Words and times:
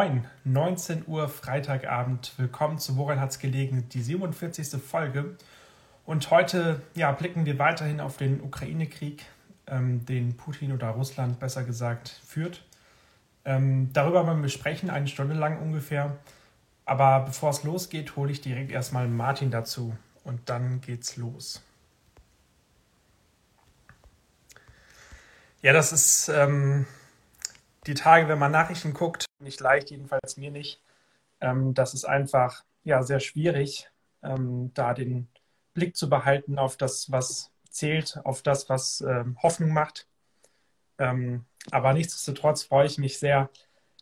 Moin, 0.00 0.24
19 0.44 1.04
Uhr 1.08 1.28
Freitagabend. 1.28 2.32
Willkommen 2.38 2.78
zu 2.78 2.96
Woran 2.96 3.20
hat's 3.20 3.38
gelegen, 3.38 3.86
die 3.90 4.00
47. 4.00 4.80
Folge. 4.80 5.36
Und 6.06 6.30
heute 6.30 6.80
ja, 6.94 7.12
blicken 7.12 7.44
wir 7.44 7.58
weiterhin 7.58 8.00
auf 8.00 8.16
den 8.16 8.40
Ukraine-Krieg, 8.40 9.26
ähm, 9.66 10.06
den 10.06 10.38
Putin 10.38 10.72
oder 10.72 10.88
Russland 10.88 11.38
besser 11.38 11.64
gesagt 11.64 12.18
führt. 12.26 12.64
Ähm, 13.44 13.92
darüber 13.92 14.26
wollen 14.26 14.40
wir 14.40 14.48
sprechen, 14.48 14.88
eine 14.88 15.06
Stunde 15.06 15.34
lang 15.34 15.60
ungefähr. 15.60 16.16
Aber 16.86 17.26
bevor 17.26 17.50
es 17.50 17.62
losgeht, 17.62 18.16
hole 18.16 18.32
ich 18.32 18.40
direkt 18.40 18.72
erstmal 18.72 19.06
Martin 19.06 19.50
dazu 19.50 19.94
und 20.24 20.48
dann 20.48 20.80
geht's 20.80 21.18
los. 21.18 21.62
Ja, 25.60 25.74
das 25.74 25.92
ist 25.92 26.30
ähm, 26.30 26.86
die 27.86 27.94
Tage, 27.94 28.28
wenn 28.28 28.38
man 28.38 28.52
Nachrichten 28.52 28.94
guckt, 28.94 29.26
nicht 29.38 29.60
leicht, 29.60 29.90
jedenfalls 29.90 30.36
mir 30.36 30.50
nicht. 30.50 30.82
Ähm, 31.40 31.74
das 31.74 31.94
ist 31.94 32.04
einfach 32.04 32.64
ja 32.84 33.02
sehr 33.02 33.20
schwierig, 33.20 33.90
ähm, 34.22 34.72
da 34.74 34.94
den 34.94 35.28
Blick 35.74 35.96
zu 35.96 36.10
behalten 36.10 36.58
auf 36.58 36.76
das, 36.76 37.10
was 37.10 37.50
zählt, 37.70 38.20
auf 38.24 38.42
das, 38.42 38.68
was 38.68 39.00
ähm, 39.00 39.38
Hoffnung 39.42 39.72
macht. 39.72 40.06
Ähm, 40.98 41.44
aber 41.70 41.92
nichtsdestotrotz 41.92 42.62
freue 42.62 42.86
ich 42.86 42.98
mich 42.98 43.18
sehr, 43.18 43.50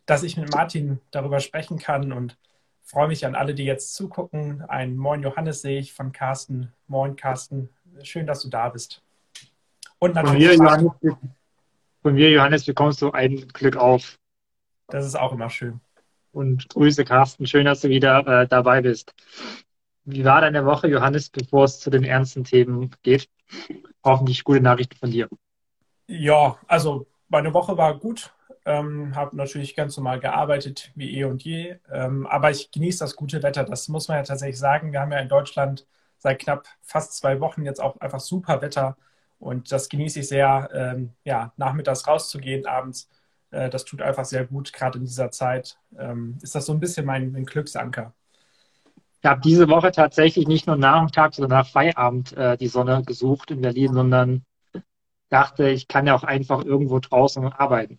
dass 0.06 0.23
ich 0.23 0.37
mit 0.37 0.52
Martin 0.52 1.01
darüber 1.10 1.38
sprechen 1.40 1.79
kann 1.79 2.12
und 2.12 2.38
freue 2.82 3.09
mich 3.09 3.26
an 3.26 3.34
alle, 3.34 3.54
die 3.54 3.65
jetzt 3.65 3.95
zugucken. 3.95 4.62
Ein 4.62 4.96
Moin 4.96 5.23
Johannes 5.23 5.60
sehe 5.60 5.79
ich 5.79 5.92
von 5.92 6.12
Carsten. 6.12 6.73
Moin 6.87 7.15
Carsten, 7.15 7.68
schön, 8.02 8.26
dass 8.26 8.42
du 8.42 8.48
da 8.48 8.70
bist. 8.70 9.02
Und 9.98 10.15
natürlich. 10.15 10.56
Von 10.56 10.65
mir, 10.65 10.70
Johannes, 10.70 11.16
von 12.08 12.14
mir, 12.14 12.30
Johannes 12.30 12.64
bekommst 12.64 13.02
du 13.02 13.10
ein 13.10 13.48
Glück 13.48 13.76
auf. 13.76 14.18
Das 14.86 15.04
ist 15.04 15.14
auch 15.14 15.32
immer 15.32 15.50
schön. 15.50 15.80
Und 16.32 16.70
Grüße, 16.70 17.04
Carsten. 17.04 17.46
Schön, 17.46 17.66
dass 17.66 17.82
du 17.82 17.90
wieder 17.90 18.26
äh, 18.26 18.48
dabei 18.48 18.80
bist. 18.80 19.12
Wie 20.06 20.24
war 20.24 20.40
deine 20.40 20.65
Woche, 20.65 20.88
Johannes, 20.88 21.28
bevor 21.28 21.65
es 21.65 21.80
zu 21.80 21.90
den 21.90 22.04
ernsten 22.04 22.45
Themen 22.45 22.90
geht? 23.02 23.28
Hoffentlich 24.02 24.42
gute 24.42 24.62
Nachrichten 24.62 24.96
von 24.96 25.10
dir. 25.10 25.28
Ja, 26.06 26.56
also 26.66 27.06
meine 27.28 27.52
Woche 27.52 27.76
war 27.76 27.98
gut. 27.98 28.32
Ähm, 28.65 29.15
habe 29.15 29.37
natürlich 29.37 29.76
ganz 29.76 29.95
normal 29.98 30.18
gearbeitet, 30.18 30.90
wie 30.95 31.15
eh 31.18 31.24
und 31.24 31.45
je. 31.45 31.76
Ähm, 31.93 32.26
aber 32.26 32.50
ich 32.50 32.70
genieße 32.70 33.00
das 33.00 33.16
gute 33.16 33.43
Wetter. 33.43 33.65
Das 33.65 33.87
muss 33.88 34.09
man 34.09 34.16
ja 34.16 34.22
tatsächlich 34.22 34.59
sagen. 34.59 34.93
Wir 34.93 35.00
haben 35.00 35.12
ja 35.12 35.18
in 35.18 35.28
Deutschland 35.28 35.87
seit 36.16 36.38
knapp 36.38 36.66
fast 36.80 37.18
zwei 37.18 37.38
Wochen 37.40 37.66
jetzt 37.66 37.82
auch 37.82 38.00
einfach 38.00 38.20
super 38.20 38.62
Wetter. 38.62 38.96
Und 39.38 39.70
das 39.70 39.88
genieße 39.88 40.20
ich 40.20 40.28
sehr, 40.28 40.68
ähm, 40.72 41.12
ja, 41.24 41.52
nachmittags 41.56 42.06
rauszugehen, 42.06 42.66
abends 42.66 43.08
äh, 43.50 43.70
das 43.70 43.84
tut 43.84 44.02
einfach 44.02 44.24
sehr 44.24 44.46
gut, 44.46 44.72
gerade 44.72 44.98
in 44.98 45.04
dieser 45.04 45.30
Zeit. 45.30 45.78
Ähm, 45.98 46.38
ist 46.42 46.54
das 46.54 46.66
so 46.66 46.72
ein 46.72 46.80
bisschen 46.80 47.06
mein, 47.06 47.32
mein 47.32 47.44
Glücksanker? 47.44 48.14
Ich 49.20 49.28
habe 49.28 49.40
diese 49.40 49.68
Woche 49.68 49.90
tatsächlich 49.90 50.46
nicht 50.46 50.66
nur 50.66 50.76
nach 50.76 51.00
dem 51.00 51.10
Tag, 51.10 51.34
sondern 51.34 51.59
nach 51.59 51.68
Feierabend 51.68 52.36
äh, 52.36 52.56
die 52.56 52.68
Sonne 52.68 53.02
gesucht 53.04 53.50
in 53.50 53.60
Berlin, 53.60 53.92
sondern 53.92 54.44
dachte, 55.28 55.68
ich 55.68 55.88
kann 55.88 56.06
ja 56.06 56.14
auch 56.14 56.22
einfach 56.22 56.64
irgendwo 56.64 57.00
draußen 57.00 57.44
arbeiten. 57.52 57.98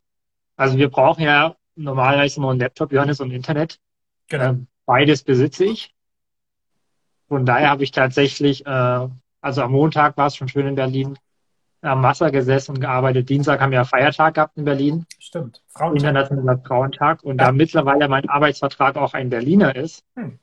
Also 0.56 0.78
wir 0.78 0.90
brauchen 0.90 1.24
ja 1.24 1.56
normalerweise 1.76 2.42
nur 2.42 2.52
einen 2.52 2.60
Laptop, 2.60 2.92
Johannes, 2.92 3.20
und 3.20 3.32
Internet. 3.32 3.80
Genau. 4.28 4.52
Äh, 4.52 4.58
beides 4.86 5.24
besitze 5.24 5.66
ich. 5.66 5.94
Von 7.28 7.46
daher 7.46 7.70
habe 7.70 7.84
ich 7.84 7.92
tatsächlich, 7.92 8.66
äh, 8.66 9.08
also 9.42 9.62
am 9.62 9.72
Montag 9.72 10.18
war 10.18 10.28
es 10.28 10.36
schon 10.36 10.48
schön 10.48 10.68
in 10.68 10.76
Berlin, 10.76 11.18
am 11.82 12.04
Wasser 12.04 12.32
gesessen 12.32 12.76
und 12.76 12.82
gearbeitet. 12.82 13.30
Dienstag 13.30 13.62
haben 13.62 13.72
wir 13.72 13.78
ja 13.78 13.86
Feiertag 13.86 14.36
gehabt 14.36 14.58
in 14.58 14.66
Berlin. 14.66 15.06
Stimmt. 15.20 15.62
Frauentag. 15.68 15.98
Internationaler 15.98 16.60
Frauentag. 16.60 17.24
Und 17.24 17.40
ja. 17.40 17.48
da 17.48 17.52
mittlerweile 17.52 18.08
mein 18.08 18.28
Arbeitsvertrag 18.28 18.98
auch 18.98 19.14
ein 19.14 19.30
Berliner 19.30 19.76
ist, 19.76 20.04
hm. 20.16 20.40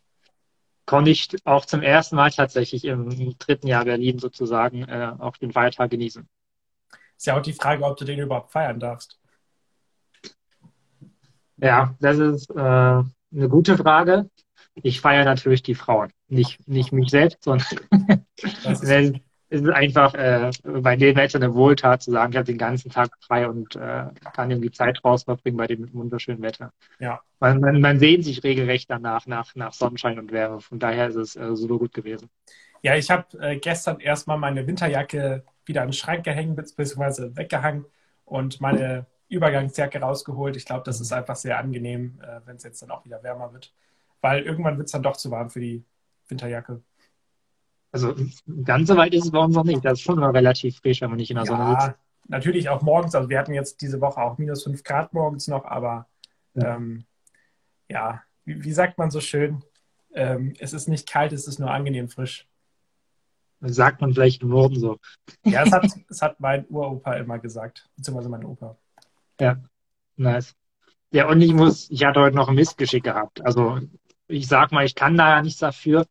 konnte 0.86 1.10
ich 1.10 1.28
auch 1.44 1.66
zum 1.66 1.82
ersten 1.82 2.16
Mal 2.16 2.30
tatsächlich 2.30 2.84
im 2.84 3.36
dritten 3.38 3.66
Jahr 3.66 3.84
Berlin 3.84 4.18
sozusagen 4.18 4.84
äh, 4.84 5.12
auch 5.18 5.36
den 5.36 5.52
Feiertag 5.52 5.90
genießen. 5.90 6.26
Ist 7.16 7.26
ja 7.26 7.36
auch 7.36 7.42
die 7.42 7.52
Frage, 7.52 7.84
ob 7.84 7.96
du 7.96 8.04
den 8.04 8.18
überhaupt 8.18 8.52
feiern 8.52 8.80
darfst. 8.80 9.18
Ja, 11.58 11.94
das 12.00 12.18
ist 12.18 12.50
äh, 12.50 12.54
eine 12.58 13.48
gute 13.48 13.76
Frage. 13.76 14.30
Ich 14.74 15.00
feiere 15.00 15.24
natürlich 15.24 15.62
die 15.62 15.74
Frauen, 15.74 16.12
nicht, 16.28 16.68
nicht 16.68 16.92
mich 16.92 17.08
selbst, 17.10 17.42
sondern 17.42 17.66
es 19.48 19.60
ist 19.60 19.70
einfach 19.70 20.14
äh, 20.14 20.50
bei 20.64 20.96
dem 20.96 21.16
Wetter 21.16 21.38
eine 21.38 21.54
Wohltat 21.54 22.02
zu 22.02 22.10
sagen, 22.10 22.32
ich 22.32 22.36
habe 22.36 22.46
den 22.46 22.58
ganzen 22.58 22.90
Tag 22.90 23.10
frei 23.20 23.48
und 23.48 23.76
äh, 23.76 24.06
kann 24.32 24.50
irgendwie 24.50 24.70
Zeit 24.70 25.04
raus 25.04 25.22
verbringen 25.22 25.56
bei 25.56 25.66
dem 25.66 25.92
wunderschönen 25.94 26.42
Wetter. 26.42 26.72
Ja. 26.98 27.20
Man, 27.38 27.60
man, 27.60 27.80
man 27.80 27.98
sehnt 27.98 28.24
sich 28.24 28.42
regelrecht 28.42 28.90
danach, 28.90 29.26
nach, 29.26 29.54
nach 29.54 29.72
Sonnenschein 29.72 30.18
und 30.18 30.32
Wärme. 30.32 30.60
Von 30.60 30.78
daher 30.78 31.08
ist 31.08 31.16
es 31.16 31.36
äh, 31.36 31.54
super 31.54 31.78
gut 31.78 31.94
gewesen. 31.94 32.28
Ja, 32.82 32.96
ich 32.96 33.10
habe 33.10 33.26
äh, 33.40 33.56
gestern 33.56 34.00
erstmal 34.00 34.38
meine 34.38 34.66
Winterjacke 34.66 35.44
wieder 35.64 35.82
den 35.82 35.92
Schrank 35.92 36.24
gehängt, 36.24 36.56
beziehungsweise 36.56 37.36
weggehangen 37.36 37.84
und 38.24 38.60
meine 38.60 39.06
Übergangsjacke 39.28 40.00
rausgeholt. 40.00 40.56
Ich 40.56 40.64
glaube, 40.64 40.84
das 40.84 41.00
ist 41.00 41.12
einfach 41.12 41.36
sehr 41.36 41.58
angenehm, 41.58 42.20
äh, 42.22 42.40
wenn 42.46 42.56
es 42.56 42.64
jetzt 42.64 42.82
dann 42.82 42.90
auch 42.90 43.04
wieder 43.04 43.22
wärmer 43.22 43.52
wird. 43.52 43.72
Weil 44.20 44.42
irgendwann 44.42 44.76
wird 44.76 44.86
es 44.86 44.92
dann 44.92 45.02
doch 45.02 45.16
zu 45.16 45.30
warm 45.30 45.50
für 45.50 45.60
die 45.60 45.84
Winterjacke. 46.28 46.80
Also 48.04 48.14
ganz 48.64 48.88
so 48.88 48.96
weit 48.96 49.14
ist 49.14 49.24
es 49.24 49.30
bei 49.30 49.38
uns 49.38 49.54
noch 49.54 49.64
nicht. 49.64 49.84
Das 49.84 49.94
ist 49.94 50.02
schon 50.02 50.20
noch 50.20 50.34
relativ 50.34 50.78
frisch, 50.78 51.00
wenn 51.00 51.10
man 51.10 51.18
nicht 51.18 51.30
in 51.30 51.36
der 51.36 51.44
ja, 51.44 51.50
Sonne 51.50 51.80
sitzt. 51.80 51.98
Natürlich 52.28 52.68
auch 52.68 52.82
morgens. 52.82 53.14
Also 53.14 53.28
wir 53.28 53.38
hatten 53.38 53.54
jetzt 53.54 53.80
diese 53.80 54.00
Woche 54.00 54.20
auch 54.20 54.38
minus 54.38 54.64
5 54.64 54.82
Grad 54.82 55.14
morgens 55.14 55.48
noch, 55.48 55.64
aber 55.64 56.06
ja, 56.54 56.76
ähm, 56.76 57.04
ja 57.88 58.22
wie, 58.44 58.64
wie, 58.64 58.72
sagt 58.72 58.98
man 58.98 59.10
so 59.10 59.20
schön? 59.20 59.62
Ähm, 60.12 60.54
es 60.58 60.72
ist 60.72 60.88
nicht 60.88 61.08
kalt, 61.08 61.32
es 61.32 61.46
ist 61.46 61.58
nur 61.58 61.70
angenehm 61.70 62.08
frisch. 62.08 62.46
Sagt 63.60 64.00
man 64.00 64.12
vielleicht 64.12 64.42
im 64.42 64.48
Norden 64.48 64.78
so. 64.78 64.98
Ja, 65.44 65.64
es 65.64 65.72
hat, 65.72 65.86
es 66.10 66.20
hat 66.20 66.40
mein 66.40 66.66
Uropa 66.68 67.14
immer 67.14 67.38
gesagt, 67.38 67.88
beziehungsweise 67.96 68.28
mein 68.28 68.44
Opa. 68.44 68.76
Ja, 69.40 69.56
nice. 70.16 70.54
Ja, 71.12 71.28
und 71.28 71.40
ich 71.40 71.54
muss, 71.54 71.90
ich 71.90 72.04
hatte 72.04 72.20
heute 72.20 72.36
noch 72.36 72.48
ein 72.48 72.54
Missgeschick 72.54 73.04
gehabt. 73.04 73.44
Also 73.44 73.80
ich 74.28 74.48
sag 74.48 74.72
mal, 74.72 74.84
ich 74.84 74.94
kann 74.94 75.16
da 75.16 75.36
ja 75.36 75.42
nichts 75.42 75.60
dafür. 75.60 76.06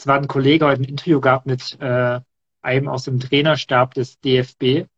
Es 0.00 0.06
war 0.06 0.16
ein 0.16 0.28
Kollege 0.28 0.64
heute 0.64 0.80
ein 0.80 0.88
Interview 0.88 1.20
gehabt 1.20 1.44
mit 1.44 1.78
äh, 1.78 2.20
einem 2.62 2.88
aus 2.88 3.04
dem 3.04 3.20
Trainerstab 3.20 3.92
des 3.92 4.18
DFB. 4.20 4.88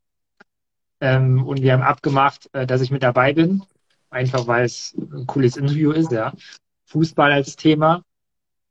Ähm, 1.01 1.45
und 1.45 1.61
wir 1.61 1.73
haben 1.73 1.83
abgemacht, 1.83 2.49
äh, 2.53 2.69
dass 2.69 2.83
ich 2.83 2.93
mit 2.93 3.03
dabei 3.03 3.33
bin. 3.33 3.65
Einfach 4.11 4.47
weil 4.47 4.65
es 4.65 4.95
ein 4.97 5.27
cooles 5.27 5.57
Interview 5.57 5.91
ist, 5.91 6.13
ja. 6.13 6.33
Fußball 6.85 7.33
als 7.33 7.57
Thema. 7.57 8.05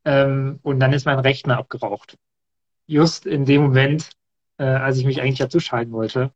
Ähm, 0.06 0.60
und 0.64 0.80
dann 0.80 0.94
ist 0.94 1.06
mein 1.06 1.20
Rechner 1.20 1.58
abgeraucht. 1.58 2.16
Just 2.88 3.26
in 3.26 3.44
dem 3.44 3.64
Moment, 3.64 4.12
äh, 4.58 4.64
als 4.64 5.00
ich 5.00 5.06
mich 5.06 5.22
eigentlich 5.22 5.40
dazuschalten 5.40 5.92
wollte, 5.92 6.32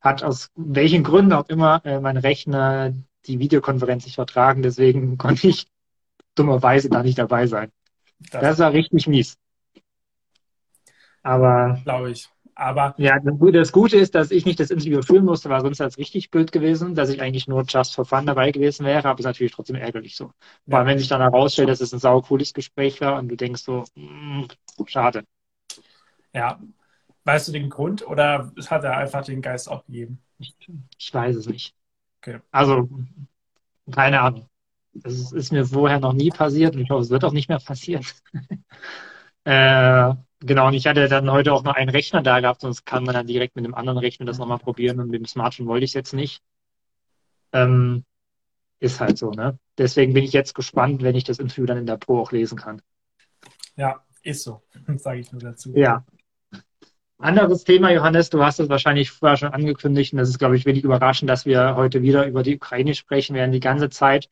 hat 0.00 0.22
aus 0.22 0.48
welchen 0.54 1.04
Gründen 1.04 1.34
auch 1.34 1.50
immer 1.50 1.84
äh, 1.84 2.00
mein 2.00 2.16
Rechner 2.16 2.94
die 3.26 3.38
Videokonferenz 3.38 4.06
nicht 4.06 4.14
vertragen. 4.14 4.62
Deswegen 4.62 5.18
konnte 5.18 5.48
ich 5.48 5.66
dummerweise 6.34 6.88
da 6.88 7.02
nicht 7.02 7.18
dabei 7.18 7.46
sein. 7.46 7.70
Das, 8.18 8.40
das 8.40 8.58
war 8.58 8.72
richtig 8.72 9.06
mies. 9.06 9.36
Aber. 11.22 11.80
Glaube 11.84 12.10
ich. 12.10 12.28
Aber. 12.54 12.94
Ja, 12.96 13.18
das 13.20 13.72
Gute 13.72 13.98
ist, 13.98 14.14
dass 14.14 14.30
ich 14.30 14.46
nicht 14.46 14.58
das 14.58 14.70
Interview 14.70 15.02
führen 15.02 15.24
musste, 15.24 15.50
weil 15.50 15.60
sonst 15.60 15.78
wäre 15.78 15.88
es 15.88 15.98
richtig 15.98 16.30
blöd 16.30 16.52
gewesen, 16.52 16.94
dass 16.94 17.10
ich 17.10 17.20
eigentlich 17.20 17.48
nur 17.48 17.64
just 17.68 17.94
for 17.94 18.06
fun 18.06 18.24
dabei 18.24 18.50
gewesen 18.50 18.86
wäre, 18.86 19.08
aber 19.08 19.14
es 19.14 19.20
ist 19.20 19.26
natürlich 19.26 19.52
trotzdem 19.52 19.76
ärgerlich 19.76 20.16
so. 20.16 20.32
Vor 20.68 20.78
allem, 20.78 20.88
wenn 20.88 20.98
sich 20.98 21.08
dann 21.08 21.20
herausstellt, 21.20 21.68
dass 21.68 21.82
es 21.82 21.92
ein 21.92 21.98
saucooles 21.98 22.54
Gespräch 22.54 23.00
war 23.00 23.18
und 23.18 23.28
du 23.28 23.36
denkst 23.36 23.62
so, 23.62 23.84
mh, 23.94 24.42
mm, 24.42 24.48
schade. 24.86 25.24
Ja. 26.32 26.58
Weißt 27.24 27.48
du 27.48 27.52
den 27.52 27.70
Grund 27.70 28.06
oder 28.06 28.52
hat 28.70 28.84
er 28.84 28.96
einfach 28.96 29.24
den 29.24 29.42
Geist 29.42 29.68
aufgegeben? 29.68 30.22
Ich, 30.38 30.54
ich 30.96 31.12
weiß 31.12 31.36
es 31.36 31.46
nicht. 31.48 31.74
Okay. 32.22 32.38
Also, 32.52 32.88
keine 33.90 34.20
Ahnung. 34.20 34.48
Das 35.02 35.32
ist 35.32 35.52
mir 35.52 35.64
vorher 35.64 36.00
noch 36.00 36.12
nie 36.12 36.30
passiert 36.30 36.74
und 36.74 36.82
ich 36.82 36.90
hoffe, 36.90 37.02
es 37.02 37.10
wird 37.10 37.24
auch 37.24 37.32
nicht 37.32 37.48
mehr 37.48 37.58
passieren. 37.58 38.04
äh, 39.44 40.14
genau, 40.40 40.68
und 40.68 40.74
ich 40.74 40.86
hatte 40.86 41.08
dann 41.08 41.30
heute 41.30 41.52
auch 41.52 41.62
noch 41.62 41.74
einen 41.74 41.90
Rechner 41.90 42.22
da 42.22 42.40
gehabt, 42.40 42.60
sonst 42.60 42.84
kann 42.84 43.04
man 43.04 43.14
dann 43.14 43.26
direkt 43.26 43.56
mit 43.56 43.64
einem 43.64 43.74
anderen 43.74 43.98
Rechner 43.98 44.26
das 44.26 44.38
nochmal 44.38 44.58
probieren 44.58 45.00
und 45.00 45.10
mit 45.10 45.20
dem 45.20 45.26
Smartphone 45.26 45.66
wollte 45.66 45.84
ich 45.84 45.90
es 45.90 45.94
jetzt 45.94 46.14
nicht. 46.14 46.42
Ähm, 47.52 48.04
ist 48.78 49.00
halt 49.00 49.18
so, 49.18 49.30
ne? 49.30 49.58
Deswegen 49.78 50.12
bin 50.14 50.24
ich 50.24 50.32
jetzt 50.32 50.54
gespannt, 50.54 51.02
wenn 51.02 51.16
ich 51.16 51.24
das 51.24 51.38
Interview 51.38 51.66
dann 51.66 51.78
in 51.78 51.86
der 51.86 51.96
Pro 51.96 52.20
auch 52.20 52.32
lesen 52.32 52.58
kann. 52.58 52.82
Ja, 53.76 54.02
ist 54.22 54.42
so, 54.42 54.62
sage 54.96 55.20
ich 55.20 55.32
nur 55.32 55.40
dazu. 55.40 55.72
Ja. 55.74 56.04
Anderes 57.18 57.64
Thema, 57.64 57.90
Johannes, 57.92 58.28
du 58.28 58.44
hast 58.44 58.60
es 58.60 58.68
wahrscheinlich 58.68 59.10
vorher 59.10 59.38
schon 59.38 59.52
angekündigt 59.52 60.12
und 60.12 60.18
das 60.18 60.28
ist, 60.28 60.38
glaube 60.38 60.56
ich, 60.56 60.66
wenig 60.66 60.84
überraschend, 60.84 61.30
dass 61.30 61.46
wir 61.46 61.74
heute 61.74 62.02
wieder 62.02 62.26
über 62.26 62.42
die 62.42 62.56
Ukraine 62.56 62.94
sprechen 62.94 63.34
werden, 63.34 63.52
die 63.52 63.60
ganze 63.60 63.88
Zeit. 63.88 64.28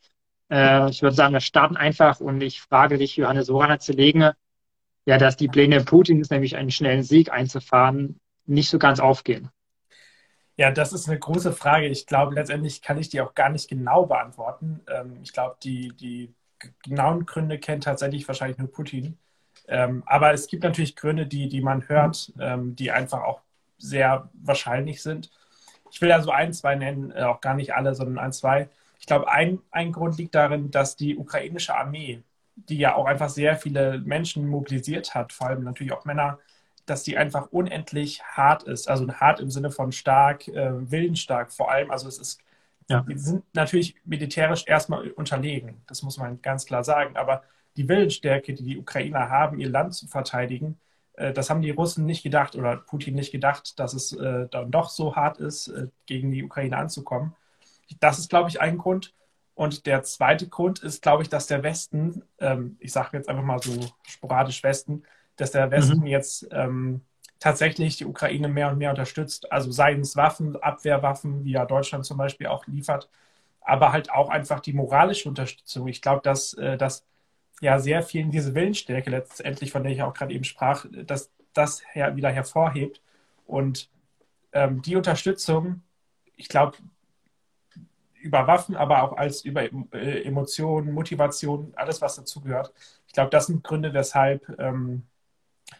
Äh, 0.50 0.90
ich 0.90 1.02
würde 1.02 1.16
sagen, 1.16 1.32
wir 1.32 1.40
starten 1.40 1.76
einfach 1.76 2.20
und 2.20 2.40
ich 2.40 2.60
frage 2.60 2.98
dich, 2.98 3.16
Johannes, 3.16 3.48
woran 3.48 3.70
hat 3.70 3.82
zu 3.82 3.92
legen, 3.92 4.30
ja, 5.06 5.18
dass 5.18 5.36
die 5.36 5.48
Pläne 5.48 5.84
Putins, 5.84 6.30
nämlich 6.30 6.56
einen 6.56 6.70
schnellen 6.70 7.02
Sieg 7.02 7.30
einzufahren, 7.30 8.20
nicht 8.46 8.70
so 8.70 8.78
ganz 8.78 9.00
aufgehen? 9.00 9.50
Ja, 10.56 10.70
das 10.70 10.92
ist 10.92 11.08
eine 11.08 11.18
große 11.18 11.52
Frage. 11.52 11.88
Ich 11.88 12.06
glaube, 12.06 12.34
letztendlich 12.34 12.80
kann 12.80 12.98
ich 12.98 13.08
die 13.08 13.20
auch 13.20 13.34
gar 13.34 13.50
nicht 13.50 13.68
genau 13.68 14.06
beantworten. 14.06 14.80
Ähm, 14.88 15.18
ich 15.22 15.32
glaube, 15.32 15.56
die, 15.62 15.88
die 15.96 16.32
genauen 16.82 17.26
Gründe 17.26 17.58
kennt 17.58 17.84
tatsächlich 17.84 18.26
wahrscheinlich 18.28 18.58
nur 18.58 18.70
Putin. 18.70 19.18
Ähm, 19.66 20.02
aber 20.06 20.32
es 20.32 20.46
gibt 20.46 20.62
natürlich 20.62 20.96
Gründe, 20.96 21.26
die, 21.26 21.48
die 21.48 21.60
man 21.60 21.88
hört, 21.88 22.32
ähm, 22.38 22.76
die 22.76 22.90
einfach 22.90 23.22
auch 23.22 23.40
sehr 23.78 24.30
wahrscheinlich 24.34 25.02
sind. 25.02 25.30
Ich 25.90 26.00
will 26.00 26.08
da 26.08 26.22
so 26.22 26.30
ein, 26.30 26.52
zwei 26.52 26.74
nennen, 26.76 27.10
äh, 27.10 27.22
auch 27.22 27.40
gar 27.40 27.54
nicht 27.54 27.74
alle, 27.74 27.94
sondern 27.94 28.18
ein, 28.18 28.32
zwei. 28.32 28.68
Ich 29.04 29.06
glaube, 29.06 29.30
ein, 29.30 29.58
ein 29.70 29.92
Grund 29.92 30.16
liegt 30.16 30.34
darin, 30.34 30.70
dass 30.70 30.96
die 30.96 31.18
ukrainische 31.18 31.76
Armee, 31.76 32.22
die 32.56 32.78
ja 32.78 32.94
auch 32.94 33.04
einfach 33.04 33.28
sehr 33.28 33.54
viele 33.54 33.98
Menschen 33.98 34.48
mobilisiert 34.48 35.14
hat, 35.14 35.34
vor 35.34 35.48
allem 35.48 35.62
natürlich 35.62 35.92
auch 35.92 36.06
Männer, 36.06 36.38
dass 36.86 37.02
die 37.02 37.18
einfach 37.18 37.48
unendlich 37.52 38.22
hart 38.22 38.62
ist. 38.62 38.88
Also 38.88 39.06
hart 39.12 39.40
im 39.40 39.50
Sinne 39.50 39.70
von 39.70 39.92
stark, 39.92 40.48
äh, 40.48 40.90
willensstark 40.90 41.52
vor 41.52 41.70
allem. 41.70 41.90
Also 41.90 42.08
es 42.08 42.16
ist, 42.16 42.40
ja. 42.88 43.02
die 43.06 43.18
sind 43.18 43.44
natürlich 43.52 43.94
militärisch 44.06 44.66
erstmal 44.66 45.10
unterlegen. 45.10 45.82
Das 45.86 46.02
muss 46.02 46.16
man 46.16 46.40
ganz 46.40 46.64
klar 46.64 46.82
sagen. 46.82 47.18
Aber 47.18 47.42
die 47.76 47.86
Willensstärke, 47.86 48.54
die 48.54 48.64
die 48.64 48.78
Ukrainer 48.78 49.28
haben, 49.28 49.60
ihr 49.60 49.68
Land 49.68 49.92
zu 49.92 50.06
verteidigen, 50.06 50.78
äh, 51.12 51.34
das 51.34 51.50
haben 51.50 51.60
die 51.60 51.72
Russen 51.72 52.06
nicht 52.06 52.22
gedacht 52.22 52.56
oder 52.56 52.78
Putin 52.78 53.16
nicht 53.16 53.32
gedacht, 53.32 53.78
dass 53.78 53.92
es 53.92 54.14
äh, 54.14 54.48
dann 54.50 54.70
doch 54.70 54.88
so 54.88 55.14
hart 55.14 55.36
ist, 55.40 55.68
äh, 55.68 55.88
gegen 56.06 56.30
die 56.30 56.42
Ukraine 56.42 56.78
anzukommen. 56.78 57.34
Das 58.00 58.18
ist, 58.18 58.30
glaube 58.30 58.48
ich, 58.48 58.60
ein 58.60 58.78
Grund. 58.78 59.14
Und 59.54 59.86
der 59.86 60.02
zweite 60.02 60.48
Grund 60.48 60.80
ist, 60.80 61.02
glaube 61.02 61.22
ich, 61.22 61.28
dass 61.28 61.46
der 61.46 61.62
Westen, 61.62 62.24
ähm, 62.38 62.76
ich 62.80 62.92
sage 62.92 63.16
jetzt 63.16 63.28
einfach 63.28 63.44
mal 63.44 63.62
so 63.62 63.78
sporadisch 64.02 64.62
Westen, 64.62 65.04
dass 65.36 65.52
der 65.52 65.70
Westen 65.70 66.00
mhm. 66.00 66.06
jetzt 66.06 66.48
ähm, 66.50 67.02
tatsächlich 67.38 67.96
die 67.96 68.06
Ukraine 68.06 68.48
mehr 68.48 68.70
und 68.70 68.78
mehr 68.78 68.90
unterstützt. 68.90 69.52
Also 69.52 69.70
seien 69.70 70.00
es 70.00 70.16
Waffen, 70.16 70.56
Abwehrwaffen, 70.56 71.44
wie 71.44 71.52
ja 71.52 71.66
Deutschland 71.66 72.04
zum 72.04 72.16
Beispiel 72.16 72.48
auch 72.48 72.66
liefert, 72.66 73.08
aber 73.60 73.92
halt 73.92 74.10
auch 74.10 74.28
einfach 74.28 74.60
die 74.60 74.72
moralische 74.72 75.28
Unterstützung. 75.28 75.86
Ich 75.86 76.02
glaube, 76.02 76.22
dass, 76.22 76.54
äh, 76.54 76.76
dass 76.76 77.04
ja 77.60 77.78
sehr 77.78 78.02
viel 78.02 78.26
diese 78.26 78.54
Willensstärke 78.54 79.10
letztendlich, 79.10 79.70
von 79.70 79.82
der 79.84 79.92
ich 79.92 80.02
auch 80.02 80.14
gerade 80.14 80.34
eben 80.34 80.44
sprach, 80.44 80.86
dass 80.90 81.30
das 81.52 81.82
her 81.92 82.16
wieder 82.16 82.30
hervorhebt. 82.30 83.00
Und 83.46 83.88
ähm, 84.52 84.82
die 84.82 84.96
Unterstützung, 84.96 85.82
ich 86.36 86.48
glaube, 86.48 86.78
über 88.24 88.46
Waffen, 88.46 88.74
aber 88.74 89.02
auch 89.02 89.16
als 89.16 89.44
über 89.44 89.62
äh, 89.92 90.22
Emotionen, 90.24 90.92
Motivation, 90.92 91.72
alles, 91.76 92.00
was 92.00 92.16
dazugehört. 92.16 92.72
Ich 93.06 93.12
glaube, 93.12 93.30
das 93.30 93.46
sind 93.46 93.62
Gründe, 93.62 93.92
weshalb 93.92 94.48
ähm, 94.58 95.06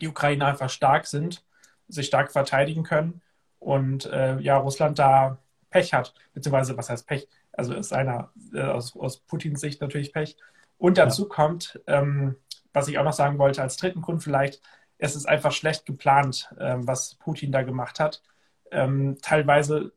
die 0.00 0.08
Ukrainer 0.08 0.46
einfach 0.46 0.68
stark 0.68 1.06
sind, 1.06 1.42
sich 1.88 2.06
stark 2.06 2.32
verteidigen 2.32 2.82
können 2.82 3.22
und 3.58 4.04
äh, 4.06 4.38
ja, 4.40 4.58
Russland 4.58 4.98
da 4.98 5.38
Pech 5.70 5.94
hat, 5.94 6.14
beziehungsweise 6.34 6.76
was 6.76 6.90
heißt 6.90 7.06
Pech? 7.06 7.28
Also 7.52 7.74
ist 7.74 7.92
einer 7.92 8.30
äh, 8.52 8.62
aus, 8.62 8.94
aus, 8.96 9.18
Putins 9.20 9.60
Sicht 9.60 9.80
natürlich 9.80 10.12
Pech. 10.12 10.36
Und 10.76 10.98
dazu 10.98 11.22
ja. 11.22 11.28
kommt, 11.28 11.80
ähm, 11.86 12.36
was 12.72 12.88
ich 12.88 12.98
auch 12.98 13.04
noch 13.04 13.12
sagen 13.12 13.38
wollte, 13.38 13.62
als 13.62 13.76
dritten 13.76 14.02
Grund 14.02 14.22
vielleicht, 14.22 14.60
es 14.98 15.16
ist 15.16 15.26
einfach 15.26 15.52
schlecht 15.52 15.86
geplant, 15.86 16.52
ähm, 16.60 16.86
was 16.86 17.14
Putin 17.14 17.52
da 17.52 17.62
gemacht 17.62 18.00
hat. 18.00 18.22
Ähm, 18.70 19.16
teilweise, 19.22 19.92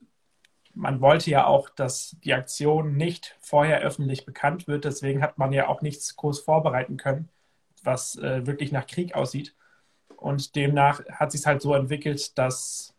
man 0.78 1.02
wollte 1.02 1.32
ja 1.32 1.46
auch, 1.46 1.70
dass 1.70 2.16
die 2.24 2.34
Aktion 2.34 2.96
nicht 2.96 3.36
vorher 3.40 3.82
öffentlich 3.82 4.26
bekannt 4.26 4.68
wird, 4.68 4.86
deswegen 4.86 5.22
hat 5.24 5.38
man 5.38 5.52
ja 5.52 5.68
auch 5.68 5.82
nichts 5.82 6.16
groß 6.16 6.42
vorbereiten 6.42 6.98
können, 6.98 7.30
was 7.84 8.16
äh, 8.18 8.46
wirklich 8.46 8.72
nach 8.72 8.86
Krieg 8.86 9.16
aussieht. 9.16 9.56
Und 10.18 10.56
demnach 10.56 11.04
hat 11.12 11.32
sich 11.32 11.46
halt 11.46 11.62
so 11.62 11.74
entwickelt, 11.74 12.38
dass 12.38 12.94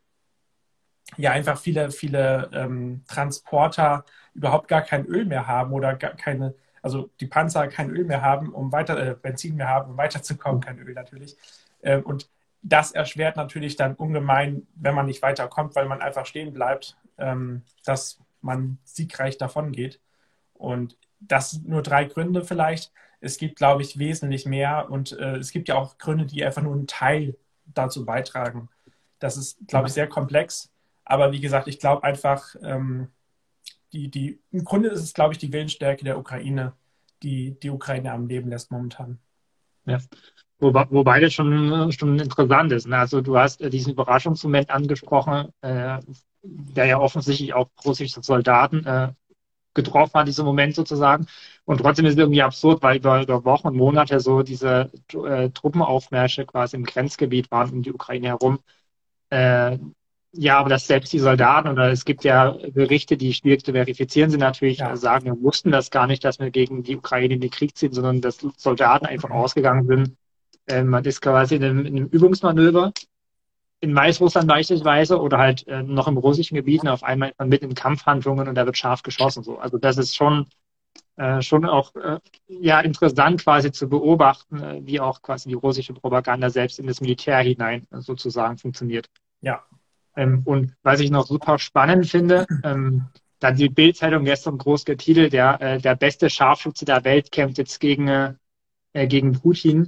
ja 1.17 1.31
einfach 1.31 1.59
viele, 1.59 1.91
viele 1.91 2.51
ähm, 2.53 3.05
Transporter 3.07 4.05
überhaupt 4.35 4.69
gar 4.69 4.83
kein 4.83 5.07
Öl 5.07 5.25
mehr 5.25 5.47
haben 5.47 5.73
oder 5.73 5.95
gar 5.95 6.15
keine, 6.15 6.55
also 6.83 7.11
die 7.21 7.27
Panzer 7.27 7.69
kein 7.69 7.91
Öl 7.91 8.05
mehr 8.05 8.23
haben, 8.23 8.53
um 8.53 8.73
weiter, 8.73 8.99
äh, 9.01 9.15
Benzin 9.15 9.57
mehr 9.57 9.69
haben, 9.69 9.93
um 9.93 9.97
weiterzukommen, 9.97 10.61
kein 10.61 10.79
Öl 10.81 10.95
natürlich. 10.95 11.37
Ähm, 11.83 12.03
und 12.03 12.29
das 12.63 12.91
erschwert 12.91 13.37
natürlich 13.37 13.77
dann 13.77 13.95
ungemein, 13.95 14.67
wenn 14.75 14.95
man 14.95 15.07
nicht 15.07 15.23
weiterkommt, 15.23 15.77
weil 15.77 15.87
man 15.87 16.03
einfach 16.03 16.27
stehen 16.27 16.53
bleibt, 16.53 16.97
ähm, 17.19 17.63
dass 17.85 18.21
man 18.41 18.79
siegreich 18.85 19.39
davon 19.39 19.73
geht. 19.73 20.01
Und 20.55 20.97
das 21.21 21.53
sind 21.53 21.69
nur 21.69 21.83
drei 21.83 22.05
Gründe 22.05 22.45
vielleicht 22.45 22.93
es 23.21 23.39
gibt, 23.39 23.57
glaube 23.57 23.83
ich, 23.83 23.99
wesentlich 23.99 24.47
mehr 24.47 24.91
und 24.91 25.13
äh, 25.13 25.37
es 25.37 25.51
gibt 25.51 25.69
ja 25.69 25.77
auch 25.77 25.99
Gründe, 25.99 26.27
die 26.27 26.45
einfach 26.45 26.63
nur 26.63 26.75
einen 26.75 26.87
Teil 26.87 27.37
dazu 27.67 28.05
beitragen. 28.05 28.69
Das 29.19 29.37
ist, 29.37 29.59
glaube 29.67 29.89
ich, 29.89 29.95
sehr 29.95 30.09
komplex. 30.09 30.71
Aber 31.05 31.33
wie 31.33 31.41
gesagt, 31.41 31.69
ich 31.69 31.81
glaube 31.81 32.05
einfach, 32.05 32.55
ähm, 32.63 33.09
die, 33.93 34.09
die, 34.09 34.41
im 34.53 34.65
Grunde 34.65 34.91
ist 34.91 35.03
es, 35.03 35.15
glaube 35.15 35.33
ich, 35.33 35.39
die 35.39 35.53
Willensstärke 35.53 36.05
der 36.05 36.19
Ukraine, 36.19 36.75
die 37.23 37.59
die 37.59 37.71
Ukraine 37.71 38.13
am 38.13 38.29
Leben 38.29 38.51
lässt 38.51 38.71
momentan. 38.71 39.19
Ja. 39.87 39.99
Wobei, 40.61 40.87
wobei 40.91 41.21
das 41.21 41.33
schon, 41.33 41.93
schon 41.93 42.19
interessant 42.19 42.73
ist. 42.73 42.89
Ne? 42.89 42.99
Also 42.99 43.21
du 43.21 43.39
hast 43.39 43.61
äh, 43.61 43.71
diesen 43.71 43.93
Überraschungsmoment 43.93 44.71
angesprochen, 44.71 45.53
äh, 45.63 45.99
der 46.43 46.87
ja 46.87 46.99
offensichtlich 46.99 47.55
auch 47.55 47.69
russische 47.85 48.23
Soldaten 48.23 48.85
äh, 48.85 49.13
getroffen 49.75 50.15
hat, 50.15 50.29
dieser 50.29 50.45
Moment 50.45 50.75
sozusagen. 50.75 51.27
Und 51.65 51.79
trotzdem 51.79 52.07
ist 52.07 52.15
es 52.15 52.19
irgendwie 52.19 52.43
absurd, 52.43 52.83
weil 52.83 52.97
über, 52.99 53.23
über 53.23 53.45
Wochen 53.45 53.69
und 53.69 53.77
Monate 53.77 54.19
so 54.21 54.43
diese 54.43 54.91
äh, 55.13 55.51
Truppenaufmärsche 55.51 56.47
quasi 56.47 56.77
im 56.77 56.85
Grenzgebiet 56.85 57.51
waren 57.51 57.71
um 57.71 57.83
die 57.83 57.93
Ukraine 57.93 58.29
herum. 58.29 58.59
Äh, 59.31 59.79
ja, 60.33 60.59
aber 60.59 60.69
dass 60.69 60.87
selbst 60.87 61.13
die 61.13 61.19
Soldaten 61.19 61.69
oder 61.69 61.91
es 61.91 62.05
gibt 62.05 62.25
ja 62.25 62.51
Berichte, 62.73 63.17
die 63.17 63.33
schwierig 63.33 63.65
zu 63.65 63.73
verifizieren 63.73 64.31
sind, 64.31 64.41
natürlich 64.41 64.79
ja. 64.79 64.95
sagen, 64.97 65.25
wir 65.25 65.41
wussten 65.41 65.71
das 65.71 65.91
gar 65.91 66.07
nicht, 66.07 66.25
dass 66.25 66.39
wir 66.39 66.51
gegen 66.51 66.83
die 66.83 66.97
Ukraine 66.97 67.35
in 67.35 67.41
den 67.41 67.51
Krieg 67.51 67.77
ziehen, 67.77 67.93
sondern 67.93 68.21
dass 68.21 68.39
Soldaten 68.57 69.07
einfach 69.07 69.31
mhm. 69.31 69.37
ausgegangen 69.37 69.87
sind. 69.87 70.17
Äh, 70.69 70.85
man 70.85 71.05
ist 71.05 71.21
quasi 71.21 71.57
in 71.57 71.65
einem, 71.65 71.87
in 71.87 71.97
einem 71.97 72.07
Übungsmanöver 72.07 72.93
in 73.81 73.95
Weißrussland 73.95 74.49
beispielsweise 74.49 75.21
oder 75.21 75.39
halt 75.39 75.67
äh, 75.69 75.83
noch 75.83 76.09
im 76.09 76.17
russischen 76.17 76.57
Gebiet 76.57 76.87
auf 76.87 77.03
einmal 77.03 77.33
mit 77.45 77.63
in 77.63 77.75
Kampfhandlungen 77.75 78.49
und 78.49 78.55
da 78.55 78.67
wird 78.67 78.77
scharf 78.77 79.03
geschossen. 79.03 79.43
So. 79.43 79.59
Also 79.59 79.79
das 79.79 79.99
ist 79.99 80.17
schon, 80.17 80.47
äh, 81.17 81.43
schon 81.43 81.65
auch 81.65 81.95
äh, 81.95 82.19
ja, 82.49 82.81
interessant 82.81 83.43
quasi 83.43 83.71
zu 83.71 83.89
beobachten, 83.89 84.61
äh, 84.61 84.81
wie 84.85 85.01
auch 85.01 85.23
quasi 85.23 85.49
die 85.49 85.55
russische 85.55 85.95
Propaganda 85.95 86.51
selbst 86.51 86.79
in 86.79 86.87
das 86.87 87.01
Militär 87.01 87.39
hinein 87.39 87.87
äh, 87.93 88.01
sozusagen 88.01 88.59
funktioniert. 88.59 89.09
Ja. 89.43 89.63
Ähm, 90.17 90.43
und 90.45 90.75
was 90.83 90.99
ich 90.99 91.11
noch 91.11 91.27
super 91.27 91.59
spannend 91.61 92.09
finde, 92.09 92.47
ähm, 92.65 93.07
dann 93.39 93.55
die 93.55 93.69
Bildzeitung 93.69 94.25
gestern 94.25 94.59
groß 94.59 94.85
getitelt, 94.85 95.33
der, 95.33 95.61
äh, 95.61 95.79
der 95.81 95.95
beste 95.95 96.29
Scharfschütze 96.29 96.85
der 96.85 97.05
Welt 97.05 97.31
kämpft 97.31 97.59
jetzt 97.59 97.79
gegen, 97.79 98.37
gegen 98.93 99.33
Putin 99.39 99.87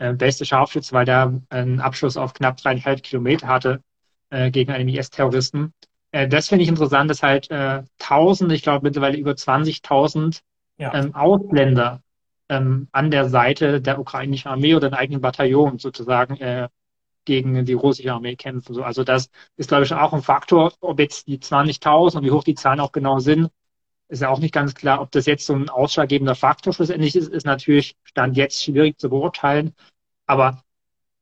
äh, 0.00 0.14
beste 0.14 0.44
Scharfschütze, 0.44 0.92
weil 0.92 1.04
der 1.04 1.40
einen 1.50 1.80
Abschluss 1.80 2.16
auf 2.16 2.34
knapp 2.34 2.56
dreieinhalb 2.56 3.02
Kilometer 3.02 3.46
hatte 3.46 3.82
äh, 4.30 4.50
gegen 4.50 4.72
einen 4.72 4.88
IS-Terroristen. 4.88 5.74
Äh, 6.10 6.26
das 6.26 6.48
finde 6.48 6.64
ich 6.64 6.68
interessant, 6.68 7.10
dass 7.10 7.22
halt 7.22 7.50
äh, 7.50 7.82
Tausende, 7.98 8.54
ich 8.54 8.62
glaube 8.62 8.84
mittlerweile 8.84 9.18
über 9.18 9.32
20.000 9.32 10.40
ja. 10.78 10.94
ähm, 10.94 11.14
Ausländer 11.14 12.02
ähm, 12.48 12.88
an 12.92 13.10
der 13.10 13.28
Seite 13.28 13.80
der 13.80 14.00
ukrainischen 14.00 14.50
Armee 14.50 14.74
oder 14.74 14.88
den 14.88 14.94
eigenen 14.94 15.20
Bataillon 15.20 15.78
sozusagen 15.78 16.36
äh, 16.38 16.68
gegen 17.26 17.66
die 17.66 17.74
russische 17.74 18.12
Armee 18.12 18.36
kämpfen. 18.36 18.72
So, 18.74 18.82
also 18.82 19.04
das 19.04 19.28
ist, 19.56 19.68
glaube 19.68 19.84
ich, 19.84 19.92
auch 19.92 20.14
ein 20.14 20.22
Faktor, 20.22 20.72
ob 20.80 20.98
jetzt 20.98 21.28
die 21.28 21.38
20.000 21.38 22.16
und 22.16 22.24
wie 22.24 22.30
hoch 22.30 22.44
die 22.44 22.54
Zahlen 22.54 22.80
auch 22.80 22.92
genau 22.92 23.18
sind, 23.18 23.50
ist 24.10 24.22
ja 24.22 24.28
auch 24.28 24.40
nicht 24.40 24.52
ganz 24.52 24.74
klar, 24.74 25.00
ob 25.00 25.10
das 25.12 25.26
jetzt 25.26 25.46
so 25.46 25.54
ein 25.54 25.68
ausschlaggebender 25.68 26.34
Faktor 26.34 26.72
schlussendlich 26.72 27.14
ist, 27.16 27.28
ist 27.28 27.46
natürlich 27.46 27.96
Stand 28.02 28.36
jetzt 28.36 28.62
schwierig 28.62 28.98
zu 28.98 29.08
beurteilen. 29.08 29.74
Aber 30.26 30.62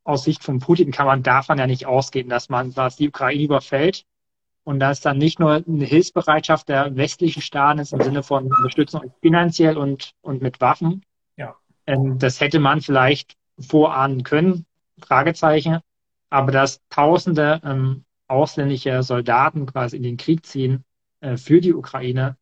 aus 0.05 0.25
Sicht 0.25 0.43
von 0.43 0.59
Putin 0.59 0.91
kann 0.91 1.07
man 1.07 1.23
davon 1.23 1.59
ja 1.59 1.67
nicht 1.67 1.87
ausgehen, 1.87 2.29
dass 2.29 2.49
man 2.49 2.75
was 2.77 2.97
die 2.97 3.09
Ukraine 3.09 3.43
überfällt 3.43 4.05
und 4.65 4.81
dass 4.81 5.01
dann 5.01 5.19
nicht 5.19 5.39
nur 5.39 5.63
eine 5.67 5.85
Hilfsbereitschaft 5.85 6.69
der 6.69 6.97
westlichen 6.97 7.43
Staaten 7.43 7.79
ist 7.79 7.93
im 7.93 8.03
Sinne 8.03 8.23
von 8.23 8.45
Unterstützung 8.47 9.13
finanziell 9.21 9.77
und, 9.77 10.13
und 10.23 10.41
mit 10.41 10.61
Waffen. 10.61 11.03
Ja. 11.37 11.57
Ähm, 11.87 12.19
das 12.19 12.41
hätte 12.41 12.59
man 12.59 12.81
vielleicht 12.81 13.37
vorahnen 13.59 14.23
können, 14.23 14.65
Fragezeichen. 14.99 15.81
Aber 16.31 16.53
dass 16.53 16.81
Tausende 16.89 17.61
ähm, 17.65 18.05
ausländische 18.29 19.03
Soldaten 19.03 19.67
quasi 19.67 19.97
in 19.97 20.03
den 20.03 20.17
Krieg 20.17 20.45
ziehen 20.45 20.85
äh, 21.21 21.37
für 21.37 21.61
die 21.61 21.75
Ukraine, 21.75 22.37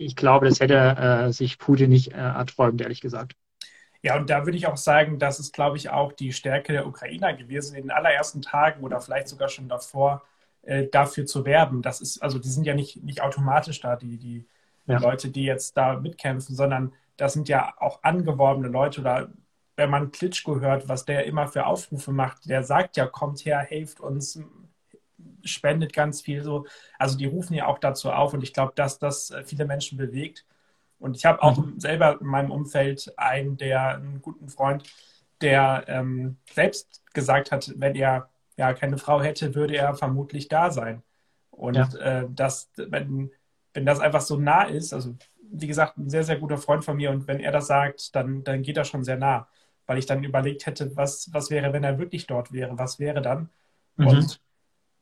ich 0.00 0.16
glaube, 0.16 0.48
das 0.48 0.60
hätte 0.60 0.74
äh, 0.74 1.32
sich 1.32 1.58
Putin 1.58 1.90
nicht 1.90 2.12
äh, 2.12 2.16
erträumt, 2.16 2.80
ehrlich 2.80 3.00
gesagt. 3.00 3.34
Ja, 4.02 4.16
und 4.16 4.30
da 4.30 4.46
würde 4.46 4.56
ich 4.56 4.66
auch 4.66 4.78
sagen, 4.78 5.18
das 5.18 5.38
ist, 5.38 5.52
glaube 5.52 5.76
ich, 5.76 5.90
auch 5.90 6.12
die 6.12 6.32
Stärke 6.32 6.72
der 6.72 6.86
Ukrainer 6.86 7.34
gewesen, 7.34 7.76
in 7.76 7.82
den 7.82 7.90
allerersten 7.90 8.40
Tagen 8.40 8.82
oder 8.82 9.00
vielleicht 9.00 9.28
sogar 9.28 9.50
schon 9.50 9.68
davor, 9.68 10.22
äh, 10.62 10.86
dafür 10.86 11.26
zu 11.26 11.44
werben. 11.44 11.82
Das 11.82 12.00
ist, 12.00 12.22
also 12.22 12.38
die 12.38 12.48
sind 12.48 12.64
ja 12.64 12.74
nicht, 12.74 13.02
nicht 13.02 13.20
automatisch 13.20 13.80
da, 13.80 13.96
die, 13.96 14.16
die 14.16 14.46
ja. 14.86 14.98
Leute, 14.98 15.28
die 15.30 15.44
jetzt 15.44 15.76
da 15.76 16.00
mitkämpfen, 16.00 16.54
sondern 16.56 16.94
das 17.18 17.34
sind 17.34 17.48
ja 17.50 17.74
auch 17.78 18.02
angeworbene 18.02 18.68
Leute 18.68 19.02
oder 19.02 19.30
wenn 19.76 19.90
man 19.90 20.10
Klitschko 20.12 20.60
hört, 20.60 20.88
was 20.88 21.04
der 21.04 21.26
immer 21.26 21.48
für 21.48 21.66
Aufrufe 21.66 22.12
macht, 22.12 22.48
der 22.48 22.62
sagt 22.64 22.96
ja, 22.96 23.06
kommt 23.06 23.44
her, 23.44 23.58
helft 23.60 24.00
uns, 24.00 24.42
spendet 25.44 25.92
ganz 25.92 26.20
viel 26.20 26.42
so. 26.42 26.66
Also 26.98 27.16
die 27.16 27.26
rufen 27.26 27.54
ja 27.54 27.66
auch 27.66 27.78
dazu 27.78 28.10
auf 28.10 28.34
und 28.34 28.42
ich 28.42 28.52
glaube, 28.52 28.72
dass 28.74 28.98
das 28.98 29.30
äh, 29.30 29.44
viele 29.44 29.64
Menschen 29.64 29.98
bewegt. 29.98 30.46
Und 30.98 31.16
ich 31.16 31.24
habe 31.24 31.42
auch 31.42 31.56
mhm. 31.56 31.80
selber 31.80 32.20
in 32.20 32.26
meinem 32.26 32.50
Umfeld 32.50 33.12
einen, 33.16 33.56
der 33.56 33.96
einen 33.96 34.20
guten 34.20 34.48
Freund, 34.48 34.84
der 35.40 35.84
ähm, 35.88 36.36
selbst 36.52 37.02
gesagt 37.14 37.52
hat, 37.52 37.72
wenn 37.76 37.94
er 37.94 38.28
ja 38.56 38.74
keine 38.74 38.98
Frau 38.98 39.22
hätte, 39.22 39.54
würde 39.54 39.76
er 39.76 39.94
vermutlich 39.94 40.48
da 40.48 40.70
sein. 40.70 41.02
Und 41.50 41.76
ja. 41.76 41.88
äh, 41.98 42.26
das, 42.30 42.70
wenn, 42.76 43.30
wenn 43.72 43.86
das 43.86 44.00
einfach 44.00 44.20
so 44.20 44.38
nah 44.38 44.64
ist, 44.64 44.92
also 44.92 45.14
wie 45.52 45.66
gesagt, 45.66 45.98
ein 45.98 46.08
sehr, 46.08 46.24
sehr 46.24 46.38
guter 46.38 46.58
Freund 46.58 46.84
von 46.84 46.96
mir 46.96 47.10
und 47.10 47.26
wenn 47.26 47.40
er 47.40 47.52
das 47.52 47.66
sagt, 47.66 48.14
dann, 48.14 48.44
dann 48.44 48.62
geht 48.62 48.76
er 48.76 48.84
schon 48.84 49.02
sehr 49.02 49.16
nah, 49.16 49.48
weil 49.86 49.98
ich 49.98 50.06
dann 50.06 50.22
überlegt 50.22 50.66
hätte, 50.66 50.96
was, 50.96 51.30
was 51.32 51.50
wäre, 51.50 51.72
wenn 51.72 51.84
er 51.84 51.98
wirklich 51.98 52.26
dort 52.26 52.52
wäre, 52.52 52.78
was 52.78 52.98
wäre 52.98 53.20
dann? 53.20 53.50
Mhm. 53.96 54.06
Und 54.06 54.40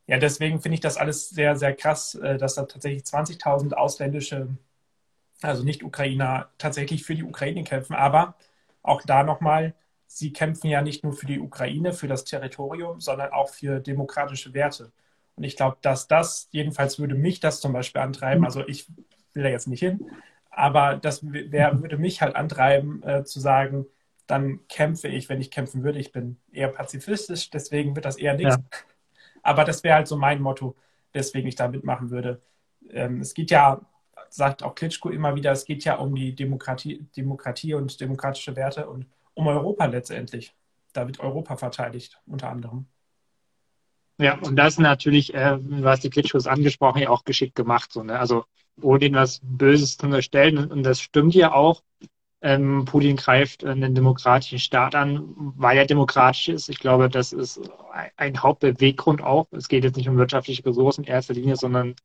ja, 0.08 0.18
deswegen 0.18 0.60
finde 0.60 0.74
ich 0.76 0.80
das 0.80 0.96
alles 0.96 1.28
sehr, 1.30 1.54
sehr 1.56 1.74
krass, 1.74 2.14
äh, 2.16 2.38
dass 2.38 2.54
da 2.54 2.64
tatsächlich 2.64 3.04
20.000 3.04 3.74
ausländische, 3.74 4.48
also 5.42 5.62
nicht 5.64 5.84
Ukrainer, 5.84 6.50
tatsächlich 6.58 7.04
für 7.04 7.14
die 7.14 7.24
Ukraine 7.24 7.62
kämpfen. 7.64 7.94
Aber 7.94 8.34
auch 8.82 9.02
da 9.02 9.22
nochmal, 9.22 9.74
sie 10.06 10.32
kämpfen 10.32 10.68
ja 10.68 10.82
nicht 10.82 11.04
nur 11.04 11.12
für 11.12 11.26
die 11.26 11.38
Ukraine, 11.40 11.92
für 11.92 12.08
das 12.08 12.24
Territorium, 12.24 13.00
sondern 13.00 13.32
auch 13.32 13.50
für 13.50 13.80
demokratische 13.80 14.54
Werte. 14.54 14.92
Und 15.36 15.44
ich 15.44 15.56
glaube, 15.56 15.76
dass 15.82 16.08
das, 16.08 16.48
jedenfalls 16.52 16.98
würde 16.98 17.14
mich 17.14 17.40
das 17.40 17.60
zum 17.60 17.74
Beispiel 17.74 18.00
antreiben, 18.00 18.44
also 18.46 18.66
ich 18.66 18.88
will 19.34 19.42
da 19.42 19.50
jetzt 19.50 19.68
nicht 19.68 19.80
hin, 19.80 20.10
aber 20.50 20.96
das 20.96 21.20
wär, 21.32 21.80
würde 21.82 21.98
mich 21.98 22.22
halt 22.22 22.34
antreiben, 22.34 23.02
äh, 23.02 23.24
zu 23.24 23.40
sagen, 23.40 23.86
dann 24.26 24.60
kämpfe 24.68 25.08
ich, 25.08 25.28
wenn 25.28 25.40
ich 25.40 25.50
kämpfen 25.50 25.84
würde. 25.84 25.98
Ich 25.98 26.12
bin 26.12 26.38
eher 26.52 26.68
pazifistisch, 26.68 27.50
deswegen 27.50 27.94
wird 27.94 28.06
das 28.06 28.16
eher 28.16 28.34
nichts. 28.34 28.56
Ja. 28.56 28.78
Aber 29.48 29.64
das 29.64 29.82
wäre 29.82 29.96
halt 29.96 30.08
so 30.08 30.16
mein 30.16 30.42
Motto, 30.42 30.76
weswegen 31.12 31.48
ich 31.48 31.54
da 31.56 31.68
mitmachen 31.68 32.10
würde. 32.10 32.42
Ähm, 32.90 33.20
es 33.22 33.32
geht 33.32 33.50
ja, 33.50 33.80
sagt 34.28 34.62
auch 34.62 34.74
Klitschko 34.74 35.08
immer 35.08 35.34
wieder, 35.34 35.52
es 35.52 35.64
geht 35.64 35.84
ja 35.84 35.96
um 35.96 36.14
die 36.14 36.34
Demokratie, 36.34 37.06
Demokratie 37.16 37.72
und 37.72 37.98
demokratische 37.98 38.56
Werte 38.56 38.88
und 38.88 39.06
um 39.32 39.46
Europa 39.46 39.86
letztendlich. 39.86 40.54
Da 40.92 41.06
wird 41.06 41.20
Europa 41.20 41.56
verteidigt, 41.56 42.20
unter 42.26 42.50
anderem. 42.50 42.86
Ja, 44.18 44.38
und 44.38 44.56
das 44.56 44.78
natürlich, 44.78 45.32
äh, 45.32 45.56
was 45.60 46.00
die 46.00 46.10
Klitschkos 46.10 46.46
angesprochen, 46.46 47.00
ja 47.00 47.08
auch 47.08 47.24
geschickt 47.24 47.54
gemacht. 47.54 47.90
So, 47.92 48.02
ne? 48.02 48.18
Also 48.18 48.44
ohne 48.82 49.06
ihnen 49.06 49.14
was 49.14 49.40
Böses 49.42 49.96
zu 49.96 50.06
unterstellen. 50.06 50.58
Und 50.58 50.82
das 50.82 51.00
stimmt 51.00 51.34
ja 51.34 51.52
auch. 51.52 51.82
Ähm, 52.40 52.84
Putin 52.84 53.16
greift 53.16 53.64
einen 53.64 53.94
demokratischen 53.94 54.60
Staat 54.60 54.94
an, 54.94 55.24
weil 55.56 55.76
er 55.76 55.86
demokratisch 55.86 56.48
ist. 56.48 56.68
Ich 56.68 56.78
glaube, 56.78 57.08
das 57.08 57.32
ist 57.32 57.60
ein 58.16 58.42
Hauptbeweggrund 58.42 59.22
auch. 59.22 59.48
Es 59.50 59.68
geht 59.68 59.82
jetzt 59.82 59.96
nicht 59.96 60.08
um 60.08 60.16
wirtschaftliche 60.16 60.64
Ressourcen 60.64 61.04
in 61.04 61.10
erster 61.10 61.34
Linie, 61.34 61.56
sondern 61.56 61.96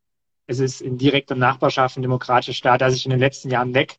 es 0.47 0.59
ist 0.59 0.81
in 0.81 0.97
direkter 0.97 1.35
Nachbarschaft 1.35 1.97
ein 1.97 2.01
demokratischer 2.01 2.53
Staat, 2.53 2.81
der 2.81 2.91
sich 2.91 3.05
in 3.05 3.11
den 3.11 3.19
letzten 3.19 3.49
Jahren 3.49 3.75
weg 3.75 3.97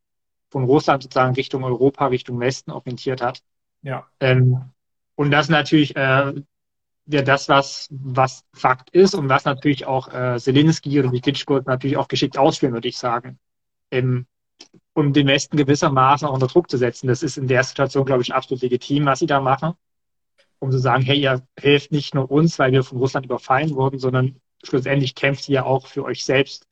von 0.50 0.64
Russland 0.64 1.02
sozusagen 1.02 1.34
Richtung 1.34 1.64
Europa, 1.64 2.06
Richtung 2.06 2.40
Westen 2.40 2.72
orientiert 2.72 3.22
hat. 3.22 3.42
Ja. 3.82 4.06
Ähm, 4.20 4.70
und 5.14 5.30
das 5.30 5.48
natürlich 5.48 5.94
äh, 5.94 6.32
ja 7.06 7.22
das, 7.22 7.48
was, 7.48 7.88
was 7.90 8.44
Fakt 8.52 8.90
ist 8.90 9.14
und 9.14 9.28
was 9.28 9.44
natürlich 9.44 9.86
auch 9.86 10.12
äh, 10.12 10.38
Zelensky 10.38 10.98
oder 10.98 11.10
die 11.10 11.20
Klitschko 11.20 11.60
natürlich 11.60 11.96
auch 11.96 12.08
geschickt 12.08 12.38
ausführen, 12.38 12.72
würde 12.72 12.88
ich 12.88 12.98
sagen. 12.98 13.38
Ähm, 13.90 14.26
um 14.94 15.12
den 15.12 15.26
Westen 15.26 15.56
gewissermaßen 15.56 16.26
auch 16.26 16.32
unter 16.32 16.46
Druck 16.46 16.70
zu 16.70 16.78
setzen. 16.78 17.08
Das 17.08 17.22
ist 17.22 17.36
in 17.36 17.48
der 17.48 17.64
Situation, 17.64 18.04
glaube 18.04 18.22
ich, 18.22 18.32
absolut 18.32 18.62
legitim, 18.62 19.06
was 19.06 19.18
sie 19.18 19.26
da 19.26 19.40
machen. 19.40 19.74
Um 20.60 20.70
zu 20.70 20.78
sagen, 20.78 21.02
hey, 21.02 21.20
ihr 21.20 21.42
helft 21.58 21.92
nicht 21.92 22.14
nur 22.14 22.30
uns, 22.30 22.58
weil 22.58 22.72
wir 22.72 22.84
von 22.84 22.98
Russland 22.98 23.26
überfallen 23.26 23.74
wurden, 23.74 23.98
sondern 23.98 24.40
schlussendlich 24.62 25.14
kämpft 25.14 25.48
ihr 25.48 25.66
auch 25.66 25.86
für 25.88 26.04
euch 26.04 26.24
selbst, 26.24 26.66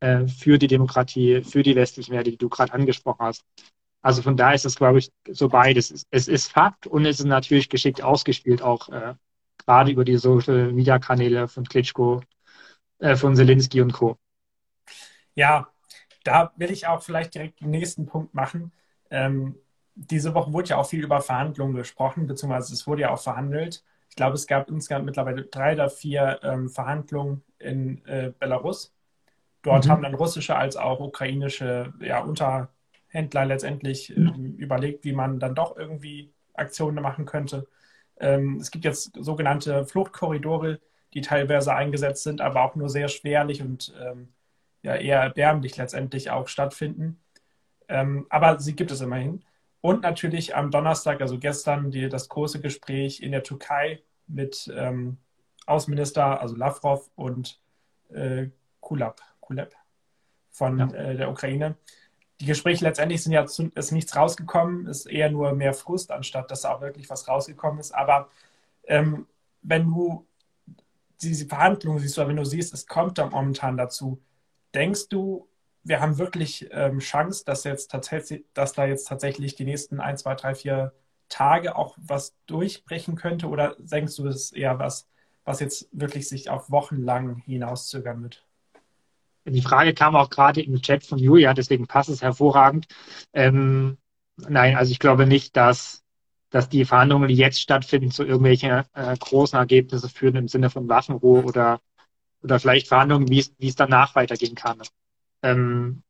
äh, 0.00 0.26
für 0.26 0.58
die 0.58 0.66
Demokratie, 0.66 1.42
für 1.42 1.62
die 1.62 1.76
westlichen 1.76 2.12
Werte, 2.12 2.32
die 2.32 2.36
du 2.36 2.48
gerade 2.48 2.72
angesprochen 2.74 3.24
hast. 3.24 3.44
Also 4.02 4.22
von 4.22 4.36
daher 4.36 4.54
ist 4.54 4.64
es, 4.64 4.76
glaube 4.76 4.98
ich, 4.98 5.10
so 5.28 5.48
beides. 5.48 6.06
Es 6.10 6.28
ist 6.28 6.50
Fakt 6.50 6.86
und 6.86 7.06
es 7.06 7.20
ist 7.20 7.26
natürlich 7.26 7.68
geschickt 7.68 8.02
ausgespielt, 8.02 8.62
auch 8.62 8.88
äh, 8.88 9.14
gerade 9.58 9.92
über 9.92 10.04
die 10.04 10.16
Social 10.16 10.72
Media 10.72 10.98
Kanäle 10.98 11.48
von 11.48 11.64
Klitschko, 11.64 12.22
äh, 12.98 13.14
von 13.14 13.36
Zelensky 13.36 13.80
und 13.80 13.92
Co. 13.92 14.16
Ja, 15.34 15.68
da 16.24 16.52
will 16.56 16.70
ich 16.70 16.86
auch 16.86 17.02
vielleicht 17.02 17.34
direkt 17.34 17.60
den 17.60 17.70
nächsten 17.70 18.06
Punkt 18.06 18.34
machen. 18.34 18.72
Ähm, 19.10 19.56
diese 19.94 20.34
Woche 20.34 20.52
wurde 20.52 20.70
ja 20.70 20.76
auch 20.78 20.88
viel 20.88 21.04
über 21.04 21.20
Verhandlungen 21.20 21.74
gesprochen, 21.74 22.26
beziehungsweise 22.26 22.72
es 22.72 22.86
wurde 22.86 23.02
ja 23.02 23.10
auch 23.10 23.20
verhandelt. 23.20 23.84
Ich 24.08 24.16
glaube, 24.16 24.34
es 24.34 24.46
gab 24.46 24.68
insgesamt 24.70 25.04
mittlerweile 25.04 25.44
drei 25.44 25.74
oder 25.74 25.88
vier 25.88 26.40
ähm, 26.42 26.68
Verhandlungen 26.68 27.42
in 27.58 28.04
äh, 28.06 28.32
Belarus. 28.38 28.92
Dort 29.62 29.86
mhm. 29.86 29.90
haben 29.90 30.02
dann 30.02 30.14
russische 30.14 30.56
als 30.56 30.76
auch 30.76 31.00
ukrainische 31.00 31.92
ja, 32.00 32.20
Unterhändler 32.20 33.44
letztendlich 33.44 34.16
ähm, 34.16 34.56
überlegt, 34.56 35.04
wie 35.04 35.12
man 35.12 35.38
dann 35.38 35.54
doch 35.54 35.76
irgendwie 35.76 36.32
Aktionen 36.54 37.02
machen 37.02 37.26
könnte. 37.26 37.66
Ähm, 38.18 38.56
es 38.56 38.70
gibt 38.70 38.84
jetzt 38.84 39.12
sogenannte 39.18 39.84
Fluchtkorridore, 39.84 40.80
die 41.14 41.20
teilweise 41.20 41.74
eingesetzt 41.74 42.22
sind, 42.22 42.40
aber 42.40 42.62
auch 42.62 42.74
nur 42.74 42.88
sehr 42.88 43.08
schwerlich 43.08 43.62
und 43.62 43.94
ähm, 44.00 44.28
ja, 44.82 44.96
eher 44.96 45.20
erbärmlich 45.20 45.76
letztendlich 45.76 46.30
auch 46.30 46.48
stattfinden. 46.48 47.20
Ähm, 47.88 48.26
aber 48.30 48.58
sie 48.60 48.76
gibt 48.76 48.90
es 48.90 49.00
immerhin. 49.00 49.44
Und 49.80 50.02
natürlich 50.02 50.54
am 50.54 50.70
Donnerstag, 50.70 51.20
also 51.20 51.38
gestern, 51.38 51.90
die, 51.90 52.08
das 52.08 52.28
große 52.28 52.60
Gespräch 52.60 53.20
in 53.20 53.32
der 53.32 53.42
Türkei 53.42 54.02
mit 54.26 54.70
ähm, 54.76 55.18
Außenminister, 55.66 56.40
also 56.40 56.54
Lavrov 56.56 57.10
und 57.14 57.60
äh, 58.10 58.48
Kulab, 58.80 59.20
Kuleb 59.40 59.74
von 60.50 60.78
ja. 60.78 60.86
äh, 60.92 61.16
der 61.16 61.30
Ukraine 61.30 61.76
die 62.40 62.46
Gespräche 62.46 62.84
letztendlich 62.84 63.22
sind 63.22 63.32
ja 63.32 63.46
zu, 63.46 63.70
ist 63.74 63.92
nichts 63.92 64.16
rausgekommen, 64.16 64.86
ist 64.86 65.06
eher 65.06 65.30
nur 65.30 65.52
mehr 65.52 65.74
Frust, 65.74 66.10
anstatt 66.10 66.50
dass 66.50 66.62
da 66.62 66.74
auch 66.74 66.80
wirklich 66.80 67.10
was 67.10 67.28
rausgekommen 67.28 67.80
ist. 67.80 67.92
Aber 67.92 68.30
ähm, 68.84 69.26
wenn 69.62 69.84
du 69.84 70.26
diese 71.20 71.46
Verhandlungen 71.46 71.98
siehst 71.98 72.18
oder 72.18 72.28
wenn 72.28 72.36
du 72.36 72.46
siehst, 72.46 72.72
es 72.72 72.86
kommt 72.86 73.18
dann 73.18 73.30
momentan 73.30 73.76
dazu, 73.76 74.22
denkst 74.74 75.08
du, 75.08 75.48
wir 75.82 76.00
haben 76.00 76.18
wirklich 76.18 76.68
ähm, 76.72 76.98
Chance, 76.98 77.44
dass 77.44 77.64
jetzt 77.64 77.90
tatsächlich, 77.90 78.44
dass 78.54 78.72
da 78.72 78.86
jetzt 78.86 79.08
tatsächlich 79.08 79.54
die 79.54 79.64
nächsten 79.64 80.00
ein, 80.00 80.16
zwei, 80.16 80.34
drei, 80.34 80.54
vier 80.54 80.92
Tage 81.28 81.76
auch 81.76 81.96
was 81.98 82.34
durchbrechen 82.46 83.14
könnte? 83.14 83.48
Oder 83.48 83.76
denkst 83.78 84.16
du, 84.16 84.26
es 84.26 84.36
ist 84.36 84.52
eher 84.52 84.78
was, 84.78 85.08
was 85.44 85.60
jetzt 85.60 85.88
wirklich 85.92 86.28
sich 86.28 86.50
auf 86.50 86.70
Wochen 86.70 87.02
lang 87.02 87.36
hinauszögern 87.36 88.22
wird? 88.22 88.44
Die 89.46 89.62
Frage 89.62 89.94
kam 89.94 90.16
auch 90.16 90.28
gerade 90.28 90.60
im 90.60 90.80
Chat 90.82 91.04
von 91.04 91.18
Julia, 91.18 91.54
deswegen 91.54 91.86
passt 91.86 92.10
es 92.10 92.20
hervorragend. 92.20 92.86
Ähm, 93.32 93.96
nein, 94.36 94.76
also 94.76 94.92
ich 94.92 94.98
glaube 94.98 95.26
nicht, 95.26 95.56
dass, 95.56 96.04
dass 96.50 96.68
die 96.68 96.84
Verhandlungen, 96.84 97.28
die 97.28 97.34
jetzt 97.34 97.60
stattfinden, 97.60 98.10
zu 98.10 98.24
irgendwelchen 98.24 98.84
äh, 98.92 99.16
großen 99.18 99.58
Ergebnissen 99.58 100.10
führen 100.10 100.36
im 100.36 100.48
Sinne 100.48 100.68
von 100.68 100.88
Waffenruhe 100.88 101.42
oder, 101.42 101.80
oder 102.42 102.60
vielleicht 102.60 102.88
Verhandlungen, 102.88 103.28
wie 103.28 103.38
es, 103.38 103.74
danach 103.74 104.14
weitergehen 104.14 104.54
kann. 104.54 104.80
Ähm, 105.42 106.02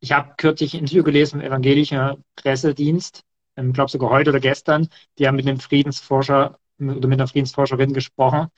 ich 0.00 0.12
habe 0.12 0.34
kürzlich 0.36 0.74
ein 0.74 0.80
Interview 0.80 1.02
gelesen 1.02 1.40
im 1.40 1.46
evangelischen 1.46 2.24
Pressedienst, 2.36 3.24
ich 3.56 3.62
ähm, 3.62 3.72
glaube 3.72 3.90
sogar 3.90 4.10
heute 4.10 4.30
oder 4.30 4.40
gestern, 4.40 4.88
die 5.18 5.26
haben 5.26 5.36
mit 5.36 5.46
einem 5.46 5.60
Friedensforscher 5.60 6.58
oder 6.78 7.08
mit 7.08 7.20
einer 7.20 7.28
Friedensforscherin 7.28 7.92
gesprochen 7.92 8.48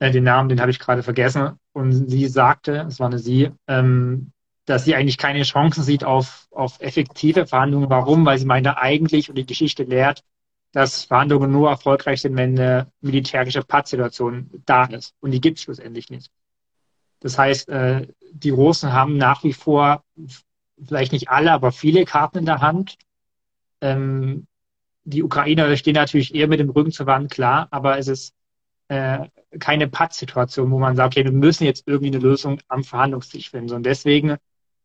äh, 0.00 0.10
den 0.10 0.24
Namen, 0.24 0.48
den 0.48 0.60
habe 0.60 0.72
ich 0.72 0.80
gerade 0.80 1.02
vergessen. 1.04 1.58
Und 1.72 2.10
sie 2.10 2.26
sagte, 2.26 2.86
es 2.88 2.98
war 2.98 3.06
eine 3.06 3.18
sie, 3.20 3.50
ähm, 3.68 4.32
dass 4.64 4.84
sie 4.84 4.94
eigentlich 4.96 5.18
keine 5.18 5.42
Chancen 5.42 5.84
sieht 5.84 6.04
auf, 6.04 6.48
auf 6.50 6.80
effektive 6.80 7.46
Verhandlungen. 7.46 7.90
Warum? 7.90 8.26
Weil 8.26 8.38
sie 8.38 8.46
meinte 8.46 8.78
eigentlich, 8.78 9.28
und 9.28 9.36
die 9.36 9.46
Geschichte 9.46 9.84
lehrt, 9.84 10.22
dass 10.72 11.04
Verhandlungen 11.04 11.50
nur 11.50 11.70
erfolgreich 11.70 12.20
sind, 12.20 12.36
wenn 12.36 12.58
eine 12.58 12.86
militärische 13.00 13.62
Pattsituation 13.62 14.50
da 14.66 14.84
ist. 14.84 15.14
Und 15.20 15.32
die 15.32 15.40
gibt 15.40 15.58
es 15.58 15.64
schlussendlich 15.64 16.10
nicht. 16.10 16.30
Das 17.20 17.36
heißt, 17.36 17.68
äh, 17.68 18.06
die 18.32 18.50
Russen 18.50 18.92
haben 18.92 19.16
nach 19.16 19.44
wie 19.44 19.52
vor, 19.52 20.04
vielleicht 20.82 21.12
nicht 21.12 21.28
alle, 21.28 21.52
aber 21.52 21.72
viele 21.72 22.04
Karten 22.04 22.38
in 22.38 22.46
der 22.46 22.60
Hand. 22.60 22.96
Ähm, 23.80 24.46
die 25.04 25.22
Ukrainer 25.22 25.76
stehen 25.76 25.94
natürlich 25.94 26.34
eher 26.34 26.48
mit 26.48 26.60
dem 26.60 26.70
Rücken 26.70 26.92
zur 26.92 27.06
Wand, 27.06 27.30
klar, 27.30 27.68
aber 27.70 27.98
es 27.98 28.08
ist 28.08 28.34
äh, 28.88 29.28
keine 29.58 29.88
Pattsituation, 29.88 30.70
wo 30.70 30.78
man 30.78 30.96
sagt, 30.96 31.16
okay, 31.16 31.24
wir 31.24 31.32
müssen 31.32 31.64
jetzt 31.64 31.86
irgendwie 31.86 32.14
eine 32.14 32.18
Lösung 32.18 32.60
am 32.68 32.84
Verhandlungstisch 32.84 33.50
finden. 33.50 33.74
Und 33.74 33.84
deswegen 33.84 34.36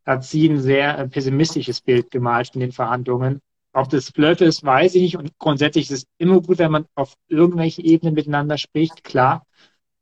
hat 0.05 0.23
sie 0.23 0.47
ein 0.47 0.59
sehr 0.59 0.97
äh, 0.97 1.07
pessimistisches 1.07 1.81
Bild 1.81 2.11
gemalt 2.11 2.51
in 2.53 2.61
den 2.61 2.71
Verhandlungen. 2.71 3.41
Ob 3.75 3.89
das 3.89 4.09
Bluff 4.13 4.39
ist, 4.39 4.63
weiß 4.63 4.95
ich 4.95 5.01
nicht. 5.01 5.17
Und 5.17 5.37
grundsätzlich 5.37 5.89
ist 5.89 6.03
es 6.03 6.07
immer 6.17 6.39
gut, 6.39 6.59
wenn 6.59 6.71
man 6.71 6.85
auf 6.95 7.15
irgendwelche 7.27 7.81
Ebenen 7.81 8.13
miteinander 8.13 8.57
spricht, 8.57 9.03
klar. 9.03 9.45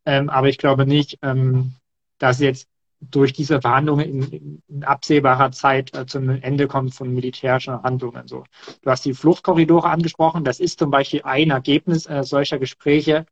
Ähm, 0.05 0.29
aber 0.29 0.47
ich 0.47 0.59
glaube 0.59 0.85
nicht, 0.85 1.17
ähm, 1.23 1.73
dass 2.19 2.39
jetzt 2.39 2.67
durch 3.01 3.33
diese 3.33 3.61
Verhandlungen 3.61 4.07
in, 4.07 4.61
in 4.67 4.83
absehbarer 4.83 5.51
Zeit 5.51 5.95
äh, 5.95 6.05
zum 6.05 6.29
Ende 6.29 6.67
kommt 6.67 6.93
von 6.93 7.11
militärischen 7.11 7.81
Handlungen. 7.81 8.27
So, 8.27 8.43
du 8.83 8.89
hast 8.91 9.05
die 9.05 9.15
Fluchtkorridore 9.15 9.89
angesprochen. 9.89 10.43
Das 10.43 10.59
ist 10.59 10.77
zum 10.77 10.91
Beispiel 10.91 11.23
ein 11.23 11.49
Ergebnis 11.49 12.05
äh, 12.05 12.23
solcher 12.23 12.59
Gespräche, 12.59 13.25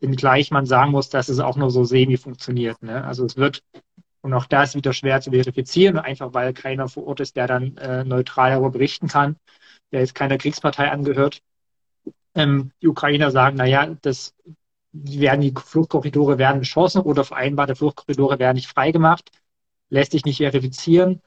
wenngleich 0.00 0.50
man 0.50 0.64
sagen 0.64 0.90
muss, 0.90 1.10
dass 1.10 1.28
es 1.28 1.38
auch 1.38 1.56
nur 1.56 1.70
so 1.70 1.84
semi 1.84 2.16
funktioniert. 2.16 2.82
Ne? 2.82 3.04
Also 3.04 3.26
es 3.26 3.36
wird, 3.36 3.62
und 4.22 4.32
auch 4.32 4.46
das 4.46 4.74
wieder 4.74 4.94
schwer 4.94 5.20
zu 5.20 5.32
verifizieren, 5.32 5.98
einfach 5.98 6.32
weil 6.32 6.54
keiner 6.54 6.88
vor 6.88 7.06
Ort 7.08 7.20
ist, 7.20 7.36
der 7.36 7.46
dann 7.46 7.76
äh, 7.76 8.04
neutral 8.04 8.52
darüber 8.52 8.70
berichten 8.70 9.08
kann, 9.08 9.36
der 9.92 10.00
jetzt 10.00 10.14
keiner 10.14 10.38
Kriegspartei 10.38 10.90
angehört. 10.90 11.42
Ähm, 12.34 12.72
die 12.80 12.88
Ukrainer 12.88 13.30
sagen, 13.30 13.56
naja, 13.56 13.94
das 14.02 14.34
werden 14.92 15.40
die 15.40 15.54
Fluchtkorridore 15.56 16.38
werden 16.38 16.60
geschossen 16.60 17.02
oder 17.02 17.24
vereinbarte 17.24 17.76
Fluchtkorridore 17.76 18.38
werden 18.38 18.56
nicht 18.56 18.68
freigemacht, 18.68 19.30
lässt 19.90 20.12
sich 20.12 20.24
nicht 20.24 20.38
verifizieren. 20.38 21.22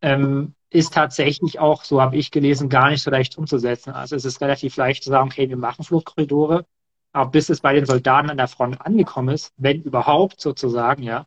Ähm, 0.00 0.54
ist 0.70 0.94
tatsächlich 0.94 1.58
auch, 1.58 1.84
so 1.84 2.00
habe 2.00 2.16
ich 2.16 2.30
gelesen, 2.30 2.68
gar 2.68 2.90
nicht 2.90 3.02
so 3.02 3.10
leicht 3.10 3.36
umzusetzen. 3.36 3.90
Also 3.92 4.16
es 4.16 4.24
ist 4.24 4.40
relativ 4.40 4.76
leicht 4.76 5.04
zu 5.04 5.10
sagen, 5.10 5.28
okay, 5.30 5.48
wir 5.48 5.56
machen 5.56 5.84
Fluchtkorridore, 5.84 6.66
aber 7.12 7.30
bis 7.30 7.50
es 7.50 7.60
bei 7.60 7.74
den 7.74 7.86
Soldaten 7.86 8.30
an 8.30 8.38
der 8.38 8.48
Front 8.48 8.80
angekommen 8.80 9.34
ist, 9.34 9.52
wenn 9.56 9.82
überhaupt 9.82 10.40
sozusagen, 10.40 11.02
ja, 11.02 11.26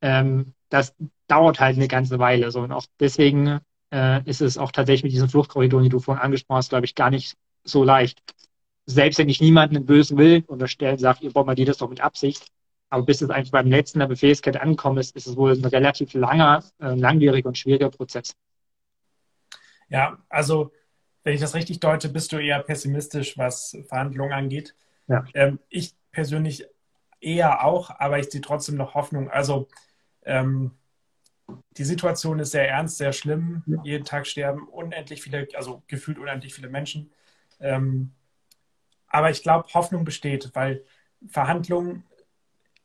ähm, 0.00 0.54
das 0.68 0.94
dauert 1.26 1.60
halt 1.60 1.76
eine 1.76 1.88
ganze 1.88 2.18
Weile. 2.18 2.50
So 2.52 2.60
und 2.60 2.72
auch 2.72 2.86
deswegen 3.00 3.60
äh, 3.92 4.22
ist 4.28 4.40
es 4.40 4.58
auch 4.58 4.72
tatsächlich 4.72 5.04
mit 5.04 5.12
diesen 5.12 5.28
Fluchtkorridoren, 5.28 5.84
die 5.84 5.90
du 5.90 6.00
vorhin 6.00 6.22
angesprochen 6.22 6.58
hast, 6.58 6.70
glaube 6.70 6.84
ich, 6.84 6.94
gar 6.94 7.10
nicht 7.10 7.36
so 7.64 7.84
leicht. 7.84 8.22
Selbst 8.86 9.18
wenn 9.18 9.28
ich 9.28 9.40
niemanden 9.40 9.76
einen 9.76 9.86
bösen 9.86 10.16
Willen 10.16 10.44
unterstellen, 10.44 10.98
sage, 10.98 11.20
ihr 11.22 11.32
bombardiert 11.32 11.68
das 11.68 11.78
doch 11.78 11.90
mit 11.90 12.00
Absicht. 12.00 12.46
Aber 12.90 13.02
bis 13.02 13.20
es 13.20 13.28
eigentlich 13.28 13.50
beim 13.50 13.68
letzten 13.68 13.98
der 13.98 14.06
Befehlskette 14.06 14.62
angekommen 14.62 14.98
ist, 14.98 15.14
ist 15.14 15.26
es 15.26 15.36
wohl 15.36 15.52
ein 15.52 15.64
relativ 15.64 16.14
langer, 16.14 16.64
äh, 16.80 16.94
langwieriger 16.94 17.48
und 17.48 17.58
schwieriger 17.58 17.90
Prozess. 17.90 18.34
Ja, 19.90 20.18
also 20.28 20.72
wenn 21.22 21.34
ich 21.34 21.40
das 21.40 21.54
richtig 21.54 21.80
deute, 21.80 22.08
bist 22.08 22.32
du 22.32 22.38
eher 22.38 22.60
pessimistisch, 22.60 23.36
was 23.36 23.76
Verhandlungen 23.86 24.32
angeht. 24.32 24.74
Ja. 25.06 25.24
Ähm, 25.34 25.58
ich 25.68 25.94
persönlich 26.10 26.66
eher 27.20 27.64
auch, 27.64 27.90
aber 27.90 28.18
ich 28.18 28.30
sehe 28.30 28.40
trotzdem 28.40 28.76
noch 28.76 28.94
Hoffnung. 28.94 29.28
Also 29.28 29.68
ähm, 30.24 30.72
die 31.76 31.84
Situation 31.84 32.38
ist 32.38 32.50
sehr 32.50 32.68
ernst, 32.68 32.98
sehr 32.98 33.12
schlimm. 33.12 33.62
Ja. 33.66 33.80
Jeden 33.84 34.04
Tag 34.04 34.26
sterben 34.26 34.68
unendlich 34.68 35.22
viele, 35.22 35.48
also 35.54 35.82
gefühlt 35.86 36.18
unendlich 36.18 36.54
viele 36.54 36.68
Menschen. 36.68 37.10
Ähm, 37.60 38.12
aber 39.08 39.30
ich 39.30 39.42
glaube, 39.42 39.68
Hoffnung 39.74 40.04
besteht, 40.04 40.50
weil 40.54 40.84
Verhandlungen, 41.26 42.04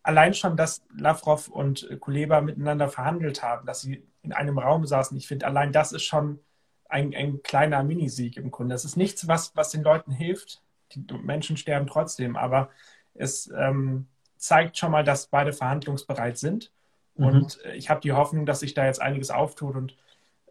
allein 0.03 0.33
schon, 0.33 0.57
dass 0.57 0.83
Lavrov 0.95 1.47
und 1.47 1.87
Kuleba 1.99 2.41
miteinander 2.41 2.87
verhandelt 2.87 3.43
haben, 3.43 3.65
dass 3.65 3.81
sie 3.81 4.03
in 4.21 4.33
einem 4.33 4.57
Raum 4.57 4.85
saßen, 4.85 5.17
ich 5.17 5.27
finde, 5.27 5.45
allein 5.45 5.71
das 5.71 5.91
ist 5.91 6.03
schon 6.03 6.39
ein, 6.87 7.13
ein 7.15 7.41
kleiner 7.43 7.83
Minisieg 7.83 8.37
im 8.37 8.51
Grunde. 8.51 8.73
Das 8.73 8.85
ist 8.85 8.95
nichts, 8.95 9.27
was, 9.27 9.55
was 9.55 9.71
den 9.71 9.83
Leuten 9.83 10.11
hilft. 10.11 10.61
Die 10.93 11.03
Menschen 11.21 11.57
sterben 11.57 11.87
trotzdem, 11.87 12.35
aber 12.35 12.69
es 13.15 13.51
ähm, 13.55 14.07
zeigt 14.37 14.77
schon 14.77 14.91
mal, 14.91 15.03
dass 15.03 15.27
beide 15.27 15.53
verhandlungsbereit 15.53 16.37
sind. 16.37 16.71
Mhm. 17.15 17.25
Und 17.25 17.59
ich 17.75 17.89
habe 17.89 18.01
die 18.01 18.13
Hoffnung, 18.13 18.45
dass 18.45 18.61
sich 18.61 18.73
da 18.73 18.85
jetzt 18.85 19.01
einiges 19.01 19.31
auftut. 19.31 19.75
Und 19.75 19.97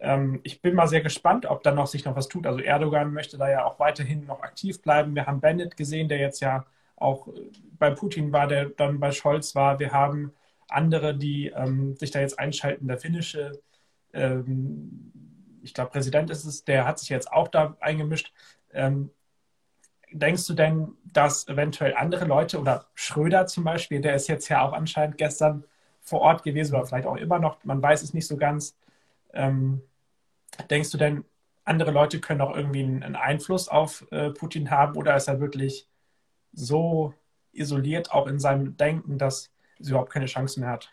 ähm, 0.00 0.40
ich 0.42 0.62
bin 0.62 0.74
mal 0.74 0.88
sehr 0.88 1.00
gespannt, 1.00 1.46
ob 1.46 1.62
dann 1.62 1.76
noch 1.76 1.86
sich 1.86 2.04
noch 2.04 2.16
was 2.16 2.28
tut. 2.28 2.46
Also 2.46 2.60
Erdogan 2.60 3.12
möchte 3.12 3.38
da 3.38 3.50
ja 3.50 3.64
auch 3.64 3.78
weiterhin 3.78 4.26
noch 4.26 4.42
aktiv 4.42 4.80
bleiben. 4.82 5.14
Wir 5.14 5.26
haben 5.26 5.40
Bennett 5.40 5.76
gesehen, 5.76 6.08
der 6.08 6.18
jetzt 6.18 6.40
ja 6.40 6.66
auch 6.96 7.28
bei 7.78 7.90
Putin 7.90 8.32
war, 8.32 8.46
der 8.46 8.66
dann 8.66 9.00
bei 9.00 9.10
Scholz 9.12 9.54
war. 9.54 9.78
Wir 9.78 9.92
haben 9.92 10.32
andere, 10.68 11.16
die 11.16 11.48
ähm, 11.48 11.96
sich 11.96 12.10
da 12.10 12.20
jetzt 12.20 12.38
einschalten. 12.38 12.86
Der 12.88 12.98
finnische 12.98 13.60
ähm, 14.12 15.12
ich 15.62 15.74
glaube, 15.74 15.90
Präsident 15.90 16.30
ist 16.30 16.44
es, 16.44 16.64
der 16.64 16.86
hat 16.86 16.98
sich 16.98 17.08
jetzt 17.08 17.32
auch 17.32 17.48
da 17.48 17.76
eingemischt. 17.80 18.32
Ähm, 18.72 19.10
denkst 20.10 20.46
du 20.46 20.54
denn, 20.54 20.96
dass 21.04 21.48
eventuell 21.48 21.94
andere 21.94 22.24
Leute 22.24 22.60
oder 22.60 22.86
Schröder 22.94 23.46
zum 23.46 23.64
Beispiel, 23.64 24.00
der 24.00 24.14
ist 24.14 24.28
jetzt 24.28 24.48
ja 24.48 24.62
auch 24.62 24.72
anscheinend 24.72 25.18
gestern 25.18 25.64
vor 26.02 26.20
Ort 26.20 26.42
gewesen 26.42 26.74
oder 26.74 26.86
vielleicht 26.86 27.06
auch 27.06 27.16
immer 27.16 27.38
noch, 27.38 27.62
man 27.64 27.80
weiß 27.80 28.02
es 28.02 28.12
nicht 28.12 28.26
so 28.26 28.36
ganz. 28.36 28.76
Ähm, 29.32 29.82
denkst 30.68 30.90
du 30.90 30.98
denn, 30.98 31.24
andere 31.64 31.92
Leute 31.92 32.20
können 32.20 32.40
auch 32.40 32.56
irgendwie 32.56 32.82
einen 32.82 33.16
Einfluss 33.16 33.68
auf 33.68 34.04
äh, 34.10 34.30
Putin 34.30 34.70
haben 34.70 34.96
oder 34.96 35.16
ist 35.16 35.28
er 35.28 35.40
wirklich 35.40 35.88
so 36.52 37.14
isoliert 37.52 38.12
auch 38.12 38.26
in 38.26 38.40
seinem 38.40 38.76
Denken, 38.76 39.18
dass 39.18 39.50
er 39.78 39.88
überhaupt 39.88 40.12
keine 40.12 40.26
Chance 40.26 40.60
mehr 40.60 40.70
hat? 40.70 40.90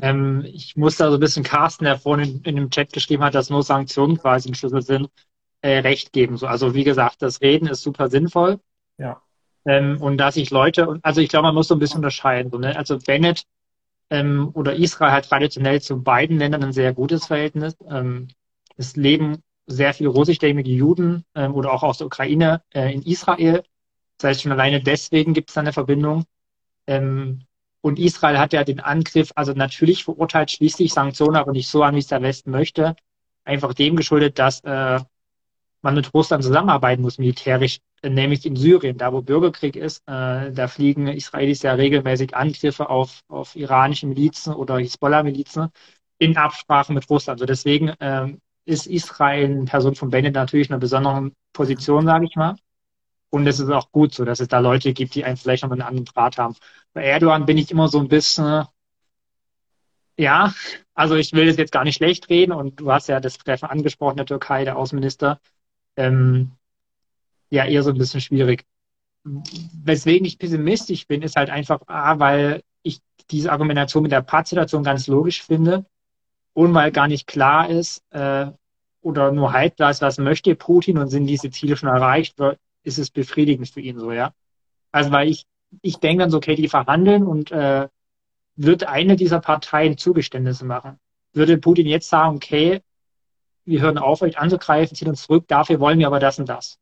Ähm, 0.00 0.44
ich 0.46 0.76
muss 0.76 0.96
da 0.96 1.08
so 1.10 1.16
ein 1.16 1.20
bisschen 1.20 1.42
Carsten, 1.42 1.84
der 1.84 1.98
vorhin 1.98 2.36
in, 2.36 2.42
in, 2.44 2.56
dem 2.56 2.70
Chat 2.70 2.92
geschrieben 2.92 3.24
hat, 3.24 3.34
dass 3.34 3.50
nur 3.50 3.64
Sanktionen 3.64 4.16
quasi 4.16 4.48
ein 4.48 4.54
Schlüssel 4.54 4.82
sind, 4.82 5.10
äh, 5.60 5.78
recht 5.78 6.12
geben. 6.12 6.36
So, 6.36 6.46
also 6.46 6.74
wie 6.74 6.84
gesagt, 6.84 7.22
das 7.22 7.40
Reden 7.40 7.66
ist 7.66 7.82
super 7.82 8.08
sinnvoll. 8.08 8.60
Ja. 8.98 9.20
Ähm, 9.64 10.00
und 10.00 10.18
dass 10.18 10.34
sich 10.34 10.50
Leute, 10.50 10.98
also 11.02 11.20
ich 11.20 11.28
glaube, 11.28 11.46
man 11.46 11.54
muss 11.54 11.68
so 11.68 11.74
ein 11.74 11.78
bisschen 11.78 11.98
unterscheiden. 11.98 12.50
So, 12.50 12.58
ne? 12.58 12.76
Also 12.76 12.98
Bennett 12.98 13.44
ähm, 14.10 14.50
oder 14.54 14.74
Israel 14.74 15.12
hat 15.12 15.28
traditionell 15.28 15.80
zu 15.80 16.02
beiden 16.02 16.38
Ländern 16.38 16.64
ein 16.64 16.72
sehr 16.72 16.94
gutes 16.94 17.26
Verhältnis. 17.26 17.76
Ähm, 17.90 18.28
es 18.76 18.96
leben 18.96 19.42
sehr 19.66 19.92
viele 19.94 20.10
russischstämmige 20.10 20.70
Juden 20.70 21.24
ähm, 21.34 21.54
oder 21.54 21.72
auch 21.72 21.82
aus 21.82 21.98
der 21.98 22.06
Ukraine 22.06 22.62
äh, 22.72 22.92
in 22.92 23.02
Israel. 23.02 23.62
Das 24.16 24.30
heißt, 24.30 24.42
schon 24.42 24.52
alleine 24.52 24.80
deswegen 24.82 25.34
gibt 25.34 25.50
es 25.50 25.54
da 25.54 25.60
eine 25.60 25.72
Verbindung. 25.72 26.24
Ähm, 26.86 27.42
und 27.80 27.98
Israel 27.98 28.38
hat 28.38 28.52
ja 28.52 28.64
den 28.64 28.80
Angriff, 28.80 29.30
also 29.34 29.52
natürlich 29.52 30.04
verurteilt 30.04 30.50
schließlich 30.50 30.92
Sanktionen, 30.92 31.36
aber 31.36 31.52
nicht 31.52 31.68
so 31.68 31.82
an, 31.82 31.94
wie 31.94 32.00
es 32.00 32.08
der 32.08 32.22
Westen 32.22 32.50
möchte. 32.50 32.96
Einfach 33.44 33.74
dem 33.74 33.96
geschuldet, 33.96 34.38
dass 34.38 34.60
äh, 34.60 35.00
man 35.82 35.94
mit 35.94 36.12
Russland 36.12 36.42
zusammenarbeiten 36.42 37.02
muss, 37.02 37.18
militärisch, 37.18 37.78
nämlich 38.02 38.46
in 38.46 38.56
Syrien, 38.56 38.96
da 38.98 39.12
wo 39.12 39.22
Bürgerkrieg 39.22 39.76
ist. 39.76 40.02
Äh, 40.06 40.52
da 40.52 40.68
fliegen 40.68 41.08
Israelis 41.08 41.62
ja 41.62 41.74
regelmäßig 41.74 42.34
Angriffe 42.34 42.88
auf, 42.88 43.22
auf 43.28 43.56
iranische 43.56 44.06
Milizen 44.06 44.54
oder 44.54 44.78
Hisbollah-Milizen 44.78 45.68
in 46.18 46.36
Absprache 46.36 46.92
mit 46.92 47.08
Russland. 47.10 47.40
Also 47.40 47.46
deswegen 47.46 47.94
ähm, 48.00 48.40
ist 48.64 48.86
Israel 48.86 49.50
in 49.50 49.64
Person 49.64 49.94
von 49.94 50.10
Bennett 50.10 50.34
natürlich 50.34 50.68
in 50.68 50.74
einer 50.74 50.80
besonderen 50.80 51.34
Position, 51.52 52.04
sage 52.06 52.26
ich 52.26 52.36
mal. 52.36 52.56
Und 53.30 53.46
es 53.46 53.60
ist 53.60 53.70
auch 53.70 53.90
gut 53.92 54.14
so, 54.14 54.24
dass 54.24 54.40
es 54.40 54.48
da 54.48 54.58
Leute 54.58 54.92
gibt, 54.92 55.14
die 55.14 55.24
einen 55.24 55.36
vielleicht 55.36 55.62
noch 55.62 55.70
einen 55.70 55.82
anderen 55.82 56.06
Draht 56.06 56.38
haben. 56.38 56.54
Bei 56.92 57.04
Erdogan 57.04 57.46
bin 57.46 57.58
ich 57.58 57.70
immer 57.70 57.88
so 57.88 57.98
ein 57.98 58.08
bisschen, 58.08 58.64
ja, 60.16 60.52
also 60.94 61.14
ich 61.14 61.32
will 61.32 61.46
das 61.46 61.56
jetzt 61.56 61.72
gar 61.72 61.84
nicht 61.84 61.96
schlecht 61.96 62.28
reden 62.30 62.52
und 62.52 62.80
du 62.80 62.90
hast 62.90 63.08
ja 63.08 63.20
das 63.20 63.38
Treffen 63.38 63.66
angesprochen, 63.68 64.16
der 64.16 64.26
Türkei, 64.26 64.64
der 64.64 64.76
Außenminister. 64.76 65.40
Ähm, 65.96 66.52
ja, 67.50 67.64
eher 67.64 67.82
so 67.82 67.90
ein 67.90 67.98
bisschen 67.98 68.20
schwierig. 68.20 68.64
Weswegen 69.24 70.26
ich 70.26 70.38
pessimistisch 70.38 71.06
bin, 71.06 71.22
ist 71.22 71.36
halt 71.36 71.50
einfach, 71.50 71.80
A, 71.86 72.18
weil 72.18 72.62
ich 72.82 73.00
diese 73.30 73.52
Argumentation 73.52 74.02
mit 74.02 74.12
der 74.12 74.22
Paz-Situation 74.22 74.82
ganz 74.82 75.06
logisch 75.06 75.42
finde 75.42 75.84
und 76.54 76.74
weil 76.74 76.92
gar 76.92 77.08
nicht 77.08 77.26
klar 77.26 77.68
ist 77.68 78.02
äh, 78.10 78.46
oder 79.00 79.32
nur 79.32 79.52
halb 79.52 79.76
klar 79.76 79.90
ist, 79.90 80.02
was 80.02 80.18
möchte 80.18 80.54
Putin 80.54 80.98
und 80.98 81.08
sind 81.08 81.26
diese 81.26 81.50
Ziele 81.50 81.76
schon 81.76 81.88
erreicht, 81.88 82.36
ist 82.82 82.98
es 82.98 83.10
befriedigend 83.10 83.68
für 83.68 83.80
ihn 83.80 83.98
so, 83.98 84.12
ja. 84.12 84.32
Also 84.92 85.10
weil 85.12 85.28
ich, 85.28 85.46
ich 85.82 85.98
denke 85.98 86.22
dann 86.22 86.30
so, 86.30 86.38
okay, 86.38 86.54
die 86.54 86.68
verhandeln 86.68 87.24
und 87.24 87.50
äh, 87.50 87.88
wird 88.56 88.84
eine 88.84 89.16
dieser 89.16 89.40
Parteien 89.40 89.98
Zugeständnisse 89.98 90.64
machen. 90.64 90.98
Würde 91.32 91.58
Putin 91.58 91.86
jetzt 91.86 92.08
sagen, 92.08 92.36
okay, 92.36 92.80
wir 93.64 93.80
hören 93.80 93.98
auf, 93.98 94.22
euch 94.22 94.38
anzugreifen, 94.38 94.96
ziehen 94.96 95.08
uns 95.08 95.22
zurück, 95.22 95.44
dafür 95.46 95.78
wollen 95.78 95.98
wir 95.98 96.06
aber 96.06 96.18
das 96.18 96.38
und 96.38 96.48
das. 96.48 96.78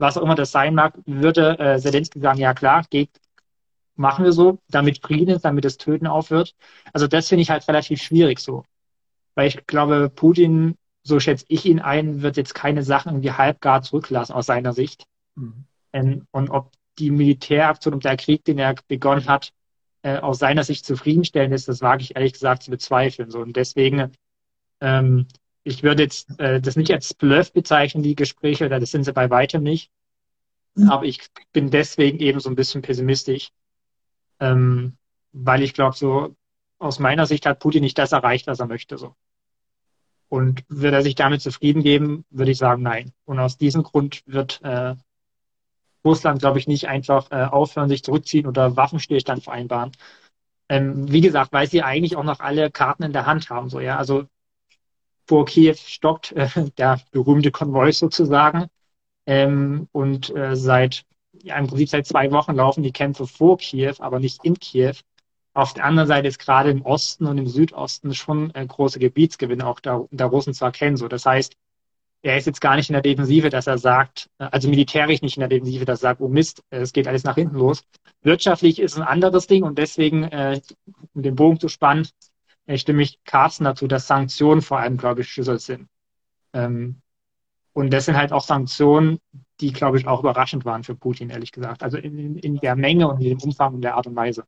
Was 0.00 0.16
auch 0.16 0.22
immer 0.22 0.34
das 0.34 0.50
sein 0.50 0.74
mag, 0.74 0.94
würde 1.04 1.58
äh, 1.58 1.78
Zelensky 1.78 2.20
sagen, 2.20 2.38
ja 2.38 2.54
klar, 2.54 2.84
geht, 2.88 3.10
machen 3.96 4.24
wir 4.24 4.32
so, 4.32 4.58
damit 4.68 5.02
Frieden 5.02 5.36
ist, 5.36 5.44
damit 5.44 5.64
das 5.64 5.76
Töten 5.76 6.06
aufhört. 6.06 6.54
Also 6.92 7.06
das 7.06 7.28
finde 7.28 7.42
ich 7.42 7.50
halt 7.50 7.68
relativ 7.68 8.02
schwierig 8.02 8.40
so. 8.40 8.64
Weil 9.34 9.48
ich 9.48 9.66
glaube, 9.66 10.08
Putin, 10.08 10.76
so 11.02 11.20
schätze 11.20 11.44
ich 11.48 11.66
ihn 11.66 11.80
ein, 11.80 12.22
wird 12.22 12.38
jetzt 12.38 12.54
keine 12.54 12.82
Sachen 12.82 13.12
irgendwie 13.12 13.32
halbgar 13.32 13.82
zurücklassen 13.82 14.32
aus 14.32 14.46
seiner 14.46 14.72
Sicht. 14.72 15.04
Mhm. 15.34 15.64
Ähm, 15.92 16.26
und 16.30 16.48
ob 16.50 16.72
die 16.98 17.10
Militäraktion 17.10 17.94
und 17.94 18.04
der 18.04 18.16
Krieg, 18.16 18.44
den 18.44 18.58
er 18.58 18.74
begonnen 18.88 19.26
hat, 19.26 19.52
äh, 20.02 20.16
aus 20.18 20.38
seiner 20.38 20.64
Sicht 20.64 20.86
zufriedenstellend 20.86 21.54
ist, 21.54 21.68
das 21.68 21.82
wage 21.82 22.02
ich 22.02 22.16
ehrlich 22.16 22.32
gesagt 22.32 22.62
zu 22.62 22.70
bezweifeln. 22.70 23.30
So. 23.30 23.40
Und 23.40 23.54
deswegen, 23.54 24.12
ähm, 24.80 25.26
ich 25.62 25.82
würde 25.82 26.02
jetzt 26.04 26.38
äh, 26.38 26.60
das 26.60 26.76
nicht 26.76 26.92
als 26.92 27.14
Bluff 27.14 27.52
bezeichnen, 27.52 28.02
die 28.02 28.14
Gespräche, 28.14 28.68
das 28.68 28.90
sind 28.90 29.04
sie 29.04 29.12
bei 29.12 29.30
weitem 29.30 29.62
nicht. 29.62 29.90
Mhm. 30.74 30.90
Aber 30.90 31.04
ich 31.04 31.20
bin 31.52 31.70
deswegen 31.70 32.18
eben 32.18 32.40
so 32.40 32.48
ein 32.48 32.56
bisschen 32.56 32.82
pessimistisch, 32.82 33.50
ähm, 34.38 34.96
weil 35.32 35.62
ich 35.62 35.74
glaube, 35.74 35.96
so 35.96 36.34
aus 36.78 36.98
meiner 36.98 37.26
Sicht 37.26 37.46
hat 37.46 37.58
Putin 37.58 37.82
nicht 37.82 37.98
das 37.98 38.12
erreicht, 38.12 38.46
was 38.46 38.60
er 38.60 38.66
möchte. 38.66 38.96
So. 38.96 39.14
Und 40.28 40.64
würde 40.68 40.96
er 40.96 41.02
sich 41.02 41.14
damit 41.14 41.42
zufrieden 41.42 41.82
geben, 41.82 42.24
würde 42.30 42.52
ich 42.52 42.58
sagen, 42.58 42.82
nein. 42.82 43.12
Und 43.24 43.38
aus 43.38 43.58
diesem 43.58 43.82
Grund 43.82 44.22
wird 44.26 44.60
äh, 44.62 44.94
Russland, 46.04 46.40
glaube 46.40 46.58
ich, 46.58 46.66
nicht 46.66 46.88
einfach 46.88 47.30
äh, 47.30 47.44
aufhören, 47.44 47.90
sich 47.90 48.02
zurückziehen 48.02 48.46
oder 48.46 48.76
Waffenstillstand 48.76 49.44
vereinbaren. 49.44 49.92
Ähm, 50.70 51.12
wie 51.12 51.20
gesagt, 51.20 51.52
weil 51.52 51.68
sie 51.68 51.82
eigentlich 51.82 52.16
auch 52.16 52.24
noch 52.24 52.40
alle 52.40 52.70
Karten 52.70 53.02
in 53.02 53.12
der 53.12 53.26
Hand 53.26 53.50
haben. 53.50 53.68
So, 53.68 53.80
ja? 53.80 53.98
Also 53.98 54.26
vor 55.30 55.44
Kiew 55.44 55.76
stockt 55.76 56.32
äh, 56.32 56.48
der 56.76 57.00
berühmte 57.12 57.52
Konvoi 57.52 57.92
sozusagen. 57.92 58.66
Ähm, 59.26 59.86
und 59.92 60.34
äh, 60.34 60.56
seit 60.56 61.04
ja, 61.32 61.56
im 61.56 61.68
Prinzip 61.68 61.88
seit 61.88 62.04
zwei 62.04 62.32
Wochen 62.32 62.56
laufen 62.56 62.82
die 62.82 62.90
Kämpfe 62.90 63.28
vor 63.28 63.56
Kiew, 63.56 63.94
aber 64.00 64.18
nicht 64.18 64.44
in 64.44 64.58
Kiew. 64.58 64.94
Auf 65.54 65.72
der 65.72 65.84
anderen 65.84 66.08
Seite 66.08 66.26
ist 66.26 66.40
gerade 66.40 66.70
im 66.70 66.82
Osten 66.82 67.26
und 67.26 67.38
im 67.38 67.46
Südosten 67.46 68.12
schon 68.12 68.52
äh, 68.56 68.66
große 68.66 68.98
Gebietsgewinne 68.98 69.64
auch 69.64 69.78
der, 69.78 70.04
der 70.10 70.26
Russen 70.26 70.52
zu 70.52 70.64
erkennen. 70.64 70.96
So, 70.96 71.06
das 71.06 71.24
heißt, 71.24 71.54
er 72.22 72.36
ist 72.36 72.46
jetzt 72.48 72.60
gar 72.60 72.74
nicht 72.74 72.90
in 72.90 72.94
der 72.94 73.02
Defensive, 73.02 73.50
dass 73.50 73.68
er 73.68 73.78
sagt, 73.78 74.28
äh, 74.38 74.48
also 74.50 74.68
militärisch 74.68 75.22
nicht 75.22 75.36
in 75.36 75.42
der 75.42 75.48
Defensive, 75.48 75.84
dass 75.84 76.00
er 76.00 76.10
sagt, 76.10 76.20
oh 76.20 76.28
Mist, 76.28 76.64
äh, 76.70 76.78
es 76.78 76.92
geht 76.92 77.06
alles 77.06 77.22
nach 77.22 77.36
hinten 77.36 77.56
los. 77.56 77.84
Wirtschaftlich 78.22 78.80
ist 78.80 78.96
ein 78.96 79.04
anderes 79.04 79.46
Ding 79.46 79.62
und 79.62 79.78
deswegen, 79.78 80.24
äh, 80.24 80.60
um 81.14 81.22
den 81.22 81.36
Bogen 81.36 81.60
zu 81.60 81.68
spannen, 81.68 82.08
stimme 82.68 83.02
ich 83.02 83.22
Carsten 83.24 83.64
dazu, 83.64 83.86
dass 83.86 84.06
Sanktionen 84.06 84.62
vor 84.62 84.78
allem, 84.78 84.96
glaube 84.96 85.22
ich, 85.22 85.28
Schlüssel 85.32 85.58
sind. 85.58 85.88
Ähm, 86.52 87.02
und 87.72 87.92
das 87.92 88.06
sind 88.06 88.16
halt 88.16 88.32
auch 88.32 88.44
Sanktionen, 88.44 89.20
die, 89.60 89.72
glaube 89.72 89.98
ich, 89.98 90.06
auch 90.06 90.20
überraschend 90.20 90.64
waren 90.64 90.84
für 90.84 90.94
Putin, 90.94 91.30
ehrlich 91.30 91.52
gesagt. 91.52 91.82
Also 91.82 91.98
in, 91.98 92.36
in 92.36 92.56
der 92.56 92.76
Menge 92.76 93.08
und 93.08 93.20
in 93.20 93.30
dem 93.30 93.42
Umfang 93.42 93.74
und 93.74 93.82
der 93.82 93.96
Art 93.96 94.06
und 94.06 94.16
Weise. 94.16 94.44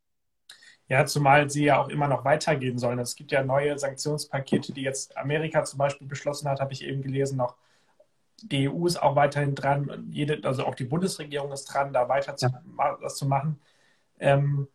Ja, 0.88 1.06
zumal 1.06 1.48
sie 1.48 1.64
ja 1.64 1.80
auch 1.80 1.88
immer 1.88 2.08
noch 2.08 2.24
weitergehen 2.24 2.78
sollen. 2.78 2.98
Es 2.98 3.14
gibt 3.14 3.32
ja 3.32 3.42
neue 3.42 3.78
Sanktionspakete, 3.78 4.72
die 4.72 4.82
jetzt 4.82 5.16
Amerika 5.16 5.64
zum 5.64 5.78
Beispiel 5.78 6.06
beschlossen 6.06 6.48
hat, 6.48 6.60
habe 6.60 6.72
ich 6.72 6.84
eben 6.84 7.02
gelesen 7.02 7.38
noch. 7.38 7.56
Die 8.42 8.68
EU 8.68 8.86
ist 8.86 9.00
auch 9.00 9.14
weiterhin 9.14 9.54
dran, 9.54 10.08
jede, 10.10 10.46
also 10.46 10.66
auch 10.66 10.74
die 10.74 10.84
Bundesregierung 10.84 11.52
ist 11.52 11.66
dran, 11.66 11.92
da 11.92 12.08
weiter 12.08 12.36
zu, 12.36 12.46
ja. 12.46 12.98
das 13.00 13.14
zu 13.16 13.26
machen. 13.26 13.60
Ähm, 14.18 14.66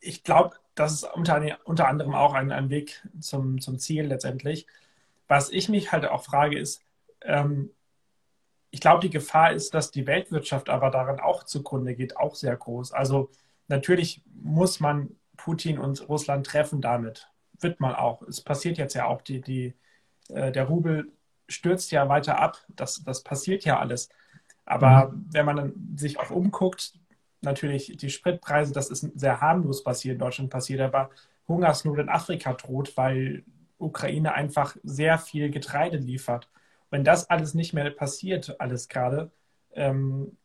ich 0.00 0.24
glaube, 0.24 0.56
das 0.74 0.92
ist 0.92 1.04
unter, 1.04 1.58
unter 1.64 1.88
anderem 1.88 2.14
auch 2.14 2.34
ein, 2.34 2.50
ein 2.52 2.70
Weg 2.70 3.06
zum, 3.20 3.60
zum 3.60 3.78
Ziel 3.78 4.06
letztendlich. 4.06 4.66
Was 5.28 5.50
ich 5.50 5.68
mich 5.68 5.92
halt 5.92 6.06
auch 6.06 6.24
frage, 6.24 6.58
ist, 6.58 6.82
ähm, 7.22 7.70
ich 8.70 8.80
glaube, 8.80 9.00
die 9.00 9.10
Gefahr 9.10 9.52
ist, 9.52 9.74
dass 9.74 9.90
die 9.90 10.06
Weltwirtschaft 10.06 10.70
aber 10.70 10.90
daran 10.90 11.20
auch 11.20 11.44
zugrunde 11.44 11.94
geht, 11.94 12.16
auch 12.16 12.34
sehr 12.34 12.56
groß. 12.56 12.92
Also 12.92 13.30
natürlich 13.68 14.22
muss 14.34 14.80
man 14.80 15.14
Putin 15.36 15.78
und 15.78 16.08
Russland 16.08 16.46
treffen 16.46 16.80
damit. 16.80 17.28
Wird 17.60 17.80
man 17.80 17.94
auch. 17.94 18.22
Es 18.22 18.40
passiert 18.40 18.78
jetzt 18.78 18.94
ja 18.94 19.06
auch, 19.06 19.20
die, 19.22 19.42
die, 19.42 19.74
äh, 20.28 20.50
der 20.52 20.64
Rubel 20.64 21.12
stürzt 21.48 21.92
ja 21.92 22.08
weiter 22.08 22.38
ab. 22.38 22.64
Das, 22.68 23.04
das 23.04 23.22
passiert 23.22 23.64
ja 23.64 23.78
alles. 23.78 24.08
Aber 24.64 25.10
mhm. 25.10 25.26
wenn 25.32 25.46
man 25.46 25.56
dann 25.56 25.96
sich 25.96 26.18
auch 26.18 26.30
umguckt, 26.30 26.94
natürlich 27.42 27.96
die 27.96 28.10
Spritpreise, 28.10 28.72
das 28.72 28.90
ist 28.90 29.10
sehr 29.18 29.40
harmlos, 29.40 29.84
was 29.84 30.00
hier 30.02 30.12
in 30.12 30.18
Deutschland 30.18 30.50
passiert, 30.50 30.80
aber 30.80 31.10
Hungersnot 31.48 31.98
in 31.98 32.08
Afrika 32.08 32.52
droht, 32.54 32.96
weil 32.96 33.44
Ukraine 33.78 34.34
einfach 34.34 34.76
sehr 34.82 35.18
viel 35.18 35.50
Getreide 35.50 35.96
liefert. 35.98 36.48
Wenn 36.90 37.04
das 37.04 37.30
alles 37.30 37.54
nicht 37.54 37.72
mehr 37.72 37.90
passiert, 37.90 38.60
alles 38.60 38.88
gerade, 38.88 39.30
ähm, 39.72 40.36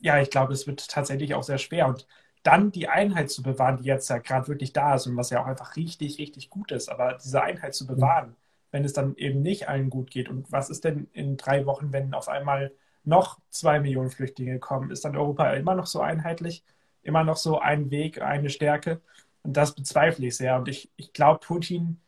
ja, 0.00 0.20
ich 0.20 0.30
glaube, 0.30 0.52
es 0.52 0.66
wird 0.66 0.88
tatsächlich 0.88 1.34
auch 1.34 1.44
sehr 1.44 1.58
schwer. 1.58 1.86
Und 1.86 2.06
dann 2.42 2.72
die 2.72 2.88
Einheit 2.88 3.30
zu 3.30 3.42
bewahren, 3.42 3.78
die 3.78 3.84
jetzt 3.84 4.10
ja 4.10 4.18
gerade 4.18 4.48
wirklich 4.48 4.72
da 4.72 4.96
ist 4.96 5.06
und 5.06 5.16
was 5.16 5.30
ja 5.30 5.40
auch 5.42 5.46
einfach 5.46 5.76
richtig, 5.76 6.18
richtig 6.18 6.50
gut 6.50 6.72
ist, 6.72 6.88
aber 6.88 7.18
diese 7.22 7.42
Einheit 7.42 7.74
zu 7.74 7.86
bewahren, 7.86 8.36
wenn 8.72 8.84
es 8.84 8.92
dann 8.92 9.14
eben 9.16 9.42
nicht 9.42 9.68
allen 9.68 9.90
gut 9.90 10.10
geht. 10.10 10.28
Und 10.28 10.50
was 10.50 10.70
ist 10.70 10.84
denn 10.84 11.08
in 11.12 11.36
drei 11.36 11.66
Wochen, 11.66 11.92
wenn 11.92 12.14
auf 12.14 12.28
einmal 12.28 12.72
noch 13.04 13.40
zwei 13.50 13.80
Millionen 13.80 14.10
Flüchtlinge 14.10 14.58
kommen? 14.58 14.90
Ist 14.90 15.04
dann 15.04 15.16
Europa 15.16 15.50
immer 15.52 15.74
noch 15.74 15.86
so 15.86 16.00
einheitlich? 16.00 16.64
Immer 17.02 17.24
noch 17.24 17.36
so 17.36 17.58
ein 17.58 17.90
Weg, 17.90 18.20
eine 18.22 18.50
Stärke? 18.50 19.00
Und 19.42 19.56
das 19.56 19.74
bezweifle 19.74 20.26
ich 20.26 20.36
sehr. 20.36 20.56
Und 20.56 20.68
ich, 20.68 20.90
ich 20.96 21.12
glaube, 21.12 21.40
Putin 21.40 22.00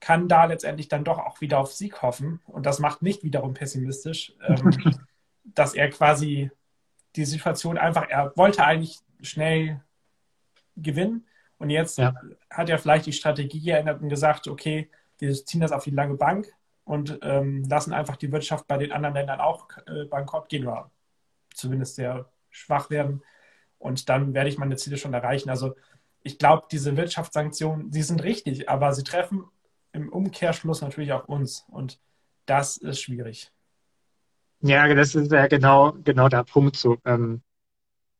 kann 0.00 0.28
da 0.28 0.46
letztendlich 0.46 0.88
dann 0.88 1.04
doch 1.04 1.18
auch 1.18 1.40
wieder 1.40 1.58
auf 1.58 1.72
Sieg 1.72 2.02
hoffen. 2.02 2.40
Und 2.46 2.66
das 2.66 2.78
macht 2.78 3.02
nicht 3.02 3.22
wiederum 3.22 3.54
pessimistisch, 3.54 4.34
ähm, 4.46 4.96
dass 5.44 5.74
er 5.74 5.90
quasi 5.90 6.50
die 7.14 7.24
Situation 7.24 7.78
einfach, 7.78 8.08
er 8.08 8.36
wollte 8.36 8.64
eigentlich 8.64 9.00
schnell 9.20 9.80
gewinnen. 10.76 11.26
Und 11.58 11.70
jetzt 11.70 11.98
ja. 11.98 12.14
hat 12.50 12.68
er 12.68 12.78
vielleicht 12.78 13.06
die 13.06 13.12
Strategie 13.12 13.60
geändert 13.60 14.02
und 14.02 14.08
gesagt, 14.08 14.48
okay, 14.48 14.90
wir 15.18 15.32
ziehen 15.32 15.60
das 15.60 15.72
auf 15.72 15.84
die 15.84 15.90
lange 15.90 16.14
Bank 16.14 16.52
und 16.84 17.18
ähm, 17.22 17.64
lassen 17.64 17.92
einfach 17.92 18.16
die 18.16 18.32
Wirtschaft 18.32 18.66
bei 18.66 18.76
den 18.76 18.92
anderen 18.92 19.14
Ländern 19.14 19.40
auch 19.40 19.68
äh, 19.86 20.04
bankrott 20.04 20.48
gehen 20.48 20.66
oder 20.66 20.90
zumindest 21.54 21.96
sehr 21.96 22.30
schwach 22.50 22.90
werden. 22.90 23.22
Und 23.78 24.08
dann 24.08 24.34
werde 24.34 24.48
ich 24.48 24.58
meine 24.58 24.76
Ziele 24.76 24.96
schon 24.96 25.14
erreichen. 25.14 25.50
Also 25.50 25.74
ich 26.22 26.38
glaube, 26.38 26.66
diese 26.70 26.96
Wirtschaftssanktionen, 26.96 27.92
sie 27.92 28.02
sind 28.02 28.22
richtig, 28.22 28.68
aber 28.68 28.92
sie 28.94 29.04
treffen 29.04 29.44
im 29.92 30.08
Umkehrschluss 30.08 30.80
natürlich 30.80 31.12
auch 31.12 31.26
uns. 31.26 31.64
Und 31.68 31.98
das 32.46 32.76
ist 32.76 33.00
schwierig. 33.00 33.50
Ja, 34.60 34.92
das 34.94 35.14
ist 35.14 35.32
ja 35.32 35.46
genau, 35.48 35.92
genau 36.04 36.28
der 36.28 36.44
Punkt 36.44 36.76
so. 36.76 36.96
Ähm, 37.04 37.42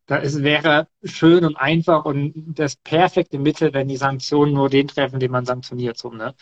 da 0.06 0.18
es 0.18 0.42
wäre 0.42 0.88
schön 1.04 1.44
und 1.44 1.56
einfach 1.56 2.04
und 2.04 2.54
das 2.58 2.76
perfekte 2.76 3.38
Mittel, 3.38 3.72
wenn 3.72 3.88
die 3.88 3.96
Sanktionen 3.96 4.52
nur 4.52 4.68
den 4.68 4.88
treffen, 4.88 5.20
den 5.20 5.30
man 5.30 5.46
sanktioniert. 5.46 5.96
So, 5.96 6.10
ne? 6.10 6.34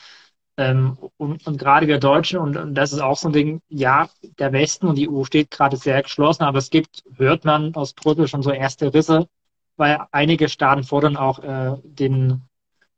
Ähm, 0.57 0.99
und, 1.17 1.47
und 1.47 1.59
gerade 1.59 1.87
wir 1.87 1.99
Deutschen, 1.99 2.39
und, 2.39 2.57
und 2.57 2.75
das 2.75 2.93
ist 2.93 3.01
auch 3.01 3.17
so 3.17 3.29
ein 3.29 3.33
Ding, 3.33 3.63
ja, 3.69 4.09
der 4.39 4.53
Westen 4.53 4.87
und 4.87 4.97
die 4.97 5.09
EU 5.09 5.25
steht 5.25 5.51
gerade 5.51 5.77
sehr 5.77 6.03
geschlossen, 6.03 6.43
aber 6.43 6.59
es 6.59 6.71
gibt, 6.71 7.03
hört 7.17 7.45
man 7.45 7.75
aus 7.75 7.95
Brüssel 7.95 8.29
schon 8.29 8.43
so 8.43 8.51
erste 8.51 8.93
Risse, 8.93 9.29
weil 9.77 10.01
einige 10.13 10.49
Staaten 10.49 10.85
fordern 10.85 11.17
auch 11.17 11.39
äh, 11.39 11.77
den 11.85 12.43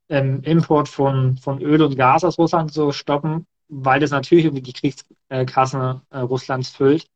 ähm, 0.09 0.43
Import 0.43 0.89
von, 0.89 1.37
von 1.37 1.61
Öl 1.63 1.83
und 1.83 1.97
Gas 1.97 2.25
aus 2.25 2.39
Russland 2.39 2.73
zu 2.73 2.93
stoppen, 2.93 3.47
weil 3.69 4.01
das 4.01 4.11
natürlich 4.11 4.47
irgendwie 4.47 4.63
die 4.63 4.73
Kriegskasse 4.73 6.03
äh, 6.11 6.19
Russlands 6.19 6.71
füllt. 6.71 7.07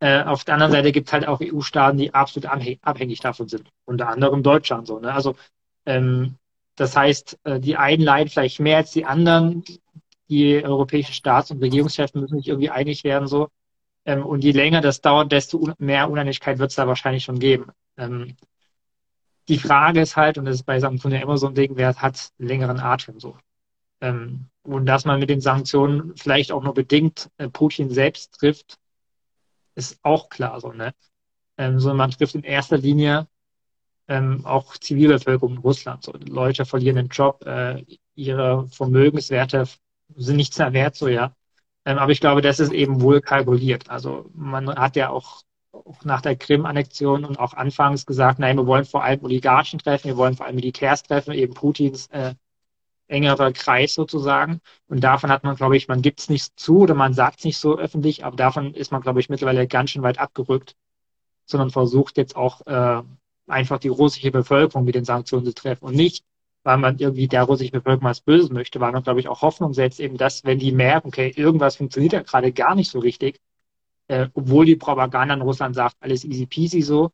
Äh, 0.00 0.24
auf 0.24 0.44
der 0.44 0.54
anderen 0.54 0.72
Seite 0.72 0.90
gibt 0.90 1.08
es 1.08 1.12
halt 1.12 1.28
auch 1.28 1.40
EU-Staaten, 1.40 1.98
die 1.98 2.12
absolut 2.12 2.50
abhängig 2.82 3.20
davon 3.20 3.48
sind. 3.48 3.70
Unter 3.84 4.08
anderem 4.08 4.42
Deutschland 4.42 4.88
so. 4.88 4.98
Ne? 4.98 5.14
Also 5.14 5.36
ähm, 5.86 6.36
das 6.76 6.96
heißt, 6.96 7.38
äh, 7.44 7.60
die 7.60 7.76
einen 7.76 8.02
leiden 8.02 8.30
vielleicht 8.30 8.60
mehr 8.60 8.78
als 8.78 8.92
die 8.92 9.04
anderen. 9.04 9.64
Die 10.28 10.64
europäischen 10.64 11.12
Staats- 11.12 11.50
und 11.50 11.62
Regierungschefs 11.62 12.14
müssen 12.14 12.38
sich 12.38 12.48
irgendwie 12.48 12.70
einig 12.70 13.04
werden 13.04 13.28
so. 13.28 13.48
Ähm, 14.04 14.24
und 14.24 14.42
je 14.42 14.52
länger 14.52 14.80
das 14.80 15.00
dauert, 15.00 15.30
desto 15.32 15.72
mehr 15.78 16.10
Uneinigkeit 16.10 16.58
wird 16.58 16.70
es 16.70 16.76
da 16.76 16.86
wahrscheinlich 16.86 17.24
schon 17.24 17.38
geben. 17.38 17.70
Ähm, 17.96 18.36
die 19.48 19.58
Frage 19.58 20.00
ist 20.00 20.16
halt, 20.16 20.38
und 20.38 20.44
das 20.46 20.56
ist 20.56 20.64
bei 20.64 20.80
Sanktionen 20.80 21.16
ja 21.16 21.22
immer 21.22 21.36
so 21.36 21.48
ein 21.48 21.54
Ding, 21.54 21.76
wer 21.76 21.94
hat 21.96 22.30
längeren 22.38 22.80
Atem 22.80 23.20
so. 23.20 23.36
Ähm, 24.00 24.48
und 24.62 24.86
dass 24.86 25.04
man 25.04 25.20
mit 25.20 25.30
den 25.30 25.40
Sanktionen 25.40 26.16
vielleicht 26.16 26.52
auch 26.52 26.62
nur 26.62 26.74
bedingt 26.74 27.30
äh, 27.38 27.48
Putin 27.48 27.90
selbst 27.90 28.32
trifft, 28.38 28.78
ist 29.74 29.98
auch 30.02 30.28
klar 30.28 30.60
so, 30.60 30.72
ne? 30.72 30.94
Ähm, 31.58 31.78
sondern 31.78 31.98
man 31.98 32.10
trifft 32.10 32.34
in 32.34 32.44
erster 32.44 32.78
Linie 32.78 33.28
ähm, 34.08 34.44
auch 34.44 34.76
Zivilbevölkerung 34.76 35.54
in 35.54 35.58
Russland. 35.58 36.04
So, 36.04 36.12
Leute 36.12 36.64
verlieren 36.64 36.96
den 36.96 37.08
Job, 37.08 37.44
äh, 37.46 37.84
ihre 38.14 38.68
Vermögenswerte 38.68 39.66
sind 40.16 40.36
nichts 40.36 40.58
mehr 40.58 40.72
wert, 40.72 40.96
so 40.96 41.08
ja. 41.08 41.34
Ähm, 41.84 41.98
aber 41.98 42.12
ich 42.12 42.20
glaube, 42.20 42.42
das 42.42 42.60
ist 42.60 42.72
eben 42.72 43.00
wohl 43.00 43.20
kalkuliert. 43.20 43.90
Also 43.90 44.30
man 44.34 44.68
hat 44.76 44.96
ja 44.96 45.10
auch, 45.10 45.42
auch 45.72 46.04
nach 46.04 46.20
der 46.20 46.36
Krim-Annexion 46.36 47.24
und 47.24 47.38
auch 47.38 47.54
anfangs 47.54 48.06
gesagt, 48.06 48.38
nein, 48.38 48.56
wir 48.56 48.66
wollen 48.66 48.84
vor 48.84 49.02
allem 49.04 49.22
Oligarchen 49.24 49.78
treffen, 49.78 50.08
wir 50.08 50.16
wollen 50.16 50.36
vor 50.36 50.46
allem 50.46 50.56
Militärs 50.56 51.02
treffen, 51.02 51.32
eben 51.32 51.54
Putins 51.54 52.06
äh, 52.08 52.34
engerer 53.08 53.52
Kreis 53.52 53.94
sozusagen. 53.94 54.60
Und 54.88 55.02
davon 55.04 55.30
hat 55.30 55.44
man, 55.44 55.56
glaube 55.56 55.76
ich, 55.76 55.88
man 55.88 56.02
gibt 56.02 56.20
es 56.20 56.28
nicht 56.28 56.58
zu 56.58 56.80
oder 56.80 56.94
man 56.94 57.14
sagt 57.14 57.40
es 57.40 57.44
nicht 57.44 57.58
so 57.58 57.78
öffentlich, 57.78 58.24
aber 58.24 58.36
davon 58.36 58.74
ist 58.74 58.92
man, 58.92 59.02
glaube 59.02 59.20
ich, 59.20 59.28
mittlerweile 59.28 59.66
ganz 59.66 59.90
schön 59.90 60.02
weit 60.02 60.18
abgerückt, 60.18 60.76
sondern 61.46 61.70
versucht 61.70 62.16
jetzt 62.16 62.36
auch 62.36 62.66
äh, 62.66 63.02
einfach 63.52 63.78
die 63.78 63.88
russische 63.88 64.30
Bevölkerung 64.30 64.84
mit 64.84 64.94
den 64.94 65.04
Sanktionen 65.04 65.44
zu 65.46 65.54
treffen 65.54 65.84
und 65.86 65.94
nicht, 65.94 66.24
weil 66.64 66.78
man 66.78 66.98
irgendwie 66.98 67.28
der 67.28 67.44
russischen 67.44 67.72
Bevölkerung 67.72 68.08
was 68.08 68.20
Böses 68.20 68.50
möchte, 68.50 68.80
weil 68.80 68.92
man, 68.92 69.02
glaube 69.02 69.20
ich, 69.20 69.28
auch 69.28 69.42
Hoffnung 69.42 69.74
setzt, 69.74 70.00
eben, 70.00 70.16
dass, 70.16 70.44
wenn 70.44 70.58
die 70.58 70.72
merken, 70.72 71.08
okay, 71.08 71.32
irgendwas 71.34 71.76
funktioniert 71.76 72.12
ja 72.12 72.22
gerade 72.22 72.52
gar 72.52 72.74
nicht 72.74 72.90
so 72.90 72.98
richtig, 72.98 73.40
äh, 74.08 74.28
obwohl 74.34 74.66
die 74.66 74.76
Propaganda 74.76 75.34
in 75.34 75.42
Russland 75.42 75.74
sagt, 75.74 75.96
alles 76.00 76.24
easy 76.24 76.46
peasy 76.46 76.82
so, 76.82 77.12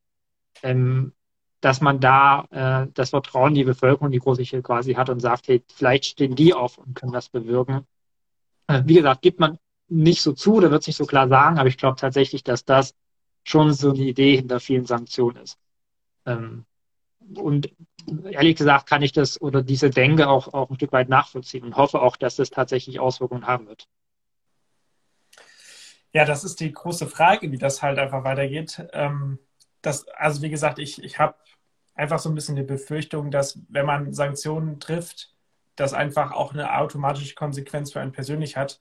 ähm, 0.62 1.12
dass 1.60 1.80
man 1.80 2.00
da 2.00 2.44
äh, 2.50 2.88
das 2.94 3.10
Vertrauen 3.10 3.54
die 3.54 3.64
Bevölkerung, 3.64 4.10
die 4.10 4.20
Großsichel 4.20 4.62
quasi 4.62 4.94
hat 4.94 5.10
und 5.10 5.20
sagt, 5.20 5.48
hey, 5.48 5.64
vielleicht 5.74 6.04
stehen 6.04 6.34
die 6.34 6.54
auf 6.54 6.78
und 6.78 6.94
können 6.94 7.12
das 7.12 7.28
bewirken. 7.28 7.86
Äh, 8.68 8.82
wie 8.86 8.94
gesagt, 8.94 9.22
gibt 9.22 9.40
man 9.40 9.58
nicht 9.88 10.22
so 10.22 10.32
zu, 10.32 10.54
oder 10.54 10.70
wird 10.70 10.82
es 10.82 10.86
nicht 10.86 10.96
so 10.96 11.06
klar 11.06 11.28
sagen, 11.28 11.58
aber 11.58 11.68
ich 11.68 11.78
glaube 11.78 11.96
tatsächlich, 11.96 12.44
dass 12.44 12.64
das 12.64 12.94
schon 13.44 13.72
so 13.72 13.90
eine 13.90 14.00
Idee 14.00 14.36
hinter 14.36 14.60
vielen 14.60 14.84
Sanktionen 14.84 15.42
ist. 15.42 15.58
Ähm, 16.28 16.64
und 17.36 17.70
ehrlich 18.24 18.56
gesagt 18.56 18.88
kann 18.88 19.02
ich 19.02 19.12
das 19.12 19.40
oder 19.40 19.62
diese 19.62 19.90
Denke 19.90 20.28
auch, 20.28 20.54
auch 20.54 20.70
ein 20.70 20.76
Stück 20.76 20.92
weit 20.92 21.08
nachvollziehen 21.08 21.64
und 21.64 21.76
hoffe 21.76 22.00
auch, 22.00 22.16
dass 22.16 22.36
das 22.36 22.50
tatsächlich 22.50 23.00
Auswirkungen 23.00 23.46
haben 23.46 23.66
wird. 23.66 23.88
Ja, 26.12 26.24
das 26.24 26.44
ist 26.44 26.60
die 26.60 26.72
große 26.72 27.06
Frage, 27.06 27.52
wie 27.52 27.58
das 27.58 27.82
halt 27.82 27.98
einfach 27.98 28.24
weitergeht. 28.24 28.82
Ähm, 28.92 29.38
das, 29.82 30.08
also 30.08 30.42
wie 30.42 30.50
gesagt, 30.50 30.78
ich, 30.78 31.02
ich 31.02 31.18
habe 31.18 31.34
einfach 31.94 32.18
so 32.18 32.30
ein 32.30 32.34
bisschen 32.34 32.56
die 32.56 32.62
Befürchtung, 32.62 33.30
dass 33.30 33.58
wenn 33.68 33.84
man 33.84 34.12
Sanktionen 34.14 34.80
trifft, 34.80 35.34
das 35.76 35.92
einfach 35.92 36.32
auch 36.32 36.52
eine 36.52 36.76
automatische 36.78 37.34
Konsequenz 37.34 37.92
für 37.92 38.00
einen 38.00 38.12
persönlich 38.12 38.56
hat. 38.56 38.80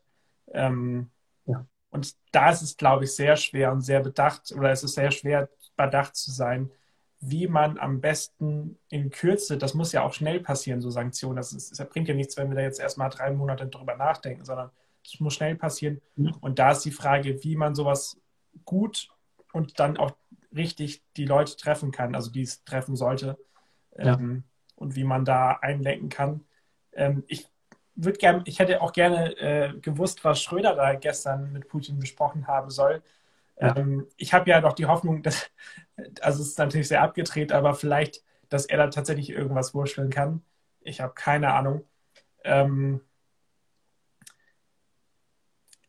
Ähm, 0.54 1.12
ja. 1.46 1.66
Und 1.90 2.16
da 2.32 2.50
ist 2.50 2.62
es, 2.62 2.78
glaube 2.78 3.04
ich, 3.04 3.16
sehr 3.16 3.36
schwer 3.36 3.72
und 3.72 3.82
sehr 3.82 4.00
bedacht, 4.02 4.52
oder 4.52 4.72
es 4.72 4.84
ist 4.84 4.96
sehr 4.96 5.12
schwer 5.12 5.50
bedacht 5.76 6.16
zu 6.16 6.32
sein, 6.32 6.72
wie 7.20 7.48
man 7.48 7.80
am 7.80 8.00
besten 8.00 8.78
in 8.90 9.10
Kürze, 9.10 9.58
das 9.58 9.74
muss 9.74 9.92
ja 9.92 10.04
auch 10.04 10.14
schnell 10.14 10.40
passieren, 10.40 10.82
so 10.82 10.90
Sanktionen. 10.90 11.38
Das, 11.38 11.52
ist, 11.52 11.80
das 11.80 11.90
bringt 11.90 12.08
ja 12.08 12.14
nichts, 12.14 12.38
wenn 12.38 12.50
wir 12.50 12.56
da 12.56 12.62
jetzt 12.62 12.80
erstmal 12.80 13.10
drei 13.10 13.32
Monate 13.32 13.68
drüber 13.68 13.96
nachdenken, 13.96 14.46
sondern 14.46 14.70
es 15.04 15.20
muss 15.20 15.34
schnell 15.34 15.56
passieren. 15.56 16.02
Mhm. 16.16 16.36
Und 16.42 16.60
da 16.60 16.72
ist 16.72 16.84
die 16.84 16.92
Frage, 16.92 17.44
wie 17.44 17.56
man 17.56 17.76
sowas 17.76 18.20
gut 18.66 19.10
und 19.52 19.80
dann 19.80 19.98
auch 19.98 20.12
richtig 20.56 21.04
die 21.16 21.26
Leute 21.26 21.56
treffen 21.56 21.92
kann, 21.92 22.16
also 22.16 22.32
die 22.32 22.44
es 22.44 22.64
treffen 22.64 22.96
sollte. 22.96 23.38
Ja. 23.98 24.14
Ähm, 24.14 24.44
und 24.76 24.96
wie 24.96 25.04
man 25.04 25.26
da 25.26 25.54
einlenken 25.54 26.10
kann. 26.10 26.46
Ähm, 26.94 27.24
ich 27.28 27.48
würde 27.96 28.20
gerne, 28.20 28.44
ich 28.46 28.60
hätte 28.60 28.82
auch 28.82 28.94
gerne 28.94 29.36
äh, 29.40 29.74
gewusst, 29.80 30.24
was 30.24 30.42
Schröder 30.42 30.76
da 30.76 30.94
gestern 30.94 31.52
mit 31.52 31.68
Putin 31.68 31.98
besprochen 31.98 32.46
haben 32.46 32.70
soll. 32.70 33.02
Ja. 33.60 33.76
Ähm, 33.76 34.08
ich 34.18 34.34
habe 34.34 34.50
ja 34.50 34.62
noch 34.62 34.74
die 34.74 34.86
Hoffnung, 34.86 35.24
dass, 35.24 35.50
also 36.22 36.42
es 36.42 36.50
ist 36.50 36.60
natürlich 36.60 36.88
sehr 36.88 37.02
abgedreht, 37.02 37.52
aber 37.52 37.74
vielleicht, 37.74 38.24
dass 38.50 38.66
er 38.66 38.78
da 38.78 38.88
tatsächlich 38.88 39.30
irgendwas 39.30 39.72
vorstellen 39.72 40.10
kann. 40.10 40.44
Ich 40.82 41.02
habe 41.02 41.14
keine 41.14 41.54
Ahnung. 41.54 41.84
Ähm, 42.44 43.02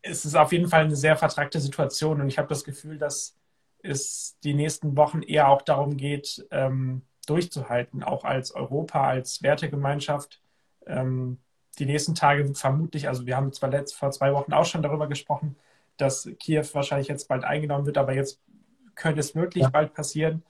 es 0.02 0.24
ist 0.24 0.35
auf 0.35 0.52
jeden 0.52 0.68
Fall 0.68 0.85
eine 0.85 0.96
sehr 0.96 1.16
vertragte 1.16 1.61
Situation 1.61 2.20
und 2.20 2.28
ich 2.28 2.38
habe 2.38 2.48
das 2.48 2.64
Gefühl, 2.64 2.98
dass 2.98 3.37
es 3.83 4.38
die 4.42 4.54
nächsten 4.54 4.96
Wochen 4.96 5.22
eher 5.22 5.48
auch 5.48 5.62
darum 5.62 5.96
geht, 5.96 6.46
ähm, 6.50 7.02
durchzuhalten, 7.26 8.02
auch 8.02 8.24
als 8.24 8.52
Europa, 8.52 9.07
als 9.07 9.42
Wertegemeinschaft. 9.42 10.40
Ähm, 10.87 11.38
die 11.78 11.87
nächsten 11.87 12.14
Tage 12.14 12.54
vermutlich, 12.54 13.07
also 13.07 13.26
wir 13.26 13.37
haben 13.37 13.52
zwar 13.52 13.70
letzt, 13.70 13.94
vor 13.94 14.11
zwei 14.11 14.33
Wochen 14.33 14.52
auch 14.52 14.64
schon 14.64 14.83
darüber 14.83 15.07
gesprochen, 15.09 15.57
dass 15.98 16.28
Kiew 16.38 16.64
wahrscheinlich 16.72 17.08
jetzt 17.08 17.28
bald 17.28 17.44
eingenommen 17.44 17.87
wird, 17.87 17.98
aber 17.98 18.14
jetzt 18.14 18.40
könnte 18.94 19.20
es 19.20 19.34
wirklich 19.34 19.64
ja. 19.64 19.70
bald 19.70 19.94
passieren. 19.94 20.42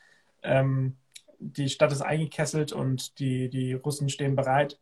Ähm, 0.43 0.97
die 1.39 1.69
Stadt 1.69 1.93
ist 1.93 2.03
eingekesselt 2.03 2.73
und 2.73 3.19
die, 3.19 3.49
die 3.49 3.75
Russen 3.75 4.09
stehen 4.09 4.37
bereit. 4.37 4.79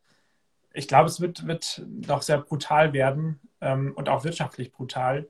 Ich 0.72 0.88
glaube, 0.88 1.08
es 1.08 1.20
wird, 1.20 1.46
wird 1.46 1.82
noch 2.06 2.22
sehr 2.22 2.38
brutal 2.38 2.92
werden 2.92 3.40
ähm, 3.60 3.92
und 3.94 4.08
auch 4.08 4.24
wirtschaftlich 4.24 4.72
brutal. 4.72 5.28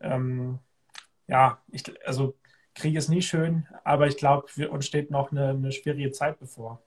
Ähm, 0.00 0.58
ja, 1.26 1.58
ich, 1.70 1.84
also 2.06 2.34
Krieg 2.74 2.96
ist 2.96 3.08
nie 3.08 3.22
schön, 3.22 3.66
aber 3.84 4.06
ich 4.06 4.16
glaube, 4.16 4.46
uns 4.68 4.86
steht 4.86 5.10
noch 5.10 5.30
eine, 5.30 5.50
eine, 5.50 5.72
schwierige 5.72 6.10
Zeit 6.10 6.38
bevor. 6.38 6.82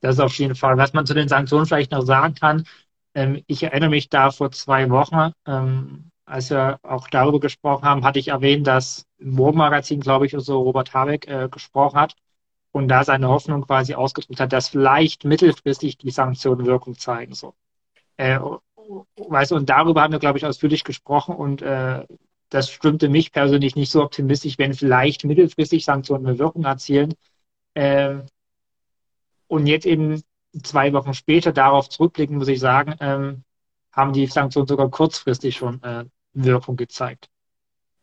Das 0.00 0.16
ist 0.16 0.20
auf 0.20 0.34
jeden 0.34 0.56
Fall. 0.56 0.76
Was 0.76 0.92
man 0.92 1.06
zu 1.06 1.14
den 1.14 1.28
Sanktionen 1.28 1.66
vielleicht 1.66 1.92
noch 1.92 2.02
sagen 2.02 2.34
kann, 2.34 2.66
ähm, 3.14 3.42
ich 3.46 3.62
erinnere 3.62 3.90
mich 3.90 4.08
da 4.08 4.30
vor 4.30 4.50
zwei 4.50 4.90
Wochen, 4.90 5.32
ähm, 5.46 6.10
als 6.24 6.50
wir 6.50 6.78
auch 6.82 7.08
darüber 7.08 7.40
gesprochen 7.40 7.84
haben, 7.84 8.04
hatte 8.04 8.18
ich 8.18 8.28
erwähnt, 8.28 8.66
dass 8.66 9.06
im 9.18 9.32
Morgenmagazin, 9.32 10.00
glaube 10.00 10.26
ich, 10.26 10.34
so 10.38 10.62
Robert 10.62 10.94
Habeck 10.94 11.26
äh, 11.28 11.48
gesprochen 11.50 11.98
hat 11.98 12.14
und 12.72 12.88
da 12.88 13.04
seine 13.04 13.28
Hoffnung 13.28 13.62
quasi 13.62 13.94
ausgedrückt 13.94 14.40
hat, 14.40 14.52
dass 14.52 14.68
vielleicht 14.68 15.24
mittelfristig 15.24 15.98
die 15.98 16.10
Sanktionen 16.10 16.66
Wirkung 16.66 16.96
zeigen. 16.96 17.34
So. 17.34 17.54
Äh, 18.16 18.38
weißt 19.16 19.52
und 19.52 19.68
darüber 19.68 20.02
haben 20.02 20.12
wir, 20.12 20.18
glaube 20.18 20.38
ich, 20.38 20.46
ausführlich 20.46 20.84
gesprochen 20.84 21.34
und 21.34 21.62
äh, 21.62 22.06
das 22.48 22.70
stimmte 22.70 23.08
mich 23.08 23.32
persönlich 23.32 23.76
nicht 23.76 23.90
so 23.90 24.02
optimistisch, 24.02 24.58
wenn 24.58 24.74
vielleicht 24.74 25.24
mittelfristig 25.24 25.84
Sanktionen 25.84 26.26
eine 26.26 26.38
Wirkung 26.38 26.64
erzielen. 26.64 27.14
Äh, 27.74 28.16
und 29.46 29.66
jetzt 29.66 29.86
eben 29.86 30.22
zwei 30.62 30.92
Wochen 30.92 31.14
später 31.14 31.52
darauf 31.52 31.88
zurückblicken, 31.88 32.36
muss 32.36 32.48
ich 32.48 32.60
sagen, 32.60 32.94
ähm, 33.00 33.44
haben 33.92 34.12
die 34.12 34.26
Sanktionen 34.26 34.66
sogar 34.66 34.90
kurzfristig 34.90 35.56
schon 35.56 35.82
äh, 35.82 36.04
Wirkung 36.32 36.76
gezeigt. 36.76 37.28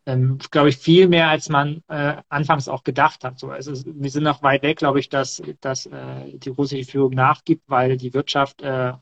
Ähm, 0.06 0.40
glaube 0.52 0.70
ich, 0.70 0.78
viel 0.78 1.08
mehr, 1.08 1.30
als 1.30 1.50
man 1.50 1.84
äh, 1.88 2.18
anfangs 2.30 2.68
auch 2.68 2.84
gedacht 2.84 3.24
hat. 3.24 3.40
So, 3.40 3.50
also 3.50 3.74
wir 3.86 4.10
sind 4.10 4.24
noch 4.24 4.42
weit 4.44 4.64
weg, 4.64 4.78
glaube 4.78 5.00
ich, 5.00 5.10
dass, 5.10 5.42
dass 5.62 5.86
äh, 5.86 6.38
die 6.38 6.50
russische 6.50 6.90
Führung 6.90 7.14
nachgibt, 7.14 7.64
weil 7.68 7.98
die 7.98 8.14
Wirtschaft 8.14 8.62
äh, 8.62 8.94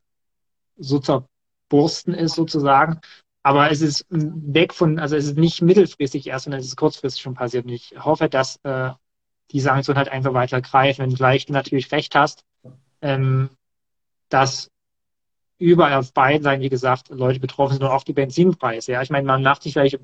so 0.78 1.00
zerbursten 1.00 2.14
ist 2.14 2.36
sozusagen. 2.36 3.00
Aber 3.44 3.72
es 3.72 3.82
ist 3.82 4.06
weg 4.10 4.74
von, 4.74 5.00
also 5.00 5.16
es 5.16 5.26
ist 5.26 5.38
nicht 5.38 5.62
mittelfristig 5.62 6.28
erst, 6.28 6.46
sondern 6.46 6.60
es 6.60 6.68
ist 6.68 6.76
kurzfristig 6.76 7.22
schon 7.22 7.36
passiert. 7.36 7.66
Und 7.66 7.72
ich 7.72 7.94
hoffe, 7.98 8.28
dass 8.28 8.58
äh, 8.64 8.92
die 9.52 9.62
Sanktionen 9.62 9.98
halt 9.98 10.10
einfach 10.10 10.34
weiter 10.34 10.62
greifen, 10.62 11.04
wenn 11.04 11.14
gleich 11.14 11.46
du 11.46 11.54
natürlich 11.54 11.92
recht 11.92 12.16
hast, 12.16 12.44
ähm, 13.02 13.50
dass 14.30 14.70
überall 15.60 15.94
auf 15.96 16.14
beiden 16.14 16.44
Seiten, 16.44 16.62
wie 16.62 16.70
gesagt, 16.70 17.10
Leute 17.10 17.40
betroffen 17.40 17.74
sind 17.74 17.84
und 17.84 17.90
auch 17.90 18.04
die 18.04 18.14
Benzinpreise. 18.14 18.92
Ja, 18.92 19.02
ich 19.02 19.10
meine, 19.10 19.26
man 19.26 19.42
macht 19.42 19.64
sich 19.64 19.74
vielleicht 19.74 19.98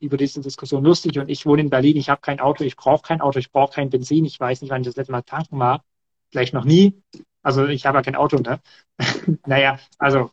über 0.00 0.16
diese 0.16 0.40
Diskussion 0.40 0.84
lustig 0.84 1.18
und 1.18 1.28
ich 1.28 1.44
wohne 1.44 1.62
in 1.62 1.70
Berlin, 1.70 1.96
ich 1.96 2.08
habe 2.08 2.20
kein 2.22 2.40
Auto, 2.40 2.64
ich 2.64 2.76
brauche 2.76 3.02
kein 3.02 3.20
Auto, 3.20 3.38
ich 3.38 3.52
brauche 3.52 3.74
kein 3.74 3.90
Benzin, 3.90 4.24
ich 4.24 4.40
weiß 4.40 4.62
nicht, 4.62 4.70
wann 4.70 4.80
ich 4.80 4.86
das 4.86 4.96
letzte 4.96 5.12
Mal 5.12 5.22
tanken 5.22 5.58
war, 5.58 5.84
vielleicht 6.30 6.54
noch 6.54 6.64
nie. 6.64 7.02
Also 7.42 7.66
ich 7.66 7.84
habe 7.86 7.98
ja 7.98 8.02
kein 8.02 8.16
Auto, 8.16 8.38
ne? 8.38 8.60
naja, 9.46 9.78
also 9.98 10.30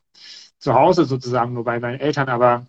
zu 0.59 0.73
Hause 0.73 1.05
sozusagen, 1.05 1.53
nur 1.53 1.65
bei 1.65 1.79
meinen 1.79 1.99
Eltern, 1.99 2.29
aber 2.29 2.67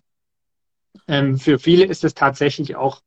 ähm, 1.07 1.37
für 1.37 1.59
viele 1.59 1.85
ist 1.85 2.03
es 2.03 2.13
tatsächlich 2.13 2.75
auch, 2.75 3.01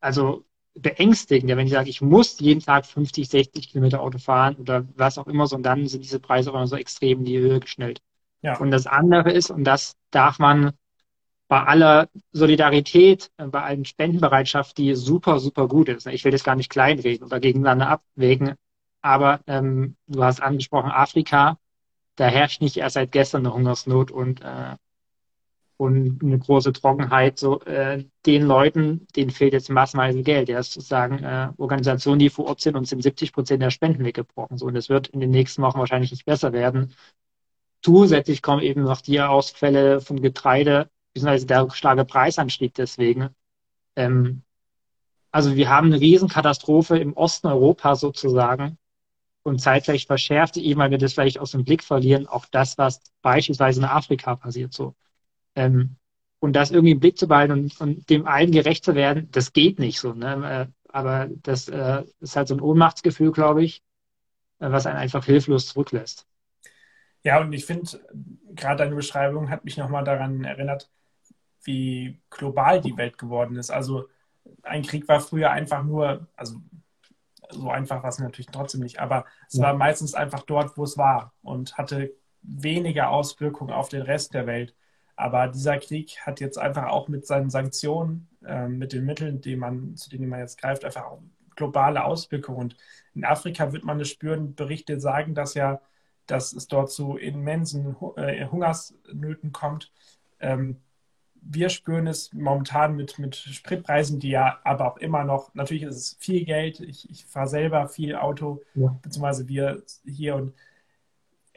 also 0.00 0.44
beängstigend, 0.74 1.50
wenn 1.50 1.66
ich 1.66 1.72
sage, 1.72 1.90
ich 1.90 2.00
muss 2.00 2.38
jeden 2.40 2.60
Tag 2.60 2.86
50, 2.86 3.28
60 3.28 3.68
Kilometer 3.70 4.00
Auto 4.00 4.18
fahren 4.18 4.56
oder 4.56 4.86
was 4.96 5.18
auch 5.18 5.26
immer, 5.26 5.46
so, 5.46 5.56
und 5.56 5.64
dann 5.64 5.86
sind 5.88 6.04
diese 6.04 6.20
Preise 6.20 6.50
auch 6.50 6.54
immer 6.54 6.66
so 6.66 6.76
extrem 6.76 7.20
in 7.20 7.24
die 7.24 7.38
Höhe 7.38 7.60
geschnellt. 7.60 8.00
Ja. 8.42 8.58
Und 8.58 8.70
das 8.70 8.86
andere 8.86 9.30
ist, 9.30 9.50
und 9.50 9.64
das 9.64 9.96
darf 10.10 10.38
man 10.38 10.72
bei 11.48 11.62
aller 11.64 12.08
Solidarität, 12.32 13.30
äh, 13.36 13.46
bei 13.46 13.62
allen 13.62 13.84
Spendenbereitschaft, 13.84 14.78
die 14.78 14.94
super, 14.94 15.40
super 15.40 15.68
gut 15.68 15.88
ist. 15.88 16.06
Ich 16.06 16.24
will 16.24 16.32
das 16.32 16.44
gar 16.44 16.54
nicht 16.54 16.70
kleinreden 16.70 17.26
oder 17.26 17.40
gegeneinander 17.40 17.88
abwägen, 17.88 18.54
aber 19.02 19.40
ähm, 19.46 19.96
du 20.06 20.22
hast 20.22 20.40
angesprochen, 20.42 20.90
Afrika, 20.90 21.58
da 22.16 22.26
herrscht 22.26 22.60
nicht 22.62 22.76
erst 22.76 22.94
seit 22.94 23.12
gestern 23.12 23.46
eine 23.46 23.54
Hungersnot 23.54 24.10
und, 24.10 24.42
äh, 24.42 24.76
und 25.76 26.22
eine 26.22 26.38
große 26.38 26.72
Trockenheit. 26.72 27.38
So, 27.38 27.62
äh, 27.62 28.04
den 28.26 28.42
Leuten, 28.42 29.06
denen 29.16 29.30
fehlt 29.30 29.54
jetzt 29.54 29.70
massenweise 29.70 30.22
Geld. 30.22 30.48
Ja, 30.50 30.58
ist 30.58 30.74
sozusagen 30.74 31.24
äh, 31.24 31.48
Organisationen, 31.56 32.18
die 32.18 32.28
vor 32.28 32.46
Ort 32.46 32.60
sind 32.60 32.76
und 32.76 32.86
sind 32.86 33.02
70 33.02 33.32
Prozent 33.32 33.62
der 33.62 33.70
Spenden 33.70 34.04
weggebrochen. 34.04 34.58
So, 34.58 34.66
und 34.66 34.76
es 34.76 34.88
wird 34.90 35.08
in 35.08 35.20
den 35.20 35.30
nächsten 35.30 35.62
Wochen 35.62 35.78
wahrscheinlich 35.78 36.10
nicht 36.10 36.26
besser 36.26 36.52
werden. 36.52 36.94
Zusätzlich 37.82 38.42
kommen 38.42 38.62
eben 38.62 38.82
noch 38.82 39.00
die 39.00 39.20
Ausfälle 39.20 40.00
von 40.00 40.20
Getreide, 40.20 40.90
beziehungsweise 41.12 41.46
der 41.46 41.70
starke 41.70 42.04
Preisanstieg 42.04 42.74
deswegen. 42.74 43.30
Ähm, 43.96 44.42
also 45.30 45.56
wir 45.56 45.68
haben 45.68 45.86
eine 45.86 46.00
Riesenkatastrophe 46.00 46.98
im 46.98 47.14
Osten 47.14 47.46
Europas 47.46 48.00
sozusagen, 48.00 48.78
und 49.42 49.60
zeitgleich 49.60 50.06
verschärft 50.06 50.56
eben, 50.56 50.80
weil 50.80 50.90
wir 50.90 50.98
das 50.98 51.14
vielleicht 51.14 51.38
aus 51.38 51.52
dem 51.52 51.64
Blick 51.64 51.82
verlieren, 51.82 52.26
auch 52.26 52.46
das, 52.46 52.78
was 52.78 53.00
beispielsweise 53.22 53.80
in 53.80 53.86
Afrika 53.86 54.36
passiert 54.36 54.72
so. 54.72 54.94
Ähm, 55.54 55.96
und 56.40 56.54
das 56.54 56.70
irgendwie 56.70 56.92
im 56.92 57.00
Blick 57.00 57.18
zu 57.18 57.28
behalten 57.28 57.52
und, 57.52 57.80
und, 57.80 58.10
dem 58.10 58.26
allen 58.26 58.50
gerecht 58.52 58.84
zu 58.84 58.94
werden, 58.94 59.28
das 59.30 59.52
geht 59.52 59.78
nicht 59.78 60.00
so. 60.00 60.14
Ne? 60.14 60.68
Äh, 60.68 60.90
aber 60.92 61.28
das 61.42 61.68
äh, 61.68 62.04
ist 62.20 62.36
halt 62.36 62.48
so 62.48 62.54
ein 62.54 62.60
Ohnmachtsgefühl, 62.60 63.32
glaube 63.32 63.64
ich, 63.64 63.82
äh, 64.58 64.70
was 64.70 64.86
einen 64.86 64.98
einfach 64.98 65.24
hilflos 65.24 65.68
zurücklässt. 65.68 66.26
Ja, 67.22 67.40
und 67.40 67.52
ich 67.52 67.66
finde, 67.66 68.00
gerade 68.54 68.84
deine 68.84 68.94
Beschreibung 68.96 69.50
hat 69.50 69.64
mich 69.64 69.76
nochmal 69.76 70.04
daran 70.04 70.44
erinnert, 70.44 70.90
wie 71.64 72.20
global 72.30 72.80
die 72.80 72.96
Welt 72.96 73.18
geworden 73.18 73.56
ist. 73.56 73.70
Also 73.70 74.08
ein 74.62 74.82
Krieg 74.82 75.06
war 75.08 75.20
früher 75.20 75.50
einfach 75.50 75.84
nur, 75.84 76.26
also 76.36 76.56
so 77.50 77.70
einfach 77.70 78.02
war 78.02 78.10
es 78.10 78.18
natürlich 78.18 78.46
trotzdem 78.46 78.80
nicht, 78.80 79.00
aber 79.00 79.24
es 79.48 79.54
ja. 79.54 79.64
war 79.64 79.74
meistens 79.74 80.14
einfach 80.14 80.42
dort, 80.42 80.76
wo 80.76 80.84
es 80.84 80.96
war 80.96 81.34
und 81.42 81.76
hatte 81.76 82.12
weniger 82.42 83.10
Auswirkungen 83.10 83.72
auf 83.72 83.88
den 83.88 84.02
Rest 84.02 84.34
der 84.34 84.46
Welt. 84.46 84.74
Aber 85.16 85.48
dieser 85.48 85.78
Krieg 85.78 86.18
hat 86.24 86.40
jetzt 86.40 86.58
einfach 86.58 86.86
auch 86.86 87.08
mit 87.08 87.26
seinen 87.26 87.50
Sanktionen, 87.50 88.28
äh, 88.46 88.68
mit 88.68 88.94
den 88.94 89.04
Mitteln, 89.04 89.42
die 89.42 89.56
man, 89.56 89.94
zu 89.96 90.08
denen 90.08 90.28
man 90.28 90.40
jetzt 90.40 90.58
greift, 90.58 90.84
einfach 90.84 91.04
auch 91.04 91.20
globale 91.56 92.04
Auswirkungen. 92.04 92.58
Und 92.58 92.76
in 93.14 93.26
Afrika 93.26 93.72
wird 93.72 93.84
man 93.84 94.00
es 94.00 94.08
spüren, 94.08 94.54
Berichte 94.54 94.98
sagen 94.98 95.34
das 95.34 95.52
ja, 95.52 95.80
dass 96.26 96.52
es 96.52 96.68
dort 96.68 96.90
zu 96.90 97.16
immensen 97.16 97.96
äh, 98.16 98.46
Hungersnöten 98.46 99.52
kommt. 99.52 99.92
Ähm, 100.38 100.76
wir 101.42 101.70
spüren 101.70 102.06
es 102.06 102.32
momentan 102.32 102.96
mit, 102.96 103.18
mit 103.18 103.34
Spritpreisen, 103.34 104.20
die 104.20 104.30
ja 104.30 104.58
aber 104.64 104.92
auch 104.92 104.96
immer 104.98 105.24
noch, 105.24 105.54
natürlich 105.54 105.84
ist 105.84 105.96
es 105.96 106.16
viel 106.18 106.44
Geld. 106.44 106.80
Ich, 106.80 107.08
ich 107.10 107.24
fahre 107.26 107.48
selber 107.48 107.88
viel 107.88 108.14
Auto, 108.16 108.60
ja. 108.74 108.98
beziehungsweise 109.02 109.48
wir 109.48 109.82
hier 110.04 110.36
und 110.36 110.52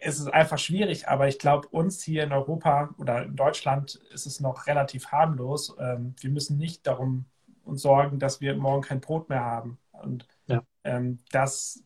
es 0.06 0.20
ist 0.20 0.28
einfach 0.28 0.58
schwierig, 0.58 1.08
aber 1.08 1.28
ich 1.28 1.40
glaube, 1.40 1.68
uns 1.70 2.04
hier 2.04 2.24
in 2.24 2.34
Europa 2.34 2.94
oder 2.98 3.24
in 3.24 3.36
Deutschland 3.36 3.96
ist 4.12 4.26
es 4.26 4.40
noch 4.40 4.68
relativ 4.68 5.08
harmlos. 5.08 5.76
Ähm, 5.80 6.16
wir 6.20 6.30
müssen 6.30 6.58
nicht 6.58 6.86
darum 6.88 7.26
uns 7.64 7.82
sorgen, 7.82 8.20
dass 8.20 8.42
wir 8.42 8.56
morgen 8.56 8.82
kein 8.82 9.00
Brot 9.00 9.30
mehr 9.30 9.44
haben. 9.44 9.78
Und 9.92 10.28
ja. 10.48 10.62
ähm, 10.84 11.20
das 11.32 11.84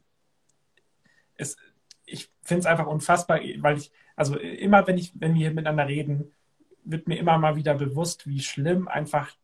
ist, 1.36 1.60
ich 2.08 2.32
finde 2.42 2.62
es 2.62 2.66
einfach 2.66 2.88
unfassbar, 2.88 3.40
weil 3.60 3.78
ich, 3.78 3.92
also 4.16 4.38
immer 4.38 4.88
wenn 4.88 4.98
ich, 4.98 5.12
wenn 5.16 5.34
wir 5.34 5.42
hier 5.42 5.52
miteinander 5.52 5.88
reden, 5.88 6.32
wird 6.84 7.08
mir 7.08 7.20
immer 7.20 7.38
mal 7.38 7.56
wieder 7.56 7.76
bewusst, 7.76 8.28
wie 8.28 8.40
schlimm 8.40 8.88
einfach 8.88 9.36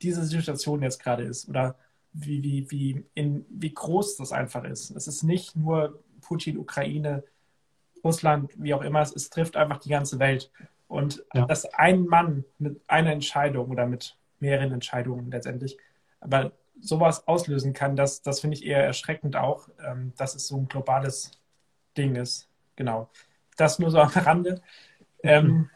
diese 0.00 0.24
Situation 0.24 0.82
jetzt 0.82 1.02
gerade 1.02 1.24
ist 1.24 1.48
oder 1.48 1.76
wie, 2.12 2.42
wie, 2.42 2.70
wie, 2.70 3.04
in, 3.14 3.44
wie 3.50 3.74
groß 3.74 4.16
das 4.16 4.32
einfach 4.32 4.64
ist. 4.64 4.90
Es 4.90 5.08
ist 5.08 5.22
nicht 5.22 5.56
nur 5.56 6.02
Putin, 6.20 6.56
Ukraine, 6.58 7.24
Russland, 8.04 8.52
wie 8.56 8.74
auch 8.74 8.82
immer, 8.82 9.00
es, 9.00 9.14
es 9.14 9.30
trifft 9.30 9.56
einfach 9.56 9.78
die 9.78 9.90
ganze 9.90 10.18
Welt. 10.18 10.50
Und 10.88 11.24
ja. 11.34 11.46
dass 11.46 11.64
ein 11.74 12.06
Mann 12.06 12.44
mit 12.58 12.80
einer 12.86 13.12
Entscheidung 13.12 13.70
oder 13.70 13.86
mit 13.86 14.16
mehreren 14.40 14.72
Entscheidungen 14.72 15.30
letztendlich, 15.30 15.78
aber 16.20 16.52
sowas 16.80 17.26
auslösen 17.26 17.72
kann, 17.72 17.96
das, 17.96 18.22
das 18.22 18.40
finde 18.40 18.56
ich 18.56 18.66
eher 18.66 18.84
erschreckend 18.84 19.36
auch, 19.36 19.68
ähm, 19.84 20.12
dass 20.16 20.34
es 20.34 20.48
so 20.48 20.56
ein 20.56 20.68
globales 20.68 21.30
Ding 21.96 22.16
ist. 22.16 22.48
Genau. 22.76 23.08
Das 23.56 23.78
nur 23.78 23.90
so 23.90 23.98
am 23.98 24.08
Rande. 24.08 24.62
Ähm, 25.22 25.70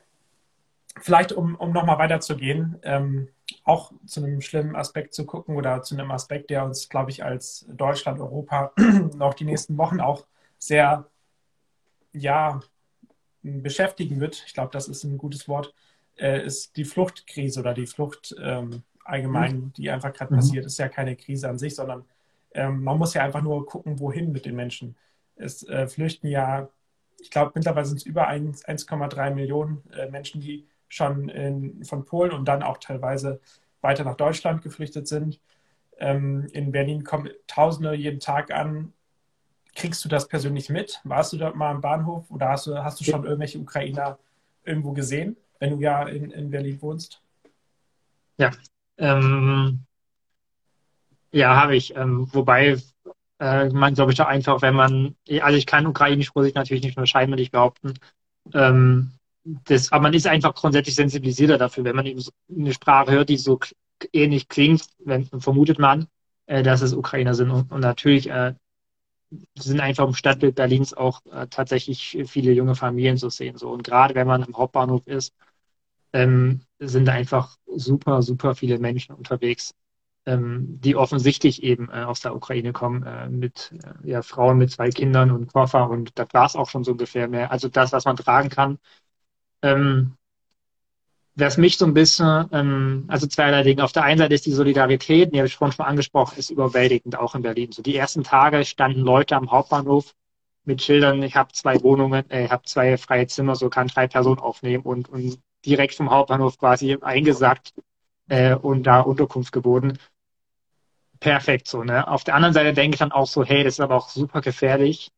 vielleicht, 1.01 1.33
um, 1.33 1.55
um 1.55 1.73
nochmal 1.73 1.99
weiterzugehen, 1.99 2.79
ähm, 2.83 3.29
auch 3.65 3.93
zu 4.07 4.23
einem 4.25 4.41
schlimmen 4.41 4.77
Aspekt 4.77 5.15
zu 5.15 5.25
gucken 5.27 5.57
oder 5.57 5.83
zu 5.83 5.95
einem 5.95 6.11
Aspekt, 6.11 6.51
der 6.51 6.65
uns, 6.65 6.89
glaube 6.89 7.11
ich, 7.11 7.25
als 7.25 7.67
Deutschland, 7.69 8.21
Europa 8.21 8.73
noch 9.17 9.35
die 9.35 9.45
nächsten 9.45 9.77
Wochen 9.79 10.01
auch 10.01 10.27
sehr, 10.59 11.09
ja, 12.13 12.61
beschäftigen 13.43 14.21
wird. 14.21 14.43
Ich 14.47 14.55
glaube, 14.55 14.71
das 14.73 14.89
ist 14.89 15.05
ein 15.05 15.19
gutes 15.19 15.49
Wort, 15.49 15.75
äh, 16.17 16.45
ist 16.45 16.77
die 16.77 16.85
Fluchtkrise 16.85 17.61
oder 17.61 17.75
die 17.75 17.87
Flucht 17.87 18.35
ähm, 18.41 18.83
allgemein, 19.05 19.57
mhm. 19.57 19.73
die 19.75 19.91
einfach 19.91 20.13
gerade 20.13 20.33
mhm. 20.33 20.39
passiert. 20.39 20.67
Ist 20.67 20.79
ja 20.79 20.89
keine 20.89 21.17
Krise 21.17 21.49
an 21.49 21.59
sich, 21.59 21.75
sondern 21.75 22.05
ähm, 22.53 22.83
man 22.83 22.99
muss 22.99 23.15
ja 23.15 23.23
einfach 23.23 23.43
nur 23.43 23.67
gucken, 23.67 24.01
wohin 24.01 24.33
mit 24.33 24.47
den 24.47 24.57
Menschen. 24.57 24.97
Es 25.37 25.63
äh, 25.69 25.87
flüchten 25.87 26.29
ja, 26.29 26.69
ich 27.19 27.31
glaube, 27.31 27.53
mittlerweile 27.55 27.87
sind 27.87 27.99
es 27.99 28.07
über 28.07 28.29
1,3 28.29 29.35
Millionen 29.35 29.83
äh, 29.93 30.11
Menschen, 30.11 30.41
die 30.41 30.67
schon 30.89 31.29
in, 31.29 31.85
von 31.85 32.05
Polen 32.05 32.33
und 32.33 32.47
dann 32.47 32.63
auch 32.63 32.79
teilweise 32.79 33.41
weiter 33.81 34.05
nach 34.05 34.17
Deutschland 34.17 34.63
geflüchtet 34.63 35.09
sind. 35.09 35.41
Ähm, 35.99 36.47
in 36.53 36.73
Berlin 36.73 37.05
kommen 37.05 37.31
Tausende 37.47 37.95
jeden 37.95 38.21
Tag 38.21 38.51
an. 38.51 38.93
Kriegst 39.75 40.05
du 40.05 40.09
das 40.09 40.29
persönlich 40.29 40.71
mit? 40.71 41.01
Warst 41.05 41.33
du 41.33 41.37
dort 41.37 41.57
mal 41.57 41.71
am 41.71 41.81
Bahnhof 41.81 42.31
oder 42.31 42.49
hast 42.49 42.67
du, 42.67 42.83
hast 42.83 43.01
du 43.01 43.05
schon 43.05 43.25
irgendwelche 43.25 43.59
Ukrainer 43.59 44.19
irgendwo 44.65 44.93
gesehen, 44.93 45.37
wenn 45.59 45.71
du 45.71 45.81
ja 45.81 46.05
in, 46.05 46.31
in 46.31 46.51
Berlin 46.51 46.81
wohnst? 46.81 47.21
Ja, 48.39 48.51
ähm, 48.99 49.85
ja, 51.33 51.61
habe 51.61 51.77
ich. 51.77 51.95
Ähm, 51.97 52.29
wobei 52.33 52.77
äh, 53.39 53.69
man, 53.69 53.95
glaube 53.95 54.13
ich, 54.13 54.19
da 54.19 54.27
einfach, 54.27 54.63
wenn 54.63 54.75
man, 54.75 55.17
also 55.41 55.57
ich 55.57 55.67
kann 55.67 55.87
ukrainisch 55.87 56.35
muss 56.35 56.47
ich 56.47 56.55
natürlich 56.55 56.85
nicht 56.85 56.97
nur 56.97 57.07
scheinbar 57.07 57.39
behaupten, 57.51 57.95
ähm, 58.55 59.13
das, 59.65 59.93
aber 59.93 60.05
man 60.05 60.15
ist 60.15 60.27
einfach 60.27 60.55
grundsätzlich 60.55 60.97
sensibilisierter 60.97 61.59
dafür, 61.59 61.85
wenn 61.85 61.97
man 61.97 62.07
eben 62.07 62.21
so 62.21 62.33
eine 62.51 62.73
Sprache 62.73 63.13
hört, 63.13 63.29
die 63.29 63.37
so 63.37 63.61
ähnlich 64.13 64.49
klingt, 64.49 64.87
wenn, 64.99 65.27
vermutet 65.27 65.79
man, 65.79 66.09
äh, 66.47 66.63
dass 66.63 66.83
es 66.83 66.95
Ukrainer 66.95 67.35
sind. 67.35 67.51
Und, 67.51 67.71
und 67.71 67.81
natürlich 67.81 68.29
äh, 68.29 68.55
sind 69.55 69.81
einfach 69.81 70.07
im 70.07 70.15
Stadtbild 70.15 70.57
Berlins 70.57 70.95
auch 70.95 71.25
äh, 71.27 71.47
tatsächlich 71.49 72.19
viele 72.27 72.53
junge 72.53 72.75
Familien 72.75 73.17
zu 73.17 73.31
sehen. 73.31 73.57
So. 73.57 73.71
Und 73.71 73.85
gerade 73.85 74.15
wenn 74.15 74.27
man 74.27 74.43
am 74.43 74.57
Hauptbahnhof 74.57 75.07
ist, 75.07 75.33
ähm, 76.13 76.63
sind 76.79 77.09
einfach 77.09 77.57
super, 77.67 78.23
super 78.23 78.55
viele 78.55 78.79
Menschen 78.79 79.15
unterwegs, 79.15 79.75
die 80.29 80.97
offensichtlich 80.97 81.63
eben 81.63 81.89
äh, 81.91 82.03
aus 82.03 82.21
der 82.21 82.35
Ukraine 82.35 82.73
kommen, 82.73 83.05
äh, 83.05 83.29
mit 83.29 83.73
äh, 83.85 84.11
ja, 84.11 84.23
Frauen 84.23 84.59
mit 84.59 84.71
zwei 84.73 84.91
Kindern 84.91 85.31
und 85.31 85.53
Koffer. 85.53 85.89
Und 85.89 86.19
das 86.19 86.29
war 86.33 86.47
es 86.47 86.57
auch 86.57 86.69
schon 86.69 86.85
so 86.85 86.93
ungefähr 86.93 87.29
mehr. 87.29 87.53
Also 87.53 87.69
das, 87.69 87.93
was 87.93 88.05
man 88.05 88.17
tragen 88.17 88.49
kann, 88.49 88.79
ähm, 89.63 90.17
was 91.37 91.59
mich 91.59 91.77
so 91.77 91.85
ein 91.85 91.95
bisschen, 91.95 92.49
ähm, 92.53 93.05
also 93.09 93.27
zweierlei 93.27 93.63
Dinge. 93.63 93.85
Auf 93.85 93.93
der 93.93 94.05
einen 94.05 94.19
Seite 94.19 94.35
ist 94.35 94.47
die 94.47 94.53
Solidarität, 94.53 95.33
die 95.33 95.39
habe 95.39 95.47
ich 95.47 95.57
vorhin 95.57 95.77
schon 95.77 95.87
angesprochen, 95.87 96.39
ist 96.39 96.51
überwältigend, 96.51 97.19
auch 97.19 97.35
in 97.35 97.43
Berlin. 97.43 97.73
So 97.73 97.83
die 97.83 97.97
ersten 97.97 98.25
Tage 98.25 98.65
standen 98.65 99.01
Leute 99.01 99.37
am 99.37 99.51
Hauptbahnhof 99.51 100.15
mit 100.65 100.83
Schildern, 100.83 101.23
ich 101.23 101.37
habe 101.37 101.53
zwei 101.53 101.81
Wohnungen, 101.83 102.29
äh, 102.31 102.47
ich 102.47 102.51
habe 102.51 102.65
zwei 102.65 102.97
freie 102.97 103.27
Zimmer, 103.27 103.55
so 103.55 103.69
kann 103.69 103.89
drei 103.89 104.09
Personen 104.09 104.41
aufnehmen 104.41 104.83
und, 104.85 105.09
und 105.09 105.39
direkt 105.65 105.95
vom 105.95 106.11
Hauptbahnhof 106.11 106.59
quasi 106.59 106.97
eingesackt 107.01 107.75
äh, 108.29 108.55
und 108.55 108.85
da 108.85 109.01
Unterkunft 109.01 109.53
geboten. 109.53 109.99
Perfekt 111.27 111.67
so, 111.67 111.83
ne? 111.83 112.07
Auf 112.07 112.23
der 112.23 112.37
anderen 112.37 112.55
Seite 112.55 112.73
denke 112.73 112.95
ich 112.95 113.01
dann 113.01 113.11
auch 113.11 113.27
so, 113.27 113.45
hey, 113.45 113.65
das 113.65 113.75
ist 113.75 113.81
aber 113.81 113.97
auch 113.97 114.11
super 114.11 114.41
gefährlich, 114.41 115.11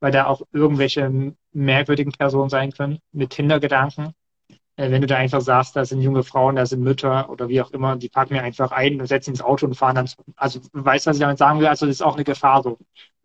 weil 0.00 0.12
da 0.12 0.26
auch 0.26 0.42
irgendwelche 0.52 1.34
merkwürdigen 1.52 2.12
Personen 2.12 2.50
sein 2.50 2.72
können 2.72 2.98
mit 3.12 3.32
Hintergedanken. 3.32 4.12
Äh, 4.76 4.90
wenn 4.90 5.00
du 5.00 5.06
da 5.06 5.16
einfach 5.16 5.40
sagst, 5.40 5.74
da 5.74 5.86
sind 5.86 6.02
junge 6.02 6.24
Frauen, 6.24 6.56
da 6.56 6.66
sind 6.66 6.82
Mütter 6.82 7.30
oder 7.30 7.48
wie 7.48 7.62
auch 7.62 7.70
immer, 7.70 7.96
die 7.96 8.10
packen 8.10 8.34
mir 8.34 8.42
einfach 8.42 8.70
ein 8.70 9.00
und 9.00 9.06
setzen 9.06 9.30
ins 9.30 9.40
Auto 9.40 9.64
und 9.64 9.76
fahren 9.76 9.94
dann, 9.94 10.10
also 10.36 10.60
weißt 10.74 11.06
du, 11.06 11.10
was 11.10 11.16
ich 11.16 11.22
damit 11.22 11.38
sagen 11.38 11.58
will? 11.60 11.68
Also 11.68 11.86
das 11.86 11.94
ist 11.96 12.02
auch 12.02 12.16
eine 12.16 12.24
Gefahr 12.24 12.62
so. 12.62 12.72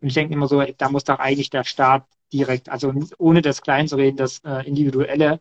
Und 0.00 0.08
ich 0.08 0.14
denke 0.14 0.32
immer 0.32 0.48
so, 0.48 0.64
da 0.78 0.88
muss 0.88 1.04
doch 1.04 1.18
eigentlich 1.18 1.50
der 1.50 1.64
Staat 1.64 2.06
direkt, 2.32 2.70
also 2.70 2.94
ohne 3.18 3.42
das 3.42 3.60
klein 3.60 3.88
zu 3.88 3.96
reden, 3.96 4.16
das 4.16 4.38
äh, 4.38 4.66
Individuelle 4.66 5.40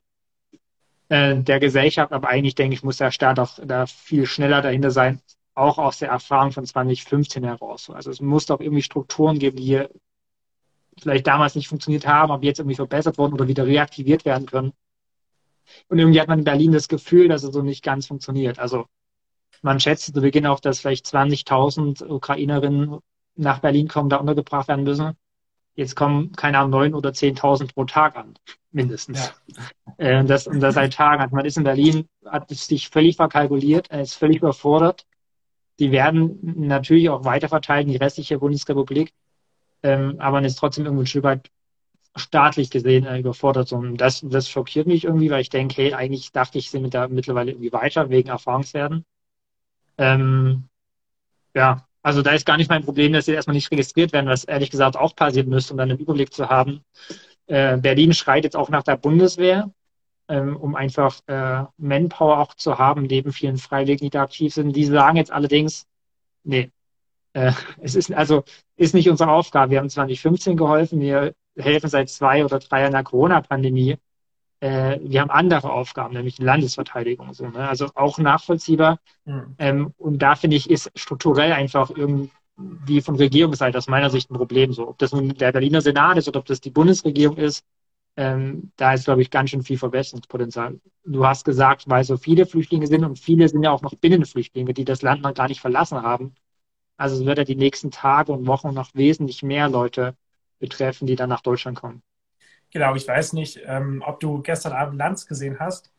äh, 1.07 1.37
der 1.37 1.61
Gesellschaft, 1.61 2.11
aber 2.11 2.27
eigentlich 2.27 2.55
denke 2.55 2.73
ich, 2.73 2.83
muss 2.83 2.97
der 2.97 3.11
Staat 3.11 3.39
auch 3.39 3.59
da 3.63 3.85
viel 3.85 4.25
schneller 4.25 4.61
dahinter 4.61 4.91
sein, 4.91 5.21
auch 5.61 5.77
aus 5.77 5.99
der 5.99 6.09
Erfahrung 6.09 6.51
von 6.51 6.65
2015 6.65 7.43
heraus. 7.43 7.89
Also 7.89 8.11
es 8.11 8.21
muss 8.21 8.47
doch 8.47 8.59
irgendwie 8.59 8.81
Strukturen 8.81 9.39
geben, 9.39 9.57
die 9.57 9.85
vielleicht 10.99 11.27
damals 11.27 11.55
nicht 11.55 11.67
funktioniert 11.67 12.07
haben, 12.07 12.31
aber 12.31 12.43
jetzt 12.43 12.59
irgendwie 12.59 12.75
verbessert 12.75 13.17
wurden 13.17 13.33
oder 13.33 13.47
wieder 13.47 13.65
reaktiviert 13.65 14.25
werden 14.25 14.45
können. 14.45 14.73
Und 15.87 15.99
irgendwie 15.99 16.19
hat 16.19 16.27
man 16.27 16.39
in 16.39 16.45
Berlin 16.45 16.71
das 16.71 16.87
Gefühl, 16.87 17.27
dass 17.27 17.43
es 17.43 17.53
so 17.53 17.61
nicht 17.61 17.83
ganz 17.83 18.07
funktioniert. 18.07 18.59
Also 18.59 18.85
man 19.61 19.79
schätzt 19.79 20.13
zu 20.13 20.21
Beginn 20.21 20.45
auch, 20.45 20.59
dass 20.59 20.79
vielleicht 20.79 21.05
20.000 21.05 22.05
Ukrainerinnen 22.07 22.99
nach 23.35 23.59
Berlin 23.59 23.87
kommen, 23.87 24.09
da 24.09 24.17
untergebracht 24.17 24.67
werden 24.67 24.83
müssen. 24.83 25.15
Jetzt 25.75 25.95
kommen, 25.95 26.33
keine 26.33 26.57
Ahnung, 26.57 26.71
neun 26.71 26.93
oder 26.93 27.11
10.000 27.11 27.73
pro 27.73 27.85
Tag 27.85 28.17
an, 28.17 28.33
mindestens. 28.71 29.33
Ja. 29.97 30.19
Äh, 30.19 30.25
das, 30.25 30.47
und 30.47 30.59
das 30.59 30.75
seit 30.75 30.93
Tagen. 30.93 31.21
hat. 31.21 31.31
Man 31.31 31.45
ist 31.45 31.57
in 31.57 31.63
Berlin, 31.63 32.09
hat 32.25 32.49
sich 32.49 32.89
völlig 32.89 33.15
verkalkuliert, 33.15 33.87
ist 33.87 34.15
völlig 34.15 34.37
überfordert. 34.37 35.05
Die 35.81 35.91
werden 35.91 36.39
natürlich 36.67 37.09
auch 37.09 37.25
weiterverteilt 37.25 37.87
in 37.87 37.91
die 37.91 37.97
restliche 37.97 38.39
Bundesrepublik 38.39 39.11
ähm, 39.83 40.15
aber 40.19 40.37
man 40.37 40.45
ist 40.45 40.55
trotzdem 40.55 40.85
irgendwo 40.85 41.03
ein 41.03 41.07
Stück 41.07 41.23
weit 41.23 41.49
staatlich 42.15 42.69
gesehen 42.69 43.05
äh, 43.05 43.19
überfordert. 43.19 43.71
Und 43.71 43.97
das, 43.97 44.21
das 44.23 44.49
schockiert 44.49 44.87
mich 44.87 45.05
irgendwie, 45.05 45.29
weil 45.29 45.41
ich 45.41 45.49
denke, 45.49 45.75
hey, 45.81 45.93
eigentlich 45.93 46.31
dachte 46.31 46.57
ich, 46.57 46.69
sind 46.69 46.83
wir 46.83 46.89
da 46.89 47.07
mittlerweile 47.07 47.51
irgendwie 47.51 47.73
weiter 47.73 48.09
wegen 48.09 48.29
Erfahrungswerten. 48.29 49.05
Ähm, 49.97 50.67
ja, 51.55 51.87
also 52.03 52.21
da 52.21 52.31
ist 52.31 52.45
gar 52.45 52.57
nicht 52.57 52.69
mein 52.69 52.83
Problem, 52.83 53.13
dass 53.13 53.25
sie 53.25 53.33
erstmal 53.33 53.55
nicht 53.55 53.71
registriert 53.71 54.13
werden, 54.13 54.27
was 54.27 54.43
ehrlich 54.43 54.71
gesagt 54.71 54.97
auch 54.97 55.15
passieren 55.15 55.49
müsste, 55.49 55.73
um 55.73 55.77
dann 55.77 55.89
einen 55.89 55.99
Überblick 55.99 56.33
zu 56.33 56.49
haben. 56.49 56.83
Äh, 57.47 57.77
Berlin 57.77 58.13
schreit 58.13 58.43
jetzt 58.43 58.55
auch 58.55 58.69
nach 58.69 58.83
der 58.83 58.97
Bundeswehr, 58.97 59.71
ähm, 60.31 60.55
um 60.55 60.75
einfach 60.75 61.19
äh, 61.27 61.65
Manpower 61.77 62.39
auch 62.39 62.55
zu 62.55 62.79
haben, 62.79 63.03
neben 63.03 63.33
vielen 63.33 63.57
Freiwilligen, 63.57 64.05
die 64.05 64.09
da 64.09 64.23
aktiv 64.23 64.53
sind. 64.53 64.73
Die 64.73 64.85
sagen 64.85 65.17
jetzt 65.17 65.31
allerdings, 65.31 65.85
nee, 66.43 66.71
äh, 67.33 67.51
es 67.81 67.95
ist 67.95 68.13
also 68.13 68.43
ist 68.77 68.93
nicht 68.93 69.09
unsere 69.09 69.29
Aufgabe. 69.29 69.71
Wir 69.71 69.79
haben 69.79 69.89
2015 69.89 70.55
geholfen, 70.55 71.01
wir 71.01 71.35
helfen 71.57 71.89
seit 71.89 72.09
zwei 72.09 72.45
oder 72.45 72.59
drei 72.59 72.81
Jahren 72.81 72.93
der 72.93 73.03
Corona-Pandemie. 73.03 73.97
Äh, 74.61 74.99
wir 75.01 75.19
haben 75.19 75.31
andere 75.31 75.69
Aufgaben, 75.69 76.13
nämlich 76.13 76.37
die 76.37 76.43
Landesverteidigung. 76.43 77.33
So, 77.33 77.49
ne? 77.49 77.67
Also 77.67 77.89
auch 77.95 78.17
nachvollziehbar. 78.17 78.99
Mhm. 79.25 79.55
Ähm, 79.59 79.93
und 79.97 80.19
da 80.19 80.35
finde 80.35 80.55
ich, 80.55 80.69
ist 80.69 80.91
strukturell 80.95 81.51
einfach 81.51 81.89
irgendwie 81.89 83.01
von 83.01 83.17
Regierungsseite 83.17 83.77
aus 83.77 83.87
meiner 83.87 84.09
Sicht 84.09 84.31
ein 84.31 84.35
Problem. 84.35 84.71
So, 84.71 84.87
ob 84.87 84.97
das 84.97 85.11
nun 85.11 85.35
der 85.35 85.51
Berliner 85.51 85.81
Senat 85.81 86.17
ist 86.17 86.29
oder 86.29 86.39
ob 86.39 86.45
das 86.45 86.61
die 86.61 86.69
Bundesregierung 86.69 87.35
ist, 87.35 87.65
ähm, 88.17 88.71
da 88.75 88.93
ist, 88.93 89.05
glaube 89.05 89.21
ich, 89.21 89.31
ganz 89.31 89.49
schön 89.49 89.63
viel 89.63 89.77
Verbesserungspotenzial. 89.77 90.79
Du 91.05 91.25
hast 91.25 91.45
gesagt, 91.45 91.87
weil 91.87 92.03
so 92.03 92.17
viele 92.17 92.45
Flüchtlinge 92.45 92.87
sind 92.87 93.03
und 93.03 93.17
viele 93.17 93.47
sind 93.47 93.63
ja 93.63 93.71
auch 93.71 93.81
noch 93.81 93.95
Binnenflüchtlinge, 93.95 94.73
die 94.73 94.85
das 94.85 95.01
Land 95.01 95.21
noch 95.21 95.33
gar 95.33 95.47
nicht 95.47 95.61
verlassen 95.61 96.01
haben. 96.01 96.35
Also 96.97 97.15
es 97.15 97.25
wird 97.25 97.37
ja 97.37 97.43
die 97.43 97.55
nächsten 97.55 97.89
Tage 97.89 98.31
und 98.31 98.47
Wochen 98.47 98.73
noch 98.73 98.93
wesentlich 98.93 99.43
mehr 99.43 99.69
Leute 99.69 100.15
betreffen, 100.59 101.07
die 101.07 101.15
dann 101.15 101.29
nach 101.29 101.41
Deutschland 101.41 101.79
kommen. 101.79 102.03
Genau, 102.71 102.95
ich 102.95 103.07
weiß 103.07 103.33
nicht, 103.33 103.59
ähm, 103.65 104.03
ob 104.05 104.19
du 104.19 104.41
gestern 104.41 104.73
Abend 104.73 104.97
Lanz 104.97 105.25
gesehen 105.25 105.59
hast. 105.59 105.91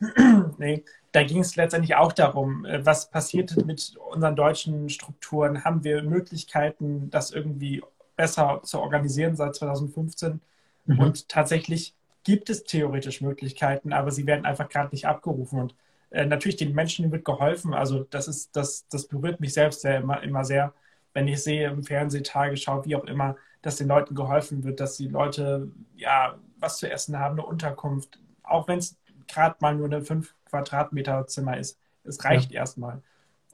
nee, 0.58 0.84
da 1.12 1.22
ging 1.22 1.38
es 1.38 1.56
letztendlich 1.56 1.94
auch 1.94 2.12
darum, 2.12 2.64
äh, 2.64 2.84
was 2.84 3.10
passiert 3.10 3.56
mit 3.64 3.94
unseren 4.10 4.36
deutschen 4.36 4.88
Strukturen? 4.88 5.64
Haben 5.64 5.84
wir 5.84 6.02
Möglichkeiten, 6.02 7.10
das 7.10 7.30
irgendwie 7.30 7.82
besser 8.16 8.60
zu 8.64 8.80
organisieren 8.80 9.36
seit 9.36 9.54
2015? 9.54 10.40
Mhm. 10.86 10.98
Und 10.98 11.28
tatsächlich 11.28 11.94
gibt 12.24 12.50
es 12.50 12.64
theoretisch 12.64 13.20
Möglichkeiten, 13.20 13.92
aber 13.92 14.10
sie 14.10 14.26
werden 14.26 14.46
einfach 14.46 14.68
gerade 14.68 14.90
nicht 14.94 15.06
abgerufen. 15.06 15.60
Und 15.60 15.74
äh, 16.10 16.26
natürlich 16.26 16.56
den 16.56 16.74
Menschen 16.74 17.10
wird 17.12 17.24
geholfen. 17.24 17.74
Also 17.74 18.04
das 18.10 18.28
ist, 18.28 18.56
das, 18.56 18.86
das 18.88 19.06
berührt 19.06 19.40
mich 19.40 19.52
selbst 19.52 19.82
sehr 19.82 19.98
immer, 19.98 20.22
immer 20.22 20.44
sehr, 20.44 20.72
wenn 21.12 21.28
ich 21.28 21.42
sehe 21.42 21.68
im 21.68 21.84
Fernsehen, 21.84 22.24
Tagesschau, 22.24 22.84
wie 22.84 22.96
auch 22.96 23.04
immer, 23.04 23.36
dass 23.62 23.76
den 23.76 23.88
Leuten 23.88 24.14
geholfen 24.14 24.64
wird, 24.64 24.80
dass 24.80 24.96
die 24.96 25.08
Leute 25.08 25.70
ja 25.96 26.36
was 26.58 26.78
zu 26.78 26.90
essen 26.90 27.18
haben, 27.18 27.38
eine 27.38 27.46
Unterkunft, 27.46 28.18
auch 28.42 28.68
wenn 28.68 28.78
es 28.78 28.96
gerade 29.26 29.56
mal 29.60 29.74
nur 29.74 29.86
eine 29.86 30.02
5 30.02 30.34
Quadratmeter 30.48 31.26
Zimmer 31.26 31.58
ist. 31.58 31.78
Es 32.04 32.24
reicht 32.24 32.52
ja. 32.52 32.60
erstmal. 32.60 33.02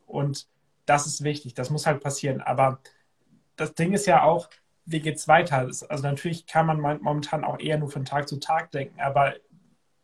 Und 0.07 0.47
das 0.87 1.07
ist 1.07 1.23
wichtig, 1.23 1.55
das 1.55 1.71
muss 1.71 1.87
halt 1.87 2.03
passieren. 2.03 2.41
Aber 2.41 2.81
das 3.57 3.75
Ding 3.75 3.93
ist 3.93 4.07
ja 4.07 4.23
auch, 4.23 4.49
wie 4.87 5.01
geht 5.01 5.17
es 5.17 5.29
weiter? 5.29 5.59
Also 5.59 6.03
natürlich 6.03 6.47
kann 6.47 6.67
man 6.67 6.81
momentan 6.81 7.45
auch 7.45 7.59
eher 7.59 7.79
nur 7.79 7.91
von 7.91 8.05
Tag 8.05 8.29
zu 8.29 8.39
Tag 8.39 8.71
denken, 8.73 9.01
aber 9.01 9.35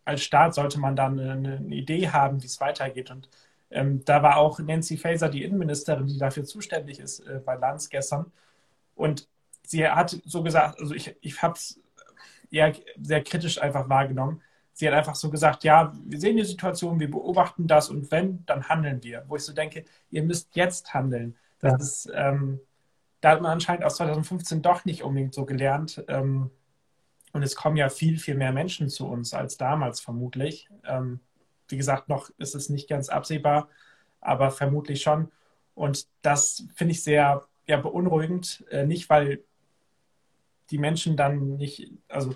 als 0.05 0.23
Staat 0.23 0.55
sollte 0.55 0.79
man 0.79 0.97
dann 0.97 1.19
eine, 1.19 1.57
eine 1.57 1.75
Idee 1.75 2.09
haben, 2.09 2.43
wie 2.43 2.47
es 2.47 2.61
weitergeht. 2.61 3.11
Und 3.11 3.29
ähm, 3.71 4.05
da 4.05 4.23
war 4.23 4.37
auch 4.37 4.59
Nancy 4.61 4.97
Faeser, 4.97 5.29
die 5.29 5.43
Innenministerin, 5.43 6.07
die 6.07 6.19
dafür 6.19 6.45
zuständig 6.45 7.01
ist, 7.01 7.21
äh, 7.21 7.41
bei 7.45 7.57
Lanz 7.57 7.89
gestern. 7.89 8.33
Und 8.95 9.29
sie 9.67 9.87
hat 9.87 10.17
so 10.25 10.43
gesagt, 10.43 10.81
also 10.81 10.95
ich, 10.95 11.17
ich 11.21 11.43
habe 11.43 11.55
es 11.55 11.81
eher 12.51 12.73
sehr 13.01 13.23
kritisch 13.25 13.61
einfach 13.61 13.89
wahrgenommen. 13.89 14.41
Sie 14.73 14.87
hat 14.87 14.95
einfach 14.95 15.17
so 15.17 15.31
gesagt, 15.31 15.65
ja, 15.65 15.93
wir 16.05 16.21
sehen 16.21 16.37
die 16.37 16.45
Situation, 16.45 17.01
wir 17.01 17.11
beobachten 17.11 17.67
das 17.67 17.89
und 17.89 18.11
wenn, 18.11 18.45
dann 18.47 18.69
handeln 18.69 19.03
wir. 19.03 19.25
Wo 19.27 19.37
ich 19.37 19.43
so 19.43 19.53
denke, 19.53 19.85
ihr 20.11 20.23
müsst 20.23 20.55
jetzt 20.55 20.95
handeln. 20.95 21.37
Das 21.59 21.73
ja. 21.73 21.79
ist, 21.79 22.13
ähm, 22.15 22.61
da 23.27 23.33
hat 23.33 23.43
man 23.43 23.51
anscheinend 23.51 23.83
aus 23.83 23.97
2015 23.97 24.63
doch 24.63 24.85
nicht 24.85 25.03
unbedingt 25.03 25.35
so 25.35 25.45
gelernt. 25.45 26.05
Ähm, 26.07 26.53
und 27.33 27.43
es 27.43 27.57
kommen 27.57 27.77
ja 27.77 27.89
viel, 27.89 28.21
viel 28.21 28.37
mehr 28.37 28.53
Menschen 28.53 28.89
zu 28.89 29.09
uns 29.09 29.35
als 29.35 29.57
damals 29.57 29.99
vermutlich. 29.99 30.69
Ähm, 30.85 31.19
wie 31.67 31.77
gesagt, 31.77 32.09
noch 32.09 32.31
ist 32.39 32.55
es 32.55 32.69
nicht 32.69 32.89
ganz 32.89 33.09
absehbar, 33.09 33.69
aber 34.21 34.53
vermutlich 34.53 35.03
schon. 35.03 35.33
Und 35.75 36.07
das 36.23 36.69
finde 36.77 36.93
ich 36.93 37.03
sehr 37.03 37.43
ja, 37.67 37.77
beunruhigend. 37.79 38.65
Äh, 38.71 38.87
nicht, 38.87 39.11
weil 39.11 39.43
die 40.71 40.79
Menschen 40.79 41.17
dann 41.17 41.57
nicht, 41.57 41.91
also 42.07 42.33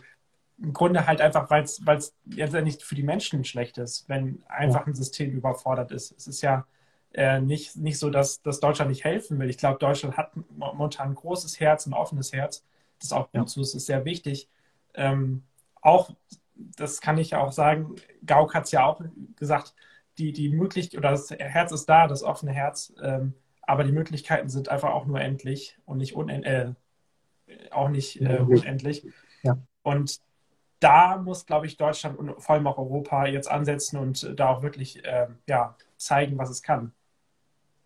im 0.58 0.72
Grunde 0.72 1.06
halt 1.06 1.20
einfach, 1.20 1.50
weil 1.50 1.62
es 1.62 2.16
jetzt 2.24 2.52
nicht 2.52 2.82
für 2.82 2.96
die 2.96 3.04
Menschen 3.04 3.44
schlecht 3.44 3.78
ist, 3.78 4.08
wenn 4.08 4.42
einfach 4.48 4.88
ein 4.88 4.94
System 4.94 5.30
überfordert 5.30 5.92
ist. 5.92 6.10
Es 6.18 6.26
ist 6.26 6.42
ja 6.42 6.66
äh, 7.12 7.40
nicht, 7.40 7.76
nicht 7.76 7.98
so, 7.98 8.10
dass, 8.10 8.42
dass 8.42 8.60
Deutschland 8.60 8.90
nicht 8.90 9.04
helfen 9.04 9.38
will. 9.38 9.50
Ich 9.50 9.58
glaube, 9.58 9.78
Deutschland 9.78 10.16
hat 10.16 10.32
momentan 10.56 11.10
ein 11.10 11.14
großes 11.14 11.58
Herz, 11.60 11.86
ein 11.86 11.92
offenes 11.92 12.32
Herz. 12.32 12.64
Das 12.98 13.06
ist 13.06 13.12
auch 13.12 13.30
gut 13.32 13.48
so, 13.48 13.60
das 13.60 13.74
ist 13.74 13.86
sehr 13.86 14.04
wichtig. 14.04 14.48
Ähm, 14.94 15.42
auch, 15.80 16.10
das 16.54 17.00
kann 17.00 17.18
ich 17.18 17.30
ja 17.30 17.40
auch 17.40 17.52
sagen, 17.52 17.96
Gauck 18.24 18.54
hat 18.54 18.64
es 18.64 18.72
ja 18.72 18.84
auch 18.84 19.02
gesagt, 19.36 19.74
die, 20.18 20.32
die 20.32 20.50
Möglichkeit, 20.50 20.98
oder 20.98 21.10
das 21.10 21.30
Herz 21.30 21.72
ist 21.72 21.86
da, 21.86 22.06
das 22.06 22.22
offene 22.22 22.52
Herz, 22.52 22.92
ähm, 23.02 23.34
aber 23.62 23.84
die 23.84 23.92
Möglichkeiten 23.92 24.48
sind 24.48 24.68
einfach 24.68 24.90
auch 24.90 25.06
nur 25.06 25.20
endlich 25.20 25.78
und 25.86 25.98
nicht 25.98 26.14
unend, 26.14 26.44
äh, 26.44 26.74
auch 27.70 27.88
nicht 27.88 28.20
äh, 28.20 28.38
unendlich. 28.38 29.06
Ja. 29.42 29.58
Und 29.82 30.20
da 30.80 31.18
muss, 31.18 31.46
glaube 31.46 31.66
ich, 31.66 31.76
Deutschland 31.76 32.18
und 32.18 32.40
vor 32.42 32.54
allem 32.54 32.66
auch 32.66 32.78
Europa 32.78 33.26
jetzt 33.26 33.50
ansetzen 33.50 33.98
und 33.98 34.38
da 34.38 34.48
auch 34.48 34.62
wirklich 34.62 35.04
äh, 35.04 35.28
ja, 35.46 35.76
zeigen, 35.96 36.38
was 36.38 36.50
es 36.50 36.62
kann. 36.62 36.92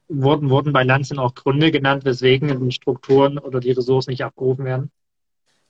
Wurden, 0.09 0.50
wurden 0.50 0.72
bei 0.72 0.82
Lanzen 0.82 1.18
auch 1.18 1.34
Gründe 1.34 1.70
genannt, 1.70 2.05
weswegen 2.05 2.68
die 2.68 2.72
Strukturen 2.72 3.38
oder 3.38 3.61
die 3.61 3.72
Ressourcen 3.72 4.11
nicht 4.11 4.24
abgerufen 4.24 4.64
werden? 4.64 4.90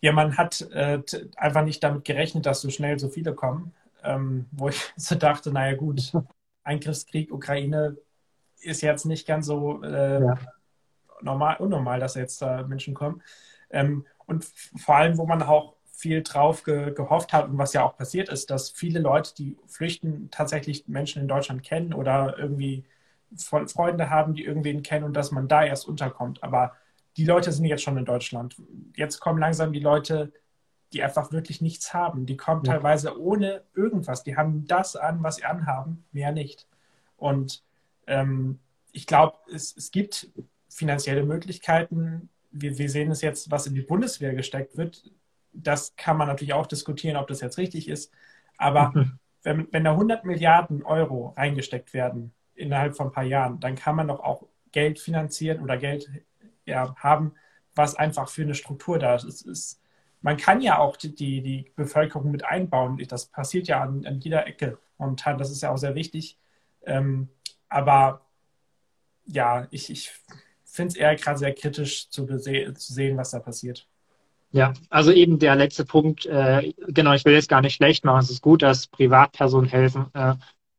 Ja, 0.00 0.12
man 0.12 0.36
hat 0.36 0.60
äh, 0.72 1.00
einfach 1.36 1.64
nicht 1.64 1.82
damit 1.82 2.04
gerechnet, 2.04 2.44
dass 2.44 2.60
so 2.60 2.68
schnell 2.68 2.98
so 2.98 3.08
viele 3.08 3.34
kommen, 3.34 3.72
ähm, 4.02 4.46
wo 4.52 4.68
ich 4.68 4.92
so 4.96 5.14
dachte, 5.14 5.52
naja 5.52 5.76
gut, 5.76 6.12
Eingriffskrieg 6.64 7.32
Ukraine 7.32 7.96
ist 8.60 8.82
jetzt 8.82 9.04
nicht 9.04 9.26
ganz 9.26 9.46
so 9.46 9.82
äh, 9.82 10.20
ja. 10.20 10.38
normal, 11.20 11.56
unnormal, 11.58 12.00
dass 12.00 12.14
jetzt 12.14 12.42
da 12.42 12.62
Menschen 12.64 12.94
kommen. 12.94 13.22
Ähm, 13.70 14.04
und 14.26 14.44
vor 14.44 14.96
allem, 14.96 15.18
wo 15.18 15.26
man 15.26 15.42
auch 15.42 15.74
viel 15.92 16.22
drauf 16.22 16.64
ge 16.64 16.92
gehofft 16.92 17.32
hat 17.32 17.48
und 17.48 17.56
was 17.56 17.72
ja 17.72 17.84
auch 17.84 17.96
passiert 17.96 18.28
ist, 18.28 18.50
dass 18.50 18.70
viele 18.70 19.00
Leute, 19.00 19.34
die 19.34 19.56
flüchten, 19.66 20.28
tatsächlich 20.30 20.88
Menschen 20.88 21.22
in 21.22 21.28
Deutschland 21.28 21.62
kennen 21.62 21.94
oder 21.94 22.36
irgendwie 22.38 22.84
Freunde 23.36 24.10
haben, 24.10 24.34
die 24.34 24.44
irgendwen 24.44 24.82
kennen 24.82 25.04
und 25.04 25.14
dass 25.14 25.30
man 25.30 25.48
da 25.48 25.64
erst 25.64 25.86
unterkommt. 25.88 26.42
Aber 26.42 26.72
die 27.16 27.24
Leute 27.24 27.52
sind 27.52 27.64
jetzt 27.64 27.82
schon 27.82 27.96
in 27.96 28.04
Deutschland. 28.04 28.56
Jetzt 28.96 29.20
kommen 29.20 29.38
langsam 29.38 29.72
die 29.72 29.80
Leute, 29.80 30.32
die 30.92 31.02
einfach 31.02 31.32
wirklich 31.32 31.60
nichts 31.60 31.94
haben. 31.94 32.26
Die 32.26 32.36
kommen 32.36 32.62
ja. 32.64 32.74
teilweise 32.74 33.18
ohne 33.20 33.62
irgendwas. 33.74 34.22
Die 34.22 34.36
haben 34.36 34.66
das 34.66 34.96
an, 34.96 35.22
was 35.22 35.36
sie 35.36 35.44
anhaben, 35.44 36.04
mehr 36.12 36.32
nicht. 36.32 36.66
Und 37.16 37.62
ähm, 38.06 38.58
ich 38.92 39.06
glaube, 39.06 39.38
es, 39.52 39.76
es 39.76 39.90
gibt 39.90 40.28
finanzielle 40.68 41.24
Möglichkeiten. 41.24 42.28
Wir, 42.50 42.78
wir 42.78 42.88
sehen 42.88 43.10
es 43.10 43.22
jetzt, 43.22 43.50
was 43.50 43.66
in 43.66 43.74
die 43.74 43.82
Bundeswehr 43.82 44.34
gesteckt 44.34 44.76
wird. 44.76 45.10
Das 45.52 45.94
kann 45.96 46.16
man 46.16 46.28
natürlich 46.28 46.54
auch 46.54 46.66
diskutieren, 46.66 47.16
ob 47.16 47.26
das 47.28 47.40
jetzt 47.40 47.58
richtig 47.58 47.88
ist. 47.88 48.12
Aber 48.56 48.92
mhm. 48.94 49.18
wenn, 49.42 49.68
wenn 49.72 49.84
da 49.84 49.92
100 49.92 50.24
Milliarden 50.24 50.82
Euro 50.82 51.34
reingesteckt 51.36 51.92
werden 51.92 52.32
innerhalb 52.54 52.96
von 52.96 53.08
ein 53.08 53.12
paar 53.12 53.24
Jahren, 53.24 53.60
dann 53.60 53.74
kann 53.74 53.96
man 53.96 54.08
doch 54.08 54.20
auch 54.20 54.46
Geld 54.72 54.98
finanzieren 54.98 55.62
oder 55.62 55.76
Geld 55.76 56.10
ja, 56.64 56.94
haben, 56.96 57.34
was 57.74 57.94
einfach 57.94 58.28
für 58.28 58.42
eine 58.42 58.54
Struktur 58.54 58.98
da 58.98 59.16
ist. 59.16 59.42
ist 59.42 59.80
man 60.24 60.38
kann 60.38 60.62
ja 60.62 60.78
auch 60.78 60.96
die, 60.96 61.14
die 61.14 61.70
Bevölkerung 61.76 62.30
mit 62.30 62.46
einbauen. 62.46 62.96
Das 63.08 63.26
passiert 63.26 63.68
ja 63.68 63.82
an, 63.82 64.06
an 64.06 64.20
jeder 64.20 64.46
Ecke 64.46 64.78
momentan. 64.96 65.36
Das 65.36 65.50
ist 65.50 65.60
ja 65.62 65.70
auch 65.70 65.76
sehr 65.76 65.94
wichtig. 65.94 66.38
Ähm, 66.86 67.28
aber 67.68 68.22
ja, 69.26 69.68
ich, 69.70 69.90
ich 69.90 70.12
finde 70.64 70.92
es 70.92 70.96
eher 70.96 71.14
gerade 71.16 71.38
sehr 71.38 71.54
kritisch 71.54 72.08
zu, 72.08 72.24
zu, 72.24 72.38
sehen, 72.38 73.18
was 73.18 73.32
da 73.32 73.38
passiert. 73.38 73.86
Ja, 74.50 74.72
also 74.88 75.12
eben 75.12 75.38
der 75.38 75.56
letzte 75.56 75.84
Punkt, 75.84 76.24
äh, 76.24 76.72
genau, 76.88 77.12
ich 77.12 77.26
will 77.26 77.34
jetzt 77.34 77.50
gar 77.50 77.60
nicht 77.60 77.74
schlecht 77.74 78.06
machen. 78.06 78.20
Es 78.20 78.30
ist 78.30 78.40
gut, 78.40 78.62
dass 78.62 78.86
Privatpersonen 78.86 79.68
helfen. 79.68 80.06
Äh, 80.14 80.36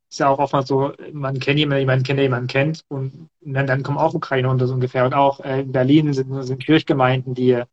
ist 0.09 0.19
ja 0.19 0.29
auch 0.29 0.39
oftmals 0.39 0.67
so, 0.67 0.93
man 1.11 1.39
kennt 1.39 1.59
jemanden, 1.59 1.81
jemanden 1.81 2.03
kennt, 2.03 2.17
der 2.17 2.23
jemanden 2.25 2.47
kennt 2.47 2.85
und 2.87 3.29
dann, 3.41 3.67
dann 3.67 3.83
kommen 3.83 3.97
auch 3.97 4.13
Ukrainer 4.13 4.49
unter 4.49 4.67
so 4.67 4.73
ungefähr. 4.73 5.05
Und 5.05 5.13
auch 5.13 5.39
äh, 5.41 5.61
in 5.61 5.71
Berlin 5.71 6.13
sind, 6.13 6.43
sind 6.43 6.63
Kirchgemeinden, 6.63 7.33
die 7.33 7.63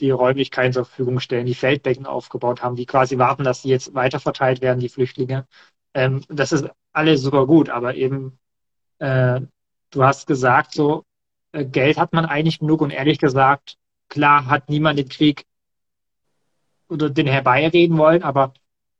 die 0.00 0.10
Räumlichkeiten 0.10 0.72
zur 0.72 0.84
Verfügung 0.84 1.20
stellen, 1.20 1.46
die 1.46 1.54
Feldbecken 1.54 2.06
aufgebaut 2.06 2.62
haben, 2.62 2.76
die 2.76 2.86
quasi 2.86 3.18
warten, 3.18 3.44
dass 3.44 3.62
die 3.62 3.68
jetzt 3.70 3.94
weiterverteilt 3.94 4.60
werden, 4.60 4.80
die 4.80 4.88
Flüchtlinge. 4.88 5.46
Ähm, 5.94 6.22
das 6.28 6.52
ist 6.52 6.66
alles 6.92 7.22
super 7.22 7.46
gut, 7.46 7.70
aber 7.70 7.94
eben, 7.94 8.38
äh, 8.98 9.40
du 9.90 10.04
hast 10.04 10.26
gesagt, 10.26 10.72
so, 10.72 11.04
äh, 11.52 11.64
Geld 11.64 11.98
hat 11.98 12.12
man 12.12 12.26
eigentlich 12.26 12.58
genug 12.58 12.80
und 12.82 12.90
ehrlich 12.90 13.18
gesagt, 13.18 13.78
klar 14.08 14.46
hat 14.46 14.68
niemand 14.68 14.98
den 14.98 15.08
Krieg 15.08 15.44
oder 16.88 17.10
den 17.10 17.26
herbeireden 17.26 17.98
wollen, 17.98 18.22
aber 18.22 18.52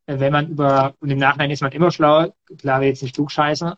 wenn 0.07 0.33
man 0.33 0.49
über, 0.49 0.95
und 1.01 1.11
im 1.11 1.19
Nachhinein 1.19 1.51
ist 1.51 1.63
man 1.63 1.73
immer 1.73 1.91
schlauer, 1.91 2.35
klar 2.59 2.83
jetzt 2.83 3.03
nicht 3.03 3.15
klugscheißen, 3.15 3.75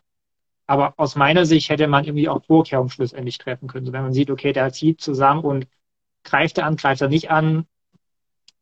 aber 0.67 0.93
aus 0.97 1.15
meiner 1.15 1.45
Sicht 1.45 1.69
hätte 1.69 1.87
man 1.87 2.05
irgendwie 2.05 2.29
auch 2.29 2.43
Vorkehrungen 2.45 2.91
schlussendlich 2.91 3.39
treffen 3.39 3.67
können. 3.67 3.87
So, 3.87 3.93
wenn 3.93 4.03
man 4.03 4.13
sieht, 4.13 4.29
okay, 4.29 4.53
der 4.53 4.71
zieht 4.71 5.01
zusammen 5.01 5.43
und 5.43 5.67
greift 6.23 6.59
er 6.59 6.65
an, 6.67 6.75
greift 6.75 7.01
er 7.01 7.09
nicht 7.09 7.31
an. 7.31 7.65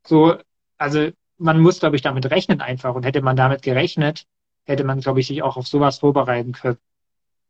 So, 0.06 0.38
also 0.78 1.10
man 1.38 1.60
muss, 1.60 1.82
glaube 1.82 1.98
ich, 1.98 2.02
damit 2.02 2.32
rechnen 2.32 2.62
einfach. 2.62 2.96
Und 2.96 3.04
hätte 3.04 3.22
man 3.22 3.36
damit 3.36 3.62
gerechnet, 3.62 4.26
hätte 4.66 4.86
man, 4.86 5.02
glaube 5.02 5.20
ich, 5.20 5.28
sich 5.28 5.44
auch 5.44 5.58
auf 5.58 5.68
sowas 5.68 6.00
vorbereiten 6.00 6.54
können. 6.54 6.78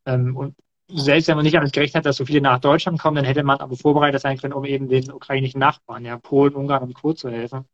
Ähm, 0.07 0.35
und 0.35 0.55
selbst 0.87 1.27
wenn 1.27 1.35
man 1.35 1.43
nicht 1.43 1.55
damit 1.55 1.73
gerechnet 1.73 1.97
hat, 1.97 2.05
dass 2.07 2.17
so 2.17 2.25
viele 2.25 2.41
nach 2.41 2.59
Deutschland 2.59 2.99
kommen, 2.99 3.17
dann 3.17 3.25
hätte 3.25 3.43
man 3.43 3.59
aber 3.59 3.75
vorbereitet 3.75 4.21
sein 4.21 4.37
können, 4.37 4.53
um 4.53 4.65
eben 4.65 4.87
den 4.87 5.11
ukrainischen 5.11 5.59
Nachbarn, 5.59 6.05
ja, 6.05 6.17
Polen, 6.17 6.55
Ungarn 6.55 6.83
und 6.83 6.95
Co. 6.95 7.13
zu 7.13 7.29
helfen. 7.29 7.65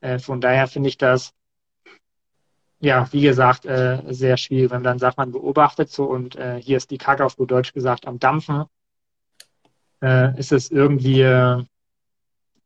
Äh, 0.00 0.18
von 0.18 0.40
daher 0.40 0.68
finde 0.68 0.90
ich 0.90 0.98
das 0.98 1.34
ja, 2.80 3.06
wie 3.12 3.20
gesagt, 3.20 3.66
äh, 3.66 4.02
sehr 4.08 4.36
schwierig, 4.36 4.70
wenn 4.70 4.78
man 4.78 4.84
dann 4.84 4.98
sagt, 4.98 5.18
man 5.18 5.32
beobachtet 5.32 5.90
so 5.90 6.04
und 6.04 6.36
äh, 6.36 6.60
hier 6.60 6.78
ist 6.78 6.90
die 6.90 6.98
Kacke 6.98 7.24
auf 7.24 7.36
gut 7.36 7.50
Deutsch 7.50 7.72
gesagt 7.74 8.06
am 8.06 8.18
Dampfen, 8.18 8.64
äh, 10.02 10.38
ist 10.38 10.52
es 10.52 10.70
irgendwie, 10.70 11.20
äh, 11.20 11.62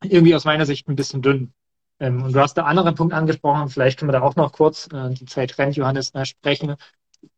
irgendwie 0.02 0.34
aus 0.34 0.44
meiner 0.44 0.66
Sicht 0.66 0.88
ein 0.88 0.96
bisschen 0.96 1.20
dünn. 1.20 1.52
Ähm, 1.98 2.22
und 2.22 2.32
du 2.32 2.40
hast 2.40 2.54
da 2.54 2.64
anderen 2.64 2.94
Punkt 2.94 3.12
angesprochen, 3.12 3.68
vielleicht 3.68 3.98
können 3.98 4.08
wir 4.08 4.18
da 4.18 4.22
auch 4.22 4.36
noch 4.36 4.52
kurz, 4.52 4.88
äh, 4.92 5.10
die 5.10 5.26
Zeit 5.26 5.58
rennt, 5.58 5.76
Johannes, 5.76 6.14
äh, 6.14 6.24
sprechen, 6.24 6.76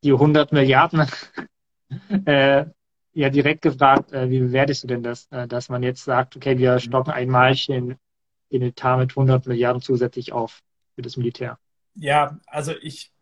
die 0.03 0.13
100 0.13 0.53
Milliarden. 0.53 1.07
äh, 2.27 2.67
ja, 3.15 3.31
direkt 3.31 3.63
gefragt, 3.63 4.13
äh, 4.13 4.29
wie 4.29 4.41
bewertest 4.41 4.83
du 4.83 4.89
denn 4.89 5.03
das, 5.03 5.29
äh, 5.31 5.49
dass 5.49 5.71
man 5.71 5.83
jetzt 5.83 6.05
sagt, 6.05 6.37
okay, 6.37 6.59
wir 6.59 6.79
stocken 6.79 7.11
einmal 7.11 7.55
den, 7.55 7.97
den 8.53 8.63
Etat 8.63 8.99
mit 8.99 9.11
100 9.13 9.47
Milliarden 9.47 9.81
zusätzlich 9.81 10.33
auf 10.33 10.61
für 10.95 11.03
das 11.03 11.17
Militär? 11.17 11.59
Ja, 11.97 12.39
also 12.47 12.73
ich 12.81 13.13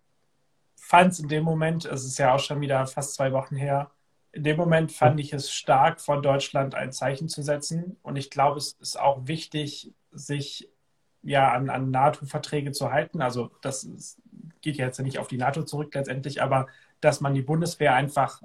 fand 0.77 1.13
es 1.13 1.21
in 1.21 1.29
dem 1.29 1.45
Moment, 1.45 1.85
es 1.85 2.05
ist 2.05 2.19
ja 2.19 2.35
auch 2.35 2.41
schon 2.41 2.61
wieder 2.61 2.87
fast 2.87 3.15
zwei 3.15 3.33
Wochen 3.33 3.57
her, 3.57 3.91
in 4.35 4.43
dem 4.43 4.57
Moment 4.57 4.91
fand 4.91 5.21
ich 5.21 5.33
es 5.33 5.53
stark, 5.53 6.01
von 6.01 6.21
Deutschland 6.21 6.75
ein 6.75 6.93
Zeichen 6.93 7.29
zu 7.29 7.41
setzen. 7.43 7.97
Und 8.03 8.17
ich 8.17 8.31
glaube, 8.31 8.59
es 8.59 8.73
ist 8.73 8.99
auch 8.99 9.29
wichtig, 9.29 9.95
sich 10.11 10.69
ja 11.23 11.53
an, 11.53 11.71
an 11.71 11.93
NATO-Verträge 11.93 12.73
zu 12.73 12.91
halten. 12.91 13.23
Also 13.23 13.53
das 13.63 13.85
ist, 13.85 14.21
geht 14.61 14.77
jetzt 14.77 15.01
nicht 15.01 15.21
auf 15.21 15.29
die 15.29 15.37
NATO 15.37 15.63
zurück 15.63 15.95
letztendlich, 15.95 16.43
aber 16.43 16.67
dass 17.01 17.21
man 17.21 17.35
die 17.35 17.43
Bundeswehr 17.43 17.95
einfach 17.95 18.43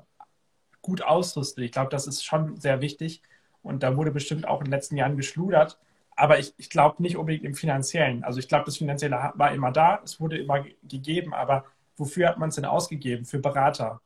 gut 0.84 1.02
ausrüstet. 1.02 1.64
Ich 1.64 1.72
glaube, 1.72 1.90
das 1.90 2.06
ist 2.06 2.24
schon 2.24 2.56
sehr 2.58 2.82
wichtig. 2.82 3.24
Und 3.64 3.82
da 3.82 3.98
wurde 3.98 4.12
bestimmt 4.12 4.48
auch 4.48 4.60
in 4.60 4.66
den 4.66 4.72
letzten 4.72 4.96
Jahren 4.96 5.18
geschludert. 5.18 5.80
Aber 6.20 6.38
ich, 6.38 6.54
ich 6.58 6.70
glaube 6.70 7.02
nicht 7.02 7.16
unbedingt 7.16 7.46
im 7.46 7.56
Finanziellen. 7.56 8.26
Also 8.26 8.40
ich 8.40 8.50
glaube, 8.50 8.66
das 8.66 8.76
Finanzielle 8.76 9.32
war 9.36 9.54
immer 9.54 9.72
da, 9.72 10.02
es 10.04 10.20
wurde 10.20 10.38
immer 10.38 10.66
gegeben, 10.84 11.34
aber 11.34 11.64
wofür 11.96 12.28
hat 12.28 12.38
man 12.38 12.50
es 12.50 12.56
denn 12.56 12.66
ausgegeben? 12.66 13.24
Für 13.24 13.40
Berater. 13.40 14.02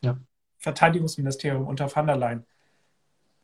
Ja. 0.00 0.16
Verteidigungsministerium 0.56 1.66
unter 1.66 1.94
van 1.94 2.06
der 2.06 2.16
Leyen. 2.16 2.46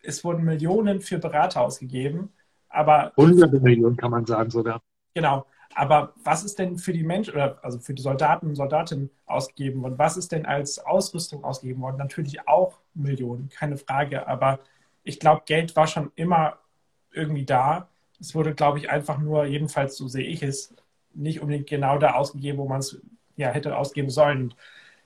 Es 0.03 0.25
wurden 0.25 0.45
Millionen 0.45 1.03
für 1.03 1.19
Berater 1.19 1.61
ausgegeben, 1.61 2.33
aber. 2.71 3.13
Hunderte 3.19 3.61
Millionen 3.61 3.99
kann 3.99 4.11
man 4.11 4.25
sagen 4.25 4.51
sogar. 4.51 4.81
Genau. 5.13 5.45
Aber 5.75 6.15
was 6.25 6.43
ist 6.43 6.59
denn 6.59 6.79
für 6.79 6.95
die 6.95 7.03
Menschen 7.03 7.35
oder 7.35 7.59
also 7.63 7.79
für 7.79 7.93
die 7.93 8.03
Soldaten 8.03 8.47
und 8.47 8.55
Soldatinnen 8.55 9.11
ausgegeben 9.27 9.83
worden? 9.83 9.99
Was 9.99 10.17
ist 10.17 10.33
denn 10.33 10.47
als 10.47 10.79
Ausrüstung 10.79 11.45
ausgegeben 11.45 11.83
worden? 11.83 11.99
Natürlich 11.99 12.49
auch 12.49 12.79
Millionen, 12.95 13.51
keine 13.51 13.77
Frage. 13.77 14.27
Aber 14.27 14.61
ich 15.03 15.21
glaube, 15.21 15.43
Geld 15.45 15.77
war 15.77 15.87
schon 15.87 16.13
immer 16.15 16.64
irgendwie 17.15 17.45
da. 17.45 17.89
Es 18.21 18.35
wurde, 18.35 18.55
glaube 18.55 18.79
ich, 18.79 18.91
einfach 18.91 19.19
nur, 19.19 19.45
jedenfalls 19.47 19.97
so 19.97 20.09
sehe 20.09 20.27
ich 20.27 20.43
es, 20.43 20.75
nicht 21.15 21.41
unbedingt 21.41 21.69
genau 21.69 21.99
da 21.99 22.15
ausgegeben, 22.15 22.59
wo 22.59 22.69
man 22.69 22.81
es 22.81 23.01
ja, 23.37 23.49
hätte 23.49 23.77
ausgeben 23.77 24.11
sollen. 24.11 24.55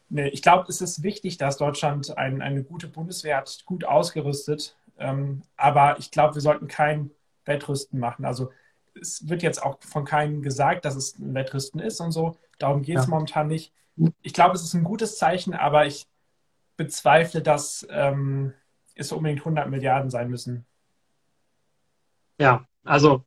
Ne, 0.08 0.28
ich 0.30 0.42
glaube, 0.42 0.66
es 0.68 0.80
ist 0.80 1.02
wichtig, 1.02 1.36
dass 1.36 1.58
Deutschland 1.58 2.16
ein, 2.16 2.40
eine 2.40 2.62
gute 2.62 2.88
Bundeswehr 2.88 3.36
hat, 3.36 3.62
gut 3.66 3.84
ausgerüstet. 3.84 4.76
Ähm, 4.98 5.42
aber 5.56 5.98
ich 5.98 6.10
glaube, 6.10 6.34
wir 6.34 6.42
sollten 6.42 6.66
kein 6.66 7.10
Wettrüsten 7.44 8.00
machen. 8.00 8.24
Also 8.24 8.50
es 9.00 9.28
wird 9.28 9.42
jetzt 9.42 9.62
auch 9.62 9.78
von 9.80 10.04
keinem 10.04 10.42
gesagt, 10.42 10.84
dass 10.84 10.96
es 10.96 11.18
ein 11.18 11.34
Wettrüsten 11.34 11.80
ist 11.80 12.00
und 12.00 12.12
so. 12.12 12.36
Darum 12.58 12.82
geht 12.82 12.96
es 12.96 13.04
ja. 13.04 13.10
momentan 13.10 13.48
nicht. 13.48 13.72
Ich 14.22 14.32
glaube, 14.32 14.54
es 14.54 14.62
ist 14.62 14.74
ein 14.74 14.84
gutes 14.84 15.18
Zeichen, 15.18 15.54
aber 15.54 15.86
ich 15.86 16.06
bezweifle, 16.76 17.42
dass 17.42 17.86
ähm, 17.90 18.54
es 18.94 19.12
unbedingt 19.12 19.40
100 19.40 19.68
Milliarden 19.68 20.10
sein 20.10 20.30
müssen. 20.30 20.64
Ja, 22.38 22.64
also 22.84 23.24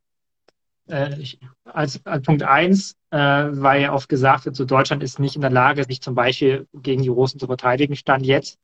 äh, 0.88 1.18
ich, 1.20 1.38
als, 1.64 2.04
als, 2.06 2.22
Punkt 2.24 2.42
eins, 2.42 2.96
äh, 3.10 3.18
weil 3.18 3.82
ja 3.82 3.92
oft 3.92 4.08
gesagt 4.08 4.46
wird, 4.46 4.56
so 4.56 4.64
Deutschland 4.64 5.02
ist 5.02 5.18
nicht 5.18 5.36
in 5.36 5.42
der 5.42 5.50
Lage, 5.50 5.84
sich 5.84 6.00
zum 6.00 6.14
Beispiel 6.14 6.66
gegen 6.74 7.02
die 7.02 7.08
Russen 7.08 7.38
zu 7.38 7.46
verteidigen, 7.46 7.96
stand 7.96 8.26
jetzt. 8.26 8.58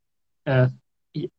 Äh, 0.45 0.69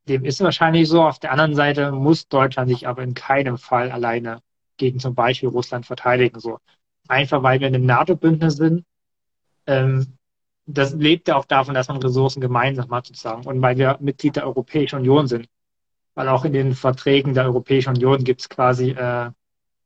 dem 0.08 0.26
ist 0.26 0.42
wahrscheinlich 0.42 0.90
so. 0.90 1.04
Auf 1.04 1.20
der 1.20 1.32
anderen 1.32 1.56
Seite 1.56 1.92
muss 1.92 2.28
Deutschland 2.28 2.70
sich 2.70 2.88
aber 2.88 3.04
in 3.04 3.14
keinem 3.14 3.58
Fall 3.58 3.92
alleine 3.92 4.42
gegen 4.78 5.00
zum 5.00 5.16
Beispiel 5.16 5.50
Russland 5.50 5.86
verteidigen. 5.86 6.40
So 6.40 6.60
einfach, 7.08 7.44
weil 7.44 7.60
wir 7.60 7.68
in 7.68 7.76
einem 7.76 7.86
NATO-Bündnis 7.86 8.58
sind. 8.58 8.86
Ähm, 9.68 10.18
das 10.66 10.94
lebt 10.94 11.28
ja 11.28 11.36
auch 11.36 11.46
davon, 11.46 11.74
dass 11.74 11.88
man 11.88 11.98
Ressourcen 11.98 12.42
gemeinsam 12.42 12.92
hat 12.92 13.08
sozusagen 13.08 13.46
und 13.46 13.62
weil 13.62 13.78
wir 13.78 13.98
Mitglied 14.02 14.36
der 14.36 14.46
Europäischen 14.46 15.00
Union 15.00 15.28
sind. 15.28 15.48
Weil 16.16 16.28
auch 16.28 16.46
in 16.46 16.54
den 16.54 16.74
Verträgen 16.74 17.34
der 17.34 17.46
Europäischen 17.46 17.90
Union 17.90 18.24
gibt 18.24 18.42
es 18.42 18.50
quasi 18.50 18.92
äh, 18.92 19.32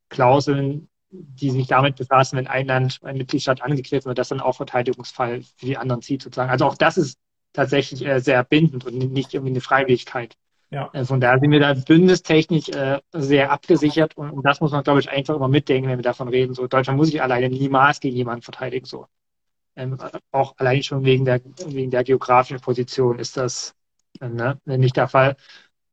Klauseln, 0.10 0.90
die 1.10 1.52
sich 1.52 1.68
damit 1.68 1.96
befassen, 1.96 2.38
wenn 2.38 2.48
ein 2.48 2.66
Land, 2.66 3.00
ein 3.04 3.18
Mitgliedstaat 3.18 3.62
angegriffen 3.62 4.08
wird, 4.08 4.18
dass 4.18 4.30
dann 4.30 4.42
auch 4.42 4.56
Verteidigungsfall 4.56 5.42
für 5.58 5.66
die 5.66 5.78
anderen 5.78 6.02
zieht 6.02 6.24
sozusagen. 6.24 6.50
Also 6.50 6.66
auch 6.66 6.78
das 6.78 6.98
ist 6.98 7.20
tatsächlich 7.54 8.06
äh, 8.06 8.20
sehr 8.20 8.44
bindend 8.44 8.86
und 8.86 8.98
nicht 8.98 9.34
irgendwie 9.34 9.52
eine 9.52 9.62
Freiwilligkeit. 9.62 10.36
Ja. 10.72 10.90
Äh, 10.94 11.06
von 11.06 11.22
daher 11.22 11.40
sind 11.40 11.52
wir 11.52 11.60
da 11.60 11.74
bündnistechnisch 11.76 12.70
äh, 12.70 13.00
sehr 13.12 13.52
abgesichert 13.52 14.18
und, 14.18 14.32
und, 14.32 14.44
das 14.44 14.60
muss 14.60 14.72
man, 14.72 14.84
glaube 14.84 15.00
ich, 15.00 15.10
einfach 15.10 15.36
immer 15.36 15.48
mitdenken, 15.48 15.88
wenn 15.88 16.00
wir 16.00 16.04
davon 16.04 16.30
reden. 16.30 16.56
So, 16.56 16.66
Deutschland 16.66 16.98
muss 16.98 17.10
sich 17.10 17.22
alleine 17.22 17.50
niemals 17.50 18.00
gegen 18.00 18.16
jemanden 18.16 18.42
verteidigen. 18.42 18.86
So. 18.86 19.06
Ähm, 19.76 19.98
auch 20.32 20.56
allein 20.58 20.82
schon 20.82 21.06
wegen 21.06 21.26
der, 21.26 21.42
wegen 21.68 21.92
der 21.92 22.04
geografischen 22.04 22.60
Position 22.60 23.20
ist 23.20 23.38
das 23.38 23.76
äh, 24.20 24.30
ne, 24.30 24.60
nicht 24.66 24.98
der 24.98 25.08
Fall. 25.08 25.36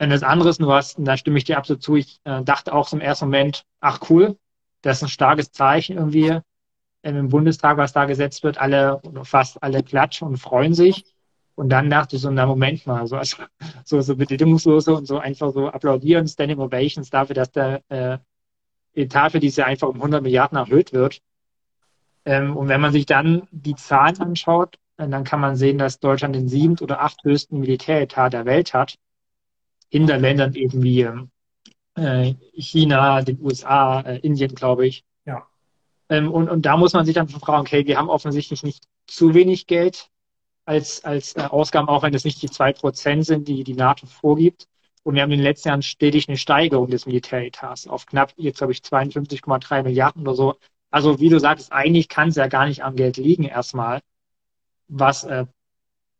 Wenn 0.00 0.08
das 0.08 0.22
anderes 0.22 0.58
nur 0.58 0.70
was, 0.70 0.94
da 0.96 1.14
stimme 1.18 1.36
ich 1.36 1.44
dir 1.44 1.58
absolut 1.58 1.82
zu. 1.82 1.94
Ich 1.94 2.20
äh, 2.24 2.42
dachte 2.42 2.72
auch 2.72 2.90
im 2.94 3.02
ersten 3.02 3.26
Moment, 3.26 3.66
ach 3.80 4.00
cool, 4.08 4.38
das 4.80 4.96
ist 4.96 5.02
ein 5.02 5.08
starkes 5.10 5.52
Zeichen 5.52 5.98
irgendwie 5.98 6.38
im 7.02 7.28
Bundestag, 7.28 7.76
was 7.76 7.92
da 7.92 8.06
gesetzt 8.06 8.42
wird. 8.42 8.56
Alle, 8.56 9.02
fast 9.24 9.62
alle 9.62 9.82
klatschen 9.82 10.26
und 10.26 10.38
freuen 10.38 10.72
sich. 10.72 11.04
Und 11.54 11.68
dann 11.68 11.90
dachte 11.90 12.16
ich 12.16 12.22
so, 12.22 12.30
na 12.30 12.46
Moment 12.46 12.86
mal, 12.86 13.06
so, 13.06 13.16
also, 13.16 13.36
so, 13.84 14.00
so 14.00 14.16
bedingungslos 14.16 14.88
und 14.88 15.06
so 15.06 15.18
einfach 15.18 15.52
so 15.52 15.68
applaudieren, 15.68 16.26
Standing 16.26 16.60
Ovations 16.60 17.10
dafür, 17.10 17.34
dass 17.34 17.52
der 17.52 17.82
äh, 17.90 18.16
Etat 18.94 19.32
für 19.32 19.40
diese 19.40 19.66
einfach 19.66 19.88
um 19.88 19.96
100 19.96 20.22
Milliarden 20.22 20.56
erhöht 20.56 20.94
wird. 20.94 21.20
Ähm, 22.24 22.56
und 22.56 22.68
wenn 22.68 22.80
man 22.80 22.92
sich 22.92 23.04
dann 23.04 23.46
die 23.50 23.74
Zahlen 23.74 24.18
anschaut, 24.18 24.78
äh, 24.96 25.06
dann 25.06 25.24
kann 25.24 25.40
man 25.40 25.56
sehen, 25.56 25.76
dass 25.76 26.00
Deutschland 26.00 26.34
den 26.34 26.48
siebten 26.48 26.82
oder 26.82 27.02
acht 27.02 27.22
höchsten 27.22 27.60
Militäretat 27.60 28.32
der 28.32 28.46
Welt 28.46 28.72
hat. 28.72 28.96
Hinter 29.90 30.18
Ländern 30.18 30.54
eben 30.54 30.82
wie 30.82 31.06
äh, 31.96 32.34
China, 32.54 33.22
den 33.22 33.40
USA, 33.40 34.00
äh, 34.00 34.18
Indien, 34.18 34.54
glaube 34.54 34.86
ich. 34.86 35.04
Ja. 35.26 35.46
Ähm, 36.08 36.30
und, 36.30 36.48
und 36.48 36.62
da 36.66 36.76
muss 36.76 36.92
man 36.92 37.04
sich 37.04 37.14
dann 37.14 37.28
fragen, 37.28 37.62
okay, 37.62 37.86
wir 37.86 37.98
haben 37.98 38.08
offensichtlich 38.08 38.62
nicht 38.62 38.84
zu 39.06 39.34
wenig 39.34 39.66
Geld 39.66 40.08
als, 40.64 41.04
als 41.04 41.36
äh, 41.36 41.42
Ausgaben, 41.42 41.88
auch 41.88 42.02
wenn 42.02 42.14
es 42.14 42.24
nicht 42.24 42.40
die 42.42 42.50
zwei 42.50 42.72
Prozent 42.72 43.26
sind, 43.26 43.48
die 43.48 43.64
die 43.64 43.74
NATO 43.74 44.06
vorgibt. 44.06 44.66
Und 45.02 45.14
wir 45.14 45.22
haben 45.22 45.32
in 45.32 45.38
den 45.38 45.44
letzten 45.44 45.68
Jahren 45.68 45.82
stetig 45.82 46.28
eine 46.28 46.36
Steigerung 46.36 46.88
des 46.88 47.06
Militäretats 47.06 47.86
auf 47.86 48.06
knapp, 48.06 48.34
jetzt 48.36 48.58
glaube 48.58 48.72
ich, 48.72 48.80
52,3 48.80 49.82
Milliarden 49.82 50.22
oder 50.22 50.34
so. 50.34 50.56
Also 50.90 51.20
wie 51.20 51.28
du 51.28 51.38
sagst, 51.38 51.72
eigentlich 51.72 52.08
kann 52.08 52.28
es 52.28 52.36
ja 52.36 52.48
gar 52.48 52.66
nicht 52.66 52.84
am 52.84 52.96
Geld 52.96 53.16
liegen 53.16 53.44
erstmal, 53.44 54.00
was 54.88 55.24
äh, 55.24 55.46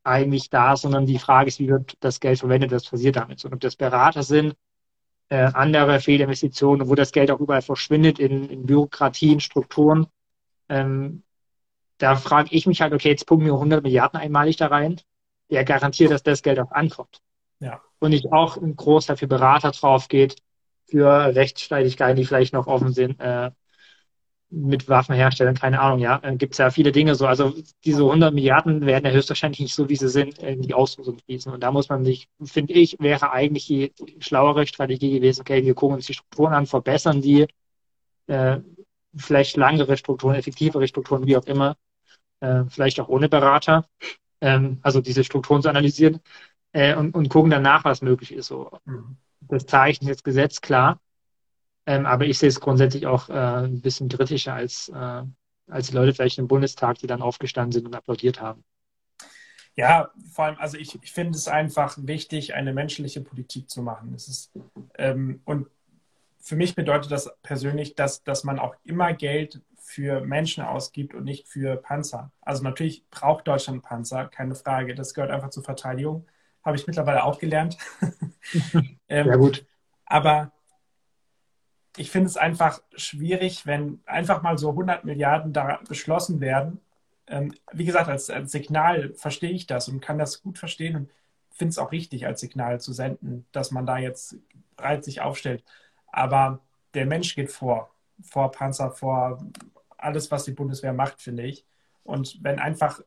eigentlich 0.02 0.50
da 0.50 0.76
sondern 0.76 1.06
die 1.06 1.18
Frage 1.18 1.48
ist, 1.48 1.58
wie 1.58 1.68
wird 1.68 1.96
das 2.00 2.20
Geld 2.20 2.38
verwendet, 2.38 2.72
was 2.72 2.88
passiert 2.88 3.16
damit. 3.16 3.44
Und 3.44 3.54
ob 3.54 3.60
das 3.60 3.76
Berater 3.76 4.22
sind, 4.22 4.54
äh, 5.28 5.50
andere 5.54 6.00
Fehlinvestitionen, 6.00 6.88
wo 6.88 6.94
das 6.94 7.12
Geld 7.12 7.30
auch 7.30 7.40
überall 7.40 7.62
verschwindet 7.62 8.18
in, 8.18 8.48
in 8.48 8.66
Bürokratien, 8.66 9.40
Strukturen, 9.40 10.06
ähm, 10.68 11.22
da 11.98 12.16
frage 12.16 12.48
ich 12.52 12.66
mich 12.66 12.80
halt, 12.80 12.94
okay, 12.94 13.10
jetzt 13.10 13.26
pumpen 13.26 13.46
wir 13.46 13.54
100 13.54 13.82
Milliarden 13.82 14.18
einmalig 14.18 14.56
da 14.56 14.68
rein. 14.68 15.00
Wer 15.48 15.64
garantiert, 15.64 16.10
dass 16.10 16.22
das 16.22 16.42
Geld 16.42 16.58
auch 16.58 16.70
ankommt? 16.70 17.20
Ja. 17.60 17.80
Und 17.98 18.10
nicht 18.10 18.32
auch 18.32 18.56
ein 18.56 18.74
Großteil 18.74 19.16
für 19.16 19.26
Berater 19.26 19.72
drauf 19.72 20.08
geht, 20.08 20.36
für 20.86 21.34
Rechtsstreitigkeiten, 21.34 22.16
die 22.16 22.24
vielleicht 22.24 22.54
noch 22.54 22.66
offen 22.66 22.92
sind, 22.92 23.20
äh, 23.20 23.50
mit 24.50 24.88
Waffenherstellern, 24.88 25.54
keine 25.54 25.80
Ahnung, 25.80 26.00
ja, 26.00 26.20
äh, 26.22 26.36
gibt 26.36 26.54
es 26.54 26.58
ja 26.58 26.70
viele 26.70 26.92
Dinge 26.92 27.14
so. 27.14 27.26
Also 27.26 27.54
diese 27.84 28.02
100 28.02 28.34
Milliarden 28.34 28.84
werden 28.84 29.06
ja 29.06 29.12
höchstwahrscheinlich 29.12 29.60
nicht 29.60 29.74
so, 29.74 29.88
wie 29.88 29.96
sie 29.96 30.08
sind, 30.08 30.38
in 30.38 30.62
die 30.62 30.74
Ausrüstung 30.74 31.18
fließen. 31.18 31.52
Und 31.52 31.60
da 31.62 31.70
muss 31.70 31.88
man 31.88 32.04
sich, 32.04 32.28
finde 32.42 32.72
ich, 32.74 32.96
wäre 32.98 33.30
eigentlich 33.32 33.66
die 33.66 33.92
schlauere 34.18 34.66
Strategie 34.66 35.12
gewesen, 35.12 35.42
okay, 35.42 35.64
wir 35.64 35.74
gucken 35.74 35.96
uns 35.96 36.06
die 36.06 36.14
Strukturen 36.14 36.52
an, 36.52 36.66
verbessern 36.66 37.22
die, 37.22 37.46
äh, 38.26 38.58
vielleicht 39.16 39.56
langere 39.56 39.96
Strukturen, 39.96 40.34
effektivere 40.34 40.86
Strukturen, 40.88 41.26
wie 41.26 41.36
auch 41.36 41.46
immer, 41.46 41.76
äh, 42.40 42.64
vielleicht 42.68 43.00
auch 43.00 43.08
ohne 43.08 43.28
Berater, 43.28 43.86
ähm, 44.40 44.78
also 44.82 45.00
diese 45.00 45.24
Strukturen 45.24 45.62
zu 45.62 45.68
analysieren 45.68 46.20
äh, 46.72 46.96
und, 46.96 47.14
und 47.14 47.28
gucken 47.28 47.50
danach, 47.50 47.84
was 47.84 48.02
möglich 48.02 48.32
ist. 48.32 48.46
So. 48.46 48.70
Mhm. 48.84 49.16
Das 49.40 49.66
Zeichen 49.66 50.06
jetzt 50.06 50.24
Gesetz, 50.24 50.60
klar. 50.60 51.00
Ähm, 51.86 52.06
aber 52.06 52.26
ich 52.26 52.38
sehe 52.38 52.48
es 52.48 52.60
grundsätzlich 52.60 53.06
auch 53.06 53.28
äh, 53.28 53.32
ein 53.32 53.80
bisschen 53.80 54.08
kritischer 54.08 54.54
als, 54.54 54.88
äh, 54.88 55.22
als 55.68 55.88
die 55.88 55.94
Leute 55.94 56.14
vielleicht 56.14 56.38
im 56.38 56.48
Bundestag, 56.48 56.98
die 56.98 57.06
dann 57.06 57.22
aufgestanden 57.22 57.72
sind 57.72 57.86
und 57.86 57.94
applaudiert 57.94 58.40
haben. 58.40 58.64
Ja, 59.76 60.10
vor 60.32 60.46
allem, 60.46 60.58
also 60.58 60.76
ich, 60.76 60.98
ich 61.02 61.12
finde 61.12 61.38
es 61.38 61.48
einfach 61.48 61.96
wichtig, 62.00 62.54
eine 62.54 62.74
menschliche 62.74 63.20
Politik 63.20 63.70
zu 63.70 63.82
machen. 63.82 64.12
Es 64.14 64.28
ist, 64.28 64.52
ähm, 64.98 65.40
und 65.44 65.68
für 66.38 66.56
mich 66.56 66.74
bedeutet 66.74 67.12
das 67.12 67.30
persönlich, 67.42 67.94
dass, 67.94 68.22
dass 68.24 68.44
man 68.44 68.58
auch 68.58 68.74
immer 68.84 69.12
Geld 69.12 69.62
für 69.78 70.20
Menschen 70.20 70.64
ausgibt 70.64 71.14
und 71.14 71.24
nicht 71.24 71.48
für 71.48 71.76
Panzer. 71.76 72.30
Also 72.40 72.62
natürlich 72.62 73.04
braucht 73.10 73.48
Deutschland 73.48 73.82
Panzer, 73.82 74.26
keine 74.26 74.54
Frage. 74.54 74.94
Das 74.94 75.14
gehört 75.14 75.30
einfach 75.30 75.50
zur 75.50 75.64
Verteidigung. 75.64 76.26
Habe 76.64 76.76
ich 76.76 76.86
mittlerweile 76.86 77.24
auch 77.24 77.38
gelernt. 77.38 77.76
ähm, 78.70 78.98
ja, 79.28 79.36
gut. 79.36 79.66
Aber 80.06 80.52
ich 82.00 82.10
finde 82.10 82.28
es 82.28 82.38
einfach 82.38 82.80
schwierig, 82.96 83.66
wenn 83.66 84.00
einfach 84.06 84.40
mal 84.40 84.56
so 84.56 84.70
100 84.70 85.04
Milliarden 85.04 85.52
da 85.52 85.80
beschlossen 85.86 86.40
werden. 86.40 86.80
Ähm, 87.26 87.52
wie 87.72 87.84
gesagt, 87.84 88.08
als, 88.08 88.30
als, 88.30 88.52
Signal 88.52 89.12
verstehe 89.12 89.50
ich 89.50 89.66
das 89.66 89.86
und 89.86 90.00
kann 90.00 90.16
das 90.16 90.42
gut 90.42 90.56
verstehen 90.56 90.96
und 90.96 91.10
finde 91.50 91.72
es 91.72 91.78
auch 91.78 91.92
richtig, 91.92 92.26
als 92.26 92.40
Signal 92.40 92.80
zu 92.80 92.94
senden, 92.94 93.44
dass 93.52 93.70
man 93.70 93.84
da 93.84 93.98
jetzt 93.98 94.36
breit 94.76 95.04
sich 95.04 95.20
aufstellt. 95.20 95.62
Aber 96.06 96.60
der 96.94 97.04
Mensch 97.04 97.34
geht 97.34 97.50
vor, 97.50 97.90
vor 98.22 98.50
Panzer, 98.50 98.92
vor 98.92 99.44
alles, 99.98 100.30
was 100.30 100.44
die 100.44 100.52
Bundeswehr 100.52 100.94
macht, 100.94 101.20
finde 101.20 101.42
ich. 101.42 101.66
Und 102.02 102.42
wenn 102.42 102.58
einfach 102.58 103.02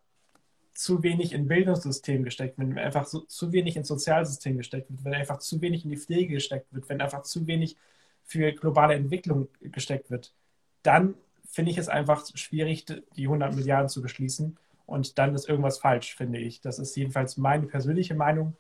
zu 0.74 1.02
wenig 1.02 1.34
in 1.34 1.48
Bildungssystem 1.48 2.24
gesteckt 2.24 2.60
wird, 2.60 2.70
wenn 2.70 2.78
einfach 2.78 3.08
so, 3.08 3.22
zu 3.22 3.52
wenig 3.52 3.76
ins 3.76 3.88
Sozialsystem 3.88 4.56
gesteckt 4.56 4.92
wird, 4.92 5.04
wenn 5.04 5.16
einfach 5.16 5.40
zu 5.40 5.62
wenig 5.62 5.84
in 5.84 5.90
die 5.90 5.98
Pflege 5.98 6.36
gesteckt 6.36 6.72
wird, 6.72 6.88
wenn 6.90 7.02
einfach 7.02 7.24
zu 7.24 7.48
wenig 7.48 7.76
für 8.24 8.52
globale 8.54 8.96
Entwicklung 8.96 9.48
gesteckt 9.62 10.10
wird, 10.10 10.34
dann 10.82 11.16
finde 11.46 11.72
ich 11.72 11.78
es 11.78 11.90
einfach 11.90 12.26
schwierig, 12.36 12.86
die 12.86 13.26
100 13.26 13.56
Milliarden 13.56 13.90
zu 13.90 14.02
beschließen. 14.02 14.58
Und 14.86 15.18
dann 15.18 15.36
ist 15.36 15.48
irgendwas 15.48 15.78
falsch, 15.80 16.16
finde 16.16 16.40
ich. 16.40 16.62
Das 16.62 16.80
ist 16.80 16.96
jedenfalls 16.96 17.38
meine 17.38 17.68
persönliche 17.68 18.16
Meinung. 18.16 18.56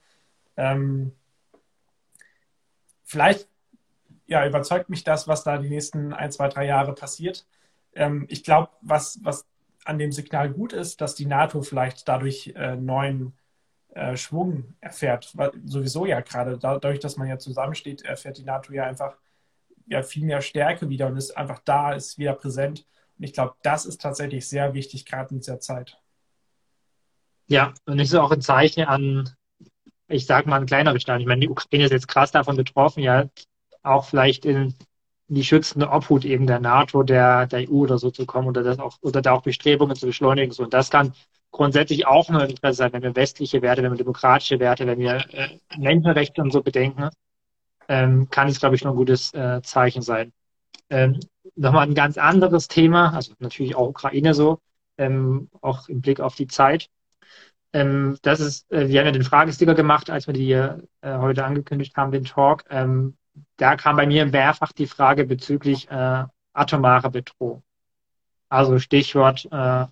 Ähm, 0.55 1.11
vielleicht 3.03 3.47
ja, 4.26 4.45
überzeugt 4.45 4.89
mich 4.89 5.03
das, 5.03 5.28
was 5.28 5.43
da 5.43 5.57
die 5.57 5.70
nächsten 5.70 6.14
ein, 6.14 6.32
zwei, 6.32 6.47
drei 6.47 6.66
Jahre 6.66 6.93
passiert. 6.93 7.45
Ähm, 7.93 8.26
ich 8.30 8.43
glaube, 8.43 8.70
was, 8.82 9.20
was 9.24 9.45
an 9.86 9.97
dem 9.97 10.11
Signal 10.11 10.49
gut 10.49 10.74
ist, 10.74 11.01
dass 11.01 11.16
die 11.16 11.26
NATO 11.26 11.61
vielleicht 11.61 12.07
dadurch 12.07 12.53
äh, 12.55 12.76
neuen 12.76 13.34
äh, 13.89 14.16
Schwung 14.18 14.76
erfährt. 14.80 15.36
Sowieso 15.66 16.05
ja 16.05 16.22
gerade 16.22 16.57
dadurch, 16.57 16.99
dass 16.99 17.18
man 17.18 17.28
ja 17.28 17.38
zusammensteht, 17.38 18.03
erfährt 18.03 18.38
die 18.38 18.43
NATO 18.43 18.74
ja 18.74 18.86
einfach 18.86 19.18
ja, 19.88 20.04
viel 20.04 20.26
mehr 20.26 20.42
Stärke 20.42 20.90
wieder 20.90 21.08
und 21.08 21.18
ist 21.18 21.36
einfach 21.38 21.60
da, 21.66 21.94
ist 21.94 22.18
wieder 22.18 22.34
präsent. 22.34 22.86
Und 23.18 23.26
ich 23.26 23.34
glaube, 23.34 23.54
das 23.64 23.86
ist 23.86 24.02
tatsächlich 24.02 24.48
sehr 24.48 24.74
wichtig, 24.74 25.06
gerade 25.06 25.34
in 25.34 25.40
dieser 25.40 25.60
Zeit. 25.60 25.98
Ja, 27.48 27.74
und 27.86 28.00
ich 28.00 28.10
so 28.10 28.22
auch 28.22 28.32
ein 28.32 28.42
Zeichen 28.42 28.84
an, 28.86 29.30
ich 30.08 30.26
sage 30.26 30.50
mal, 30.50 30.60
ein 30.60 30.66
kleinere 30.66 31.00
Staat. 31.00 31.22
Ich 31.22 31.28
meine, 31.28 31.42
die 31.42 31.50
Ukraine 31.50 31.86
ist 31.86 31.92
jetzt 31.92 32.08
krass 32.08 32.32
davon 32.32 32.56
betroffen, 32.56 33.04
ja, 33.04 33.28
auch 33.82 34.06
vielleicht 34.06 34.46
in 34.46 34.74
die 35.28 35.44
schützende 35.44 35.90
Obhut 35.90 36.26
eben 36.26 36.48
der 36.48 36.60
NATO, 36.60 37.04
der, 37.04 37.48
der 37.48 37.70
EU 37.70 37.84
oder 37.84 37.98
so 37.98 38.12
zu 38.12 38.26
kommen 38.26 38.48
oder 38.48 38.64
das 38.64 38.80
auch, 38.80 38.98
oder 39.02 39.22
da 39.22 39.34
auch 39.34 39.44
Bestrebungen 39.44 39.96
zu 39.96 40.08
beschleunigen. 40.08 40.54
Und 40.64 40.74
das 40.74 40.90
kann 40.90 41.14
grundsätzlich 41.52 42.08
auch 42.08 42.30
nur 42.30 42.48
Interesse 42.48 42.78
sein, 42.78 42.94
wenn 42.94 43.04
wir 43.04 43.16
westliche 43.16 43.62
Werte, 43.62 43.84
wenn 43.84 43.92
wir 43.92 43.98
demokratische 43.98 44.60
Werte, 44.60 44.86
wenn 44.88 45.00
wir 45.00 45.26
äh, 45.34 45.60
Menschenrechte 45.78 46.42
und 46.42 46.52
so 46.52 46.62
bedenken, 46.62 47.10
ähm, 47.88 48.30
kann 48.30 48.48
es, 48.48 48.60
glaube 48.60 48.76
ich, 48.76 48.84
nur 48.84 48.94
ein 48.94 48.98
gutes 48.98 49.34
äh, 49.34 49.62
Zeichen 49.62 50.02
sein. 50.02 50.34
Ähm, 50.90 51.20
Nochmal 51.56 51.88
ein 51.88 51.96
ganz 51.96 52.18
anderes 52.18 52.68
Thema, 52.68 53.14
also 53.14 53.34
natürlich 53.40 53.76
auch 53.76 53.90
Ukraine 53.90 54.34
so, 54.34 54.60
ähm, 54.98 55.50
auch 55.62 55.90
im 55.90 56.02
Blick 56.02 56.20
auf 56.20 56.36
die 56.36 56.48
Zeit. 56.48 56.90
Ähm, 57.74 58.18
das 58.22 58.40
ist, 58.40 58.72
äh, 58.72 58.88
wir 58.88 59.00
haben 59.00 59.08
ja 59.08 59.12
den 59.12 59.24
Fragesticker 59.24 59.76
gemacht, 59.76 60.10
als 60.10 60.28
wir 60.28 60.34
die 60.34 60.52
äh, 60.52 60.78
heute 61.04 61.44
angekündigt 61.44 61.96
haben, 61.98 62.12
den 62.12 62.24
Talk. 62.24 62.64
Ähm, 62.70 63.18
da 63.58 63.76
kam 63.76 63.98
bei 63.98 64.08
mir 64.08 64.26
mehrfach 64.26 64.72
die 64.72 64.88
Frage 64.88 65.26
bezüglich 65.26 65.90
äh, 65.90 66.24
atomare 66.54 67.10
Bedrohung. 67.10 67.64
Also 68.50 68.80
Stichwort 68.80 69.48
äh, 69.52 69.86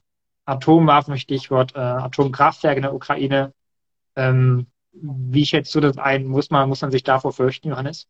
Atomwaffen, 0.45 1.17
Stichwort 1.17 1.75
äh, 1.75 1.79
Atomkraftwerke 1.79 2.77
in 2.77 2.83
der 2.83 2.93
Ukraine. 2.93 3.53
Ähm, 4.15 4.67
wie 4.93 5.45
schätzt 5.45 5.73
du 5.75 5.79
das 5.79 5.97
ein? 5.97 6.25
Muss 6.25 6.49
man, 6.49 6.67
muss 6.69 6.81
man 6.81 6.91
sich 6.91 7.03
davor 7.03 7.33
fürchten, 7.33 7.69
Johannes? 7.69 8.07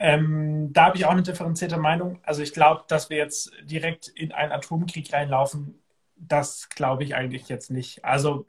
Ähm, 0.00 0.72
da 0.72 0.86
habe 0.86 0.96
ich 0.96 1.04
auch 1.06 1.10
eine 1.10 1.22
differenzierte 1.22 1.76
Meinung. 1.76 2.20
Also 2.22 2.42
ich 2.42 2.52
glaube, 2.52 2.84
dass 2.88 3.10
wir 3.10 3.16
jetzt 3.16 3.50
direkt 3.64 4.08
in 4.08 4.32
einen 4.32 4.52
Atomkrieg 4.52 5.12
reinlaufen, 5.12 5.80
das 6.16 6.68
glaube 6.68 7.04
ich 7.04 7.14
eigentlich 7.14 7.48
jetzt 7.48 7.70
nicht. 7.70 8.04
Also 8.04 8.46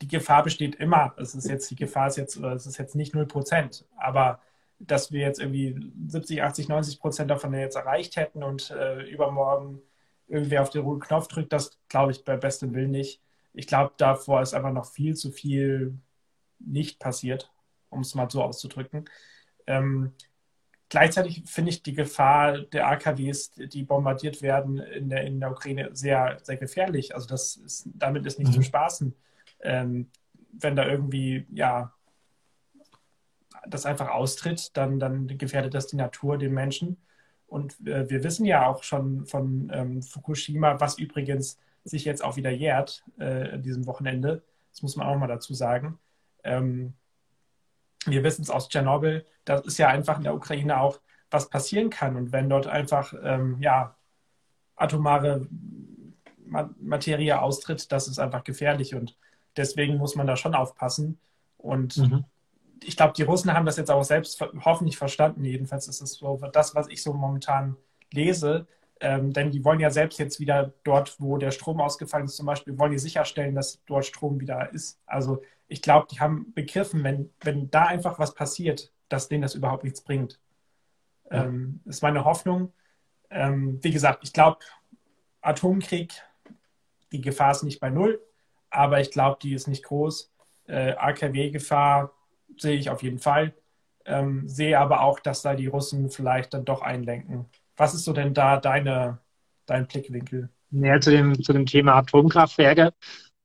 die 0.00 0.08
Gefahr 0.08 0.42
besteht 0.42 0.76
immer. 0.76 1.14
Es 1.16 1.34
ist 1.34 1.48
jetzt, 1.48 1.70
die 1.70 1.76
Gefahr 1.76 2.08
ist 2.08 2.16
jetzt, 2.16 2.36
es 2.36 2.66
ist 2.66 2.78
jetzt 2.78 2.94
nicht 2.94 3.14
0 3.14 3.26
Prozent, 3.26 3.84
aber 3.96 4.40
dass 4.78 5.12
wir 5.12 5.20
jetzt 5.20 5.40
irgendwie 5.40 5.78
70, 6.08 6.42
80, 6.42 6.68
90 6.68 7.00
Prozent 7.00 7.30
davon 7.30 7.54
jetzt 7.54 7.76
erreicht 7.76 8.16
hätten 8.16 8.42
und 8.42 8.70
äh, 8.70 9.02
übermorgen 9.02 9.80
irgendwer 10.26 10.62
auf 10.62 10.70
den 10.70 10.82
roten 10.82 11.00
Knopf 11.00 11.28
drückt, 11.28 11.52
das 11.52 11.78
glaube 11.88 12.12
ich 12.12 12.24
bei 12.24 12.36
bestem 12.36 12.74
Willen 12.74 12.90
nicht. 12.90 13.20
Ich 13.52 13.66
glaube, 13.66 13.92
davor 13.96 14.40
ist 14.42 14.54
einfach 14.54 14.72
noch 14.72 14.86
viel 14.86 15.14
zu 15.14 15.30
viel 15.30 15.98
nicht 16.66 16.98
passiert, 16.98 17.52
um 17.90 18.00
es 18.00 18.14
mal 18.14 18.30
so 18.30 18.42
auszudrücken. 18.42 19.06
Ähm, 19.66 20.12
gleichzeitig 20.88 21.42
finde 21.46 21.70
ich 21.70 21.82
die 21.82 21.94
Gefahr 21.94 22.58
der 22.58 22.88
AKWs, 22.88 23.52
die 23.52 23.82
bombardiert 23.82 24.42
werden 24.42 24.78
in 24.78 25.08
der, 25.08 25.24
in 25.24 25.40
der 25.40 25.50
Ukraine, 25.50 25.90
sehr, 25.92 26.38
sehr 26.42 26.56
gefährlich. 26.56 27.14
Also 27.14 27.26
das 27.28 27.56
ist, 27.56 27.88
damit 27.94 28.26
ist 28.26 28.38
nicht 28.38 28.48
mhm. 28.48 28.54
zu 28.54 28.62
spaßen. 28.62 29.14
Ähm, 29.60 30.10
wenn 30.52 30.76
da 30.76 30.86
irgendwie, 30.86 31.46
ja, 31.50 31.92
das 33.66 33.86
einfach 33.86 34.08
austritt, 34.08 34.76
dann, 34.76 34.98
dann 34.98 35.38
gefährdet 35.38 35.74
das 35.74 35.86
die 35.86 35.96
Natur, 35.96 36.36
den 36.36 36.52
Menschen. 36.52 36.96
Und 37.46 37.86
äh, 37.86 38.08
wir 38.08 38.24
wissen 38.24 38.44
ja 38.44 38.66
auch 38.66 38.82
schon 38.82 39.26
von 39.26 39.70
ähm, 39.72 40.02
Fukushima, 40.02 40.80
was 40.80 40.98
übrigens 40.98 41.58
sich 41.84 42.04
jetzt 42.04 42.24
auch 42.24 42.36
wieder 42.36 42.50
jährt 42.50 43.04
äh, 43.18 43.50
an 43.52 43.62
diesem 43.62 43.86
Wochenende. 43.86 44.42
Das 44.70 44.82
muss 44.82 44.96
man 44.96 45.06
auch 45.06 45.16
mal 45.16 45.26
dazu 45.26 45.54
sagen. 45.54 45.98
Ähm, 46.44 46.94
wir 48.06 48.24
wissen 48.24 48.42
es 48.42 48.50
aus 48.50 48.68
Tschernobyl, 48.68 49.24
das 49.44 49.64
ist 49.64 49.78
ja 49.78 49.88
einfach 49.88 50.18
in 50.18 50.24
der 50.24 50.34
Ukraine 50.34 50.80
auch, 50.80 51.00
was 51.30 51.48
passieren 51.50 51.90
kann. 51.90 52.16
Und 52.16 52.32
wenn 52.32 52.48
dort 52.48 52.66
einfach 52.66 53.14
ähm, 53.22 53.56
ja, 53.60 53.96
atomare 54.76 55.46
Materie 56.44 57.40
austritt, 57.40 57.90
das 57.92 58.08
ist 58.08 58.18
einfach 58.18 58.44
gefährlich. 58.44 58.94
Und 58.94 59.16
deswegen 59.56 59.96
muss 59.96 60.16
man 60.16 60.26
da 60.26 60.36
schon 60.36 60.54
aufpassen. 60.54 61.18
Und 61.56 61.96
mhm 61.96 62.24
ich 62.84 62.96
glaube, 62.96 63.14
die 63.16 63.22
Russen 63.22 63.52
haben 63.52 63.66
das 63.66 63.76
jetzt 63.76 63.90
auch 63.90 64.02
selbst 64.02 64.40
hoffentlich 64.64 64.96
verstanden. 64.96 65.44
Jedenfalls 65.44 65.88
ist 65.88 66.00
es 66.00 66.14
so 66.14 66.40
das, 66.52 66.74
was 66.74 66.88
ich 66.88 67.02
so 67.02 67.12
momentan 67.12 67.76
lese. 68.12 68.66
Ähm, 69.00 69.32
denn 69.32 69.50
die 69.50 69.64
wollen 69.64 69.80
ja 69.80 69.90
selbst 69.90 70.18
jetzt 70.18 70.38
wieder 70.38 70.72
dort, 70.84 71.16
wo 71.18 71.36
der 71.36 71.50
Strom 71.50 71.80
ausgefallen 71.80 72.26
ist, 72.26 72.36
zum 72.36 72.46
Beispiel, 72.46 72.78
wollen 72.78 72.92
die 72.92 72.98
sicherstellen, 72.98 73.54
dass 73.54 73.82
dort 73.86 74.06
Strom 74.06 74.38
wieder 74.38 74.72
ist. 74.72 75.00
Also 75.06 75.42
ich 75.72 75.80
glaube, 75.80 76.06
die 76.10 76.20
haben 76.20 76.52
begriffen, 76.52 77.02
wenn, 77.02 77.30
wenn 77.40 77.70
da 77.70 77.86
einfach 77.86 78.18
was 78.18 78.34
passiert, 78.34 78.92
dass 79.08 79.28
denen 79.28 79.40
das 79.40 79.54
überhaupt 79.54 79.84
nichts 79.84 80.02
bringt. 80.02 80.38
Ja. 81.30 81.44
Ähm, 81.44 81.80
ist 81.86 82.02
meine 82.02 82.26
Hoffnung. 82.26 82.74
Ähm, 83.30 83.78
wie 83.82 83.90
gesagt, 83.90 84.20
ich 84.22 84.34
glaube, 84.34 84.58
Atomkrieg, 85.40 86.12
die 87.10 87.22
Gefahr 87.22 87.52
ist 87.52 87.62
nicht 87.62 87.80
bei 87.80 87.88
Null, 87.88 88.20
aber 88.68 89.00
ich 89.00 89.10
glaube, 89.10 89.38
die 89.42 89.54
ist 89.54 89.66
nicht 89.66 89.84
groß. 89.84 90.30
Äh, 90.66 90.92
AKW-Gefahr 90.92 92.12
sehe 92.58 92.76
ich 92.76 92.90
auf 92.90 93.02
jeden 93.02 93.18
Fall. 93.18 93.54
Ähm, 94.04 94.46
sehe 94.46 94.78
aber 94.78 95.00
auch, 95.00 95.20
dass 95.20 95.40
da 95.40 95.54
die 95.54 95.68
Russen 95.68 96.10
vielleicht 96.10 96.52
dann 96.52 96.66
doch 96.66 96.82
einlenken. 96.82 97.46
Was 97.76 97.94
ist 97.94 98.04
so 98.04 98.12
denn 98.12 98.34
da 98.34 98.58
deine, 98.58 99.20
dein 99.64 99.86
Blickwinkel? 99.86 100.50
Ja, 100.70 101.00
zu 101.00 101.10
dem, 101.10 101.42
zu 101.42 101.54
dem 101.54 101.64
Thema 101.64 101.94
Atomkraftwerke. 101.94 102.92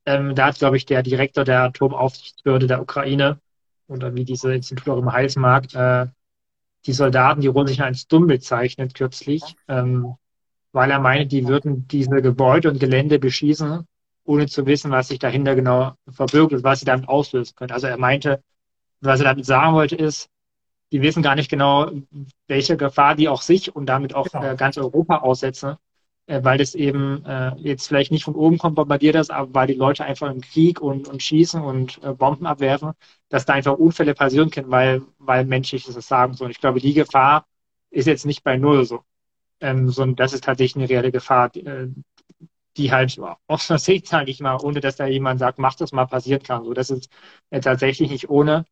Ähm, 0.08 0.34
da 0.34 0.46
hat, 0.46 0.58
glaube 0.58 0.78
ich, 0.78 0.86
der 0.86 1.02
Direktor 1.02 1.44
der 1.44 1.64
Atomaufsichtsbehörde 1.64 2.66
der 2.66 2.80
Ukraine 2.80 3.40
oder 3.88 4.14
wie 4.14 4.24
diese 4.24 4.54
Institut 4.54 4.88
auch 4.88 4.96
immer 4.96 5.12
heißen 5.12 5.40
mag, 5.40 5.74
äh, 5.74 6.06
die 6.86 6.94
Soldaten, 6.94 7.42
die 7.42 7.48
Russen 7.48 7.68
sich 7.68 7.82
als 7.82 8.08
dumm 8.08 8.26
bezeichnet 8.26 8.94
kürzlich, 8.94 9.42
ähm, 9.68 10.14
weil 10.72 10.90
er 10.90 10.98
meinte, 10.98 11.26
die 11.26 11.46
würden 11.46 11.86
diese 11.88 12.22
Gebäude 12.22 12.70
und 12.70 12.80
Gelände 12.80 13.18
beschießen, 13.18 13.86
ohne 14.24 14.46
zu 14.46 14.64
wissen, 14.64 14.90
was 14.90 15.08
sich 15.08 15.18
dahinter 15.18 15.54
genau 15.54 15.92
verbirgt 16.08 16.54
und 16.54 16.64
was 16.64 16.80
sie 16.80 16.86
damit 16.86 17.06
auslösen 17.06 17.54
können. 17.54 17.72
Also 17.72 17.86
er 17.86 17.98
meinte, 17.98 18.42
was 19.02 19.20
er 19.20 19.24
damit 19.24 19.44
sagen 19.44 19.74
wollte, 19.74 19.96
ist, 19.96 20.30
die 20.90 21.02
wissen 21.02 21.22
gar 21.22 21.34
nicht 21.34 21.50
genau, 21.50 21.90
welche 22.46 22.78
Gefahr 22.78 23.14
die 23.14 23.28
auch 23.28 23.42
sich 23.42 23.76
und 23.76 23.84
damit 23.84 24.14
auch 24.14 24.26
genau. 24.30 24.52
äh, 24.52 24.56
ganz 24.56 24.78
Europa 24.78 25.18
aussetzen, 25.18 25.76
weil 26.42 26.58
das 26.58 26.74
eben 26.74 27.24
äh, 27.24 27.54
jetzt 27.58 27.88
vielleicht 27.88 28.12
nicht 28.12 28.24
von 28.24 28.34
oben 28.34 28.58
kommt, 28.58 28.76
bombardiert 28.76 29.16
ist, 29.16 29.30
aber 29.30 29.54
weil 29.54 29.66
die 29.66 29.74
Leute 29.74 30.04
einfach 30.04 30.30
im 30.30 30.40
Krieg 30.40 30.80
und, 30.80 31.08
und 31.08 31.22
schießen 31.22 31.62
und 31.62 32.02
äh, 32.04 32.12
Bomben 32.12 32.46
abwerfen, 32.46 32.92
dass 33.28 33.46
da 33.46 33.54
einfach 33.54 33.78
Unfälle 33.78 34.14
passieren 34.14 34.50
können, 34.50 34.70
weil, 34.70 35.02
weil 35.18 35.44
menschliches 35.46 35.94
das 35.94 36.08
sagen 36.08 36.34
so. 36.34 36.44
Und 36.44 36.50
ich 36.50 36.60
glaube, 36.60 36.80
die 36.80 36.94
Gefahr 36.94 37.46
ist 37.90 38.06
jetzt 38.06 38.26
nicht 38.26 38.44
bei 38.44 38.56
Null 38.56 38.84
so, 38.84 39.02
ähm, 39.60 39.90
sondern 39.90 40.16
das 40.16 40.32
ist 40.34 40.44
tatsächlich 40.44 40.76
eine 40.76 40.90
reelle 40.90 41.12
Gefahr, 41.12 41.48
die, 41.50 41.64
äh, 41.66 41.88
die 42.76 42.92
halt 42.92 43.18
aus 43.48 43.66
der 43.68 43.78
Sicht, 43.78 44.06
sage 44.06 44.30
ich 44.30 44.40
mal, 44.40 44.56
ohne 44.62 44.80
dass 44.80 44.96
da 44.96 45.06
jemand 45.06 45.40
sagt, 45.40 45.58
mach 45.58 45.74
das 45.74 45.92
mal, 45.92 46.06
passieren 46.06 46.42
kann. 46.42 46.64
So, 46.64 46.74
das 46.74 46.90
ist 46.90 47.10
äh, 47.50 47.60
tatsächlich 47.60 48.10
nicht 48.10 48.30
ohne 48.30 48.66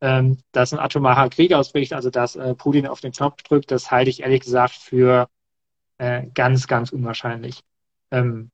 ähm, 0.00 0.38
dass 0.52 0.72
ein 0.72 0.78
atomarer 0.78 1.28
Krieg 1.30 1.52
ausbricht, 1.52 1.92
also 1.92 2.10
dass 2.10 2.36
äh, 2.36 2.54
Putin 2.54 2.86
auf 2.86 3.00
den 3.00 3.12
Knopf 3.12 3.42
drückt, 3.42 3.70
das 3.70 3.90
halte 3.90 4.10
ich 4.10 4.22
ehrlich 4.22 4.40
gesagt 4.40 4.74
für 4.74 5.28
äh, 6.00 6.26
ganz, 6.34 6.66
ganz 6.66 6.92
unwahrscheinlich. 6.92 7.60
Ähm, 8.10 8.50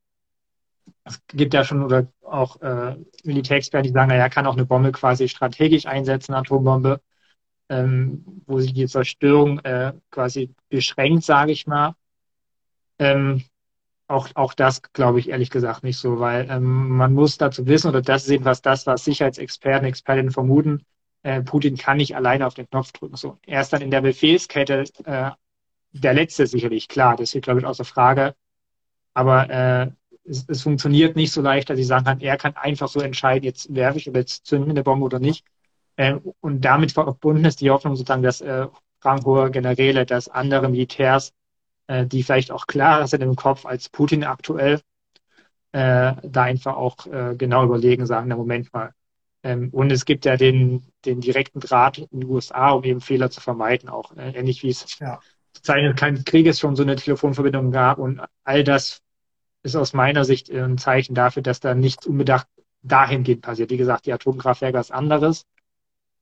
es 1.05 1.21
gibt 1.29 1.55
ja 1.55 1.65
schon 1.65 1.83
oder 1.85 2.09
auch 2.23 2.61
äh, 2.61 2.97
Militärexperten, 3.23 3.87
die 3.87 3.95
sagen, 3.95 4.09
naja, 4.09 4.29
kann 4.29 4.47
auch 4.47 4.55
eine 4.55 4.67
Bombe 4.67 4.91
quasi 4.91 5.29
strategisch 5.29 5.87
einsetzen, 5.87 6.35
Atombombe, 6.35 7.01
ähm, 7.69 8.43
wo 8.47 8.59
sich 8.59 8.75
die 8.75 8.87
Zerstörung 8.87 9.61
äh, 9.61 9.93
quasi 10.11 10.55
beschränkt, 10.69 11.23
sage 11.23 11.53
ich 11.53 11.69
mal. 11.69 11.95
Ähm, 12.99 13.45
auch, 14.09 14.29
auch 14.35 14.55
das 14.55 14.83
glaube 14.83 15.21
ich 15.21 15.29
ehrlich 15.29 15.51
gesagt 15.51 15.85
nicht 15.85 15.99
so, 15.99 16.19
weil 16.19 16.49
ähm, 16.51 16.97
man 16.97 17.13
muss 17.13 17.39
dazu 17.39 17.67
wissen, 17.67 17.89
oder 17.89 18.03
das 18.03 18.25
ist 18.25 18.31
jedenfalls 18.31 18.63
das, 18.63 18.87
was 18.87 19.05
Sicherheitsexperten, 19.05 19.87
Expertinnen 19.87 20.33
vermuten, 20.33 20.85
äh, 21.23 21.43
Putin 21.43 21.77
kann 21.77 21.99
nicht 21.99 22.17
alleine 22.17 22.47
auf 22.47 22.55
den 22.55 22.69
Knopf 22.69 22.91
drücken. 22.93 23.17
So, 23.17 23.39
er 23.47 23.61
ist 23.61 23.73
dann 23.73 23.83
in 23.83 23.91
der 23.93 24.01
Befehlskette 24.01 24.85
äh, 25.05 25.31
der 26.01 26.15
Letzte 26.15 26.47
sicherlich, 26.47 26.89
klar, 26.89 27.17
das 27.17 27.31
steht, 27.31 27.45
glaube 27.45 27.61
ich, 27.61 27.67
außer 27.67 27.85
Frage. 27.85 28.35
Aber 29.15 29.51
äh, 29.51 29.91
es, 30.25 30.45
es, 30.49 30.63
funktioniert 30.63 31.17
nicht 31.17 31.33
so 31.33 31.41
leicht, 31.43 31.71
dass 31.71 31.79
ich 31.79 31.87
sagen 31.87 32.05
kann, 32.05 32.21
er 32.21 32.37
kann 32.37 32.57
einfach 32.57 32.89
so 32.89 33.01
entscheiden, 33.01 33.45
jetzt 33.45 33.75
werfe 33.75 33.99
ich 33.99 34.09
oder 34.09 34.21
jetzt 34.21 34.47
zünden 34.47 34.71
eine 34.71 34.83
Bombe 34.83 35.05
oder 35.07 35.19
nicht. 35.19 35.45
Äh, 35.97 36.17
und 36.41 36.63
damit 36.63 36.93
verbunden 36.93 37.45
ist 37.45 37.61
die 37.61 37.71
Hoffnung 37.71 37.97
sozusagen, 37.97 38.23
dass 38.23 38.41
äh, 38.41 38.67
ranghohe 39.03 39.51
Generäle, 39.51 40.07
dass 40.07 40.29
andere 40.29 40.69
Militärs, 40.69 41.33
äh, 41.87 42.07
die 42.07 42.23
vielleicht 42.23 42.51
auch 42.51 42.67
klarer 42.67 43.09
sind 43.09 43.23
im 43.23 43.37
Kopf 43.37 43.67
als 43.67 43.89
Putin 43.89 44.25
aktuell, 44.25 44.81
äh, 45.73 46.15
da 46.23 46.43
einfach 46.43 46.77
auch 46.77 47.07
äh, 47.07 47.35
genau 47.37 47.65
überlegen, 47.65 48.07
sagen, 48.07 48.29
na 48.29 48.37
Moment 48.37 48.73
mal, 48.73 48.93
ähm, 49.47 49.71
und 49.73 49.93
es 49.93 50.05
gibt 50.05 50.25
ja 50.25 50.37
den, 50.37 50.83
den 51.05 51.21
direkten 51.21 51.61
Draht 51.61 51.99
in 51.99 52.21
den 52.21 52.25
USA, 52.29 52.71
um 52.71 52.83
eben 52.85 53.01
Fehler 53.01 53.31
zu 53.31 53.41
vermeiden, 53.41 53.89
auch 53.89 54.17
äh, 54.17 54.33
ähnlich 54.33 54.63
wie 54.65 54.71
es 54.71 54.99
ja. 54.99 55.21
Zeiten 55.63 55.95
keines 55.95 56.25
Krieges 56.25 56.59
schon 56.61 56.77
so 56.77 56.83
eine 56.83 56.97
Telefonverbindung 56.97 57.71
gab. 57.71 57.99
Und 57.99 58.21
all 58.45 58.65
das 58.65 59.03
ist 59.63 59.77
aus 59.77 59.93
meiner 59.93 60.25
Sicht 60.25 60.51
ein 60.51 60.79
Zeichen 60.79 61.15
dafür, 61.15 61.43
dass 61.43 61.61
da 61.61 61.75
nichts 61.75 62.07
unbedacht 62.07 62.47
dahingehend 62.83 63.43
passiert. 63.43 63.71
Wie 63.71 63.77
gesagt, 63.77 64.07
die 64.07 64.13
Atomkraftwerke 64.13 64.79
ist 64.79 64.93
anderes. 64.93 65.45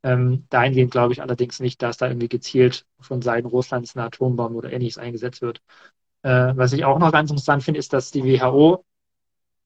Ähm, 0.03 0.45
dahingehend 0.51 0.91
glaube 0.91 1.13
ich 1.13 1.23
allerdings 1.23 1.61
nicht, 1.61 1.83
dass 1.83 1.97
da 1.97 2.09
irgendwie 2.09 2.29
gezielt 2.29 2.87
von 3.01 3.23
Seiten 3.23 3.47
Russlands 3.47 3.97
eine 3.97 4.07
Atombombe 4.07 4.59
oder 4.59 4.73
ähnliches 4.73 4.99
eingesetzt 4.99 5.43
wird. 5.43 5.61
Äh, 6.23 6.53
was 6.57 6.73
ich 6.73 6.85
auch 6.85 6.99
noch 6.99 7.13
ganz 7.13 7.31
interessant 7.31 7.63
finde, 7.63 7.81
ist, 7.81 7.93
dass 7.93 8.11
die 8.11 8.25
WHO 8.25 8.85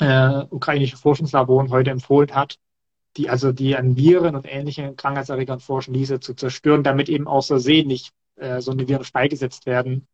äh, 0.01 0.45
ukrainische 0.51 0.97
Forschungslaboren 0.97 1.71
heute 1.71 1.91
empfohlen 1.91 2.35
hat, 2.35 2.57
die 3.17 3.31
also 3.31 3.53
die 3.53 3.77
an 3.77 3.97
Viren 3.97 4.37
und 4.37 4.47
ähnlichen 4.49 4.97
Krankheitserregern 4.97 5.61
forschen, 5.61 5.93
diese 5.93 6.21
zu 6.21 6.35
zerstören, 6.35 6.85
damit 6.85 7.09
eben 7.09 7.27
außer 7.27 7.59
See 7.59 7.85
nicht 7.85 8.13
äh, 8.39 8.61
so 8.61 8.73
eine 8.73 8.89
Viren 8.89 9.05
freigesetzt 9.05 9.67
werden, 9.67 10.07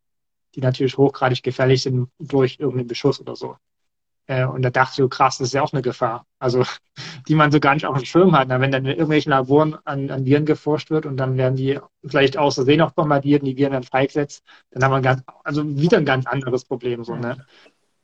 die 0.54 0.60
natürlich 0.60 0.96
hochgradig 0.96 1.42
gefährlich 1.42 1.82
sind 1.82 2.08
durch 2.18 2.58
irgendeinen 2.58 2.88
Beschuss 2.88 3.20
oder 3.20 3.36
so. 3.36 3.56
Äh, 4.26 4.46
und 4.46 4.62
da 4.62 4.70
dachte 4.70 4.94
ich, 4.96 5.04
oh 5.04 5.08
krass, 5.08 5.38
das 5.38 5.48
ist 5.48 5.54
ja 5.54 5.62
auch 5.62 5.72
eine 5.72 5.82
Gefahr. 5.82 6.26
Also, 6.38 6.64
die 7.28 7.34
man 7.34 7.52
so 7.52 7.60
gar 7.60 7.74
nicht 7.74 7.86
auf 7.86 7.96
dem 7.96 8.04
Schirm 8.04 8.36
hat. 8.36 8.48
Na, 8.48 8.60
wenn 8.60 8.70
dann 8.70 8.84
in 8.84 8.92
irgendwelchen 8.92 9.30
Laboren 9.30 9.76
an, 9.84 10.10
an 10.10 10.24
Viren 10.24 10.46
geforscht 10.46 10.90
wird 10.90 11.06
und 11.06 11.16
dann 11.16 11.36
werden 11.36 11.56
die 11.56 11.78
vielleicht 12.04 12.38
außer 12.38 12.64
See 12.64 12.76
noch 12.76 12.92
bombardiert 12.92 13.42
und 13.42 13.48
die 13.48 13.56
Viren 13.56 13.72
dann 13.72 13.82
freigesetzt, 13.82 14.42
dann 14.70 14.84
haben 14.84 14.92
wir 14.92 15.00
ganz, 15.02 15.22
also 15.42 15.64
wieder 15.76 15.98
ein 15.98 16.06
ganz 16.06 16.26
anderes 16.26 16.64
Problem, 16.64 17.04
so, 17.04 17.14
ne? 17.16 17.44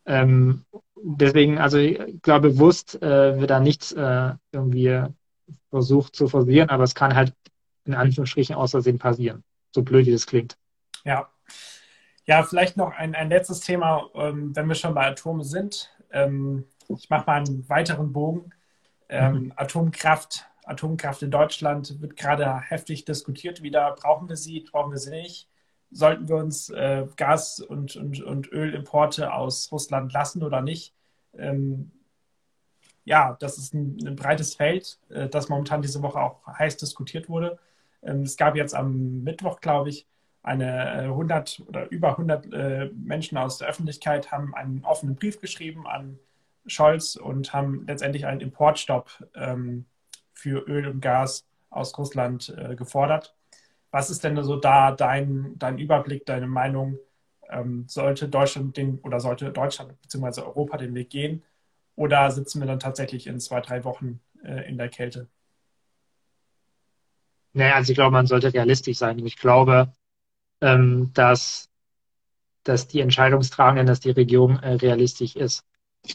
Ähm, 0.07 0.65
deswegen, 0.97 1.59
also, 1.59 1.79
ich 1.79 2.23
glaube, 2.23 2.51
bewusst 2.51 3.01
äh, 3.03 3.39
wird 3.39 3.51
da 3.51 3.61
nichts 3.61 3.93
äh, 3.93 4.33
irgendwie 4.51 5.05
versucht 5.71 6.17
zu 6.17 6.29
forcieren, 6.29 6.69
aber 6.69 6.85
es 6.85 6.95
kann 6.95 7.15
halt 7.15 7.35
in 7.85 7.95
Anführungsstrichen 7.95 8.55
außersehen 8.57 8.99
passieren. 8.99 9.45
So 9.73 9.83
blöd, 9.83 10.07
wie 10.07 10.13
das 10.13 10.27
klingt. 10.27 10.57
Ja. 11.05 11.31
Ja, 12.27 12.43
vielleicht 12.43 12.77
noch 12.77 12.93
ein, 12.93 13.15
ein 13.15 13.29
letztes 13.29 13.61
Thema, 13.61 14.09
ähm, 14.15 14.55
wenn 14.55 14.69
wir 14.69 14.75
schon 14.75 14.95
bei 14.95 15.07
Atomen 15.07 15.43
sind. 15.43 15.91
Ähm, 16.13 16.67
ich 16.89 17.09
mache 17.11 17.27
mal 17.27 17.39
einen 17.39 17.69
weiteren 17.69 18.13
Bogen. 18.13 18.53
Ähm, 19.09 19.45
mhm. 19.45 19.53
Atomkraft, 19.57 20.47
Atomkraft 20.65 21.23
in 21.23 21.31
Deutschland 21.31 22.01
wird 22.01 22.17
gerade 22.17 22.61
heftig 22.61 23.05
diskutiert 23.05 23.63
wieder. 23.63 23.97
Brauchen 23.97 24.29
wir 24.29 24.37
sie, 24.37 24.61
brauchen 24.61 24.93
wir 24.93 24.99
sie 24.99 25.11
nicht? 25.11 25.49
Sollten 25.91 26.29
wir 26.29 26.37
uns 26.37 26.71
äh, 26.71 27.07
Gas- 27.17 27.59
und, 27.59 27.97
und, 27.97 28.23
und 28.23 28.53
Ölimporte 28.53 29.33
aus 29.33 29.73
Russland 29.73 30.13
lassen 30.13 30.45
oder 30.45 30.63
nicht? 30.63 30.95
Ähm, 31.37 31.91
ja, 33.05 33.37
das 33.41 33.59
ist 33.59 33.75
ein, 33.75 33.99
ein 34.07 34.15
breites 34.15 34.55
Feld, 34.55 35.01
äh, 35.09 35.29
das 35.29 35.49
momentan 35.49 35.83
diese 35.83 36.03
Woche 36.03 36.21
auch 36.21 36.47
heiß 36.47 36.77
diskutiert 36.77 37.29
wurde. 37.29 37.59
Ähm, 38.03 38.23
es 38.23 38.37
gab 38.37 38.57
jetzt 38.57 38.75
am 38.75 39.23
Mittwoch, 39.23 39.61
glaube 39.61 39.91
ich, 39.91 40.07
eine 40.43 41.03
100 41.03 41.59
äh, 41.59 41.63
oder 41.63 41.91
über 41.91 42.11
100 42.11 42.53
äh, 42.53 42.91
Menschen 42.95 43.39
aus 43.39 43.59
der 43.59 43.69
Öffentlichkeit 43.69 44.33
haben 44.33 44.55
einen 44.55 44.85
offenen 44.85 45.17
Brief 45.17 45.41
geschrieben 45.41 45.87
an 45.87 46.19
Scholz 46.67 47.17
und 47.17 47.53
haben 47.53 47.87
letztendlich 47.87 48.27
einen 48.27 48.41
Importstopp 48.41 49.11
ähm, 49.35 49.87
für 50.33 50.61
Öl 50.67 50.87
und 50.87 51.01
Gas 51.01 51.47
aus 51.71 51.97
Russland 51.99 52.55
äh, 52.57 52.75
gefordert. 52.75 53.35
Was 53.91 54.11
ist 54.11 54.25
denn 54.25 54.43
so 54.43 54.57
da 54.57 54.93
dein, 54.93 55.59
dein 55.59 55.79
Überblick, 55.79 56.27
deine 56.27 56.47
Meinung? 56.47 56.99
Ähm, 57.51 57.87
sollte 57.89 58.29
Deutschland 58.29 58.77
den 58.77 58.99
oder 59.01 59.21
sollte 59.21 59.51
Deutschland 59.53 60.01
bzw. 60.03 60.43
Europa 60.43 60.77
den 60.77 60.95
Weg 60.95 61.11
gehen? 61.11 61.43
Oder 61.97 62.31
sitzen 62.31 62.61
wir 62.61 62.67
dann 62.67 62.79
tatsächlich 62.79 63.27
in 63.27 63.41
zwei, 63.41 63.61
drei 63.61 63.85
Wochen 63.85 64.21
in 64.43 64.79
der 64.79 64.89
Kälte? 64.89 65.29
Naja, 67.53 67.75
also 67.75 67.93
ich 67.93 67.97
glaube, 67.97 68.13
man 68.13 68.27
sollte 68.27 68.53
realistisch 68.53 68.99
sein. 68.99 69.19
Ich 69.27 69.37
glaube, 69.37 69.93
ähm, 70.61 71.11
dass, 71.15 71.69
dass 72.65 72.89
die 72.89 73.01
Entscheidungstragenden, 73.01 73.87
dass 73.87 74.01
die 74.01 74.11
Regierung 74.11 74.59
äh, 74.59 74.75
realistisch 74.75 75.37
ist. 75.37 75.65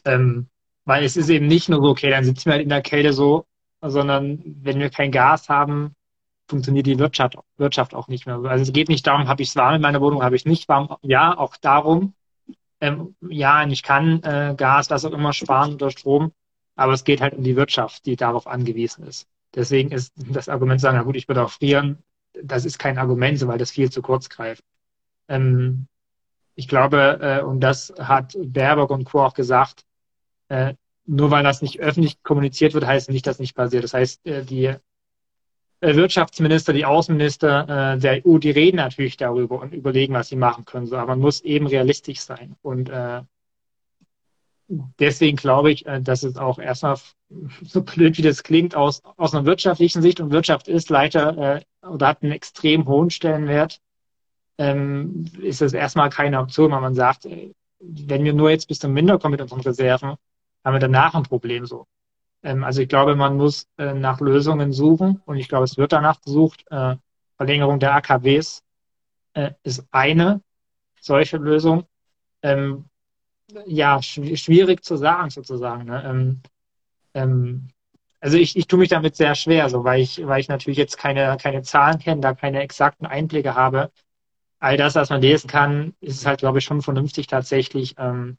Ähm, 0.05 0.49
weil 0.86 1.03
es 1.03 1.17
ist 1.17 1.29
eben 1.29 1.47
nicht 1.47 1.69
nur 1.69 1.81
so, 1.81 1.89
okay, 1.89 2.09
dann 2.09 2.23
sitzen 2.23 2.45
wir 2.45 2.53
halt 2.53 2.63
in 2.63 2.69
der 2.69 2.81
Kälte 2.81 3.13
so, 3.13 3.45
sondern 3.81 4.41
wenn 4.45 4.79
wir 4.79 4.89
kein 4.89 5.11
Gas 5.11 5.49
haben, 5.49 5.95
funktioniert 6.47 6.86
die 6.86 6.99
Wirtschaft, 6.99 7.38
Wirtschaft 7.57 7.93
auch 7.95 8.07
nicht 8.07 8.25
mehr. 8.25 8.38
Also 8.45 8.63
es 8.63 8.73
geht 8.73 8.89
nicht 8.89 9.05
darum, 9.07 9.27
habe 9.27 9.41
ich 9.41 9.49
es 9.49 9.55
warm 9.55 9.75
in 9.75 9.81
meiner 9.81 10.01
Wohnung, 10.01 10.23
habe 10.23 10.36
ich 10.36 10.45
nicht 10.45 10.67
warm. 10.69 10.95
Ja, 11.01 11.38
auch 11.38 11.57
darum. 11.57 12.13
Ähm, 12.81 13.15
ja, 13.21 13.65
ich 13.67 13.83
kann 13.83 14.21
äh, 14.23 14.53
Gas, 14.57 14.89
was 14.89 15.05
auch 15.05 15.11
immer 15.11 15.33
sparen 15.33 15.75
oder 15.75 15.91
Strom, 15.91 16.33
aber 16.75 16.93
es 16.93 17.03
geht 17.03 17.21
halt 17.21 17.33
um 17.33 17.43
die 17.43 17.55
Wirtschaft, 17.55 18.05
die 18.05 18.15
darauf 18.15 18.47
angewiesen 18.47 19.05
ist. 19.07 19.27
Deswegen 19.55 19.91
ist 19.91 20.13
das 20.15 20.49
Argument 20.49 20.81
sagen, 20.81 20.97
na 20.97 21.03
gut, 21.03 21.15
ich 21.15 21.27
würde 21.27 21.43
auch 21.43 21.51
frieren, 21.51 22.03
das 22.33 22.65
ist 22.65 22.77
kein 22.77 22.97
Argument, 22.97 23.45
weil 23.47 23.57
das 23.57 23.71
viel 23.71 23.89
zu 23.89 24.01
kurz 24.01 24.29
greift. 24.29 24.63
Ähm, 25.27 25.87
ich 26.55 26.67
glaube, 26.67 27.19
äh, 27.21 27.43
und 27.43 27.61
das 27.61 27.93
hat 27.97 28.35
Baerbock 28.37 28.91
und 28.91 29.05
Co. 29.05 29.23
auch 29.23 29.33
gesagt, 29.33 29.85
äh, 30.49 30.73
nur 31.05 31.31
weil 31.31 31.43
das 31.43 31.61
nicht 31.61 31.79
öffentlich 31.79 32.21
kommuniziert 32.23 32.73
wird, 32.73 32.85
heißt 32.85 33.09
nicht, 33.09 33.27
dass 33.27 33.39
nicht 33.39 33.55
passiert. 33.55 33.83
Das 33.83 33.93
heißt, 33.93 34.25
äh, 34.25 34.43
die 34.43 34.65
äh, 34.65 35.95
Wirtschaftsminister, 35.95 36.73
die 36.73 36.85
Außenminister 36.85 37.93
äh, 37.93 37.99
der 37.99 38.25
EU, 38.25 38.37
die 38.37 38.51
reden 38.51 38.77
natürlich 38.77 39.17
darüber 39.17 39.61
und 39.61 39.73
überlegen, 39.73 40.13
was 40.13 40.29
sie 40.29 40.35
machen 40.35 40.65
können. 40.65 40.87
So, 40.87 40.97
aber 40.97 41.07
man 41.07 41.19
muss 41.19 41.41
eben 41.41 41.67
realistisch 41.67 42.21
sein. 42.21 42.55
Und 42.61 42.89
äh, 42.89 43.21
deswegen 44.68 45.38
glaube 45.38 45.72
ich, 45.72 45.86
äh, 45.86 46.01
dass 46.01 46.24
es 46.24 46.38
auch 46.38 46.59
erstmal, 46.59 46.97
so 47.63 47.82
blöd 47.82 48.18
wie 48.18 48.22
das 48.22 48.43
klingt, 48.43 48.76
aus, 48.76 49.01
aus 49.18 49.34
einer 49.34 49.45
wirtschaftlichen 49.45 50.01
Sicht, 50.01 50.20
und 50.20 50.32
Wirtschaft 50.32 50.68
ist 50.68 50.89
leider 50.89 51.38
äh, 51.57 51.61
oder 51.88 52.07
hat 52.07 52.24
einen 52.24 52.32
extrem 52.32 52.88
hohen 52.88 53.09
Stellenwert, 53.09 53.80
ähm, 54.57 55.26
ist 55.41 55.61
es 55.61 55.74
erstmal 55.74 56.09
keine 56.09 56.39
Option, 56.39 56.72
weil 56.72 56.82
man 56.82 56.95
sagt, 56.95 57.26
äh, 57.26 57.53
wenn 57.80 58.24
wir 58.24 58.34
nur 58.34 58.49
jetzt 58.49 58.68
bis 58.68 58.80
zum 58.80 58.93
Minder 58.93 59.20
kommen 59.20 59.34
mit 59.34 59.41
unseren 59.41 59.61
Reserven, 59.61 60.16
haben 60.63 60.74
wir 60.74 60.80
danach 60.80 61.13
ein 61.13 61.24
Problem 61.24 61.66
so. 61.66 61.88
Ähm, 62.43 62.63
also 62.63 62.82
ich 62.82 62.89
glaube, 62.89 63.16
man 63.16 63.38
muss 63.38 63.68
äh, 63.78 63.93
nach 63.93 64.20
Lösungen 64.22 64.72
suchen 64.72 65.22
und 65.26 65.38
ich 65.38 65.49
glaube, 65.49 65.66
es 65.66 65.78
wird 65.78 65.91
danach 65.91 66.22
gesucht. 66.22 66.66
Äh, 66.70 66.95
Verlängerung 67.38 67.80
der 67.80 67.95
AKWs 67.95 68.63
äh, 69.34 69.51
ist 69.63 69.86
eine 69.91 70.41
solche 71.01 71.38
Lösung. 71.38 71.84
Ähm, 72.41 72.86
ja, 73.65 74.01
schwierig 74.01 74.83
zu 74.83 74.97
sagen 74.97 75.29
sozusagen. 75.29 75.85
Ne? 75.85 76.03
Ähm, 76.05 76.41
ähm, 77.13 77.67
also 78.19 78.37
ich, 78.37 78.55
ich 78.55 78.67
tue 78.67 78.79
mich 78.79 78.89
damit 78.89 79.15
sehr 79.15 79.35
schwer, 79.35 79.69
so 79.69 79.83
weil 79.83 80.01
ich, 80.01 80.25
weil 80.25 80.39
ich 80.39 80.47
natürlich 80.47 80.77
jetzt 80.77 80.97
keine, 80.97 81.37
keine 81.39 81.61
Zahlen 81.61 81.99
kenne, 81.99 82.21
da 82.21 82.33
keine 82.33 82.61
exakten 82.61 83.05
Einblicke 83.05 83.55
habe. 83.55 83.91
All 84.59 84.77
das, 84.77 84.95
was 84.95 85.09
man 85.09 85.21
lesen 85.21 85.47
kann, 85.47 85.93
ist 85.99 86.17
es 86.17 86.25
halt, 86.25 86.39
glaube 86.39 86.59
ich, 86.59 86.65
schon 86.65 86.81
vernünftig 86.81 87.27
tatsächlich, 87.27 87.95
ähm, 87.99 88.37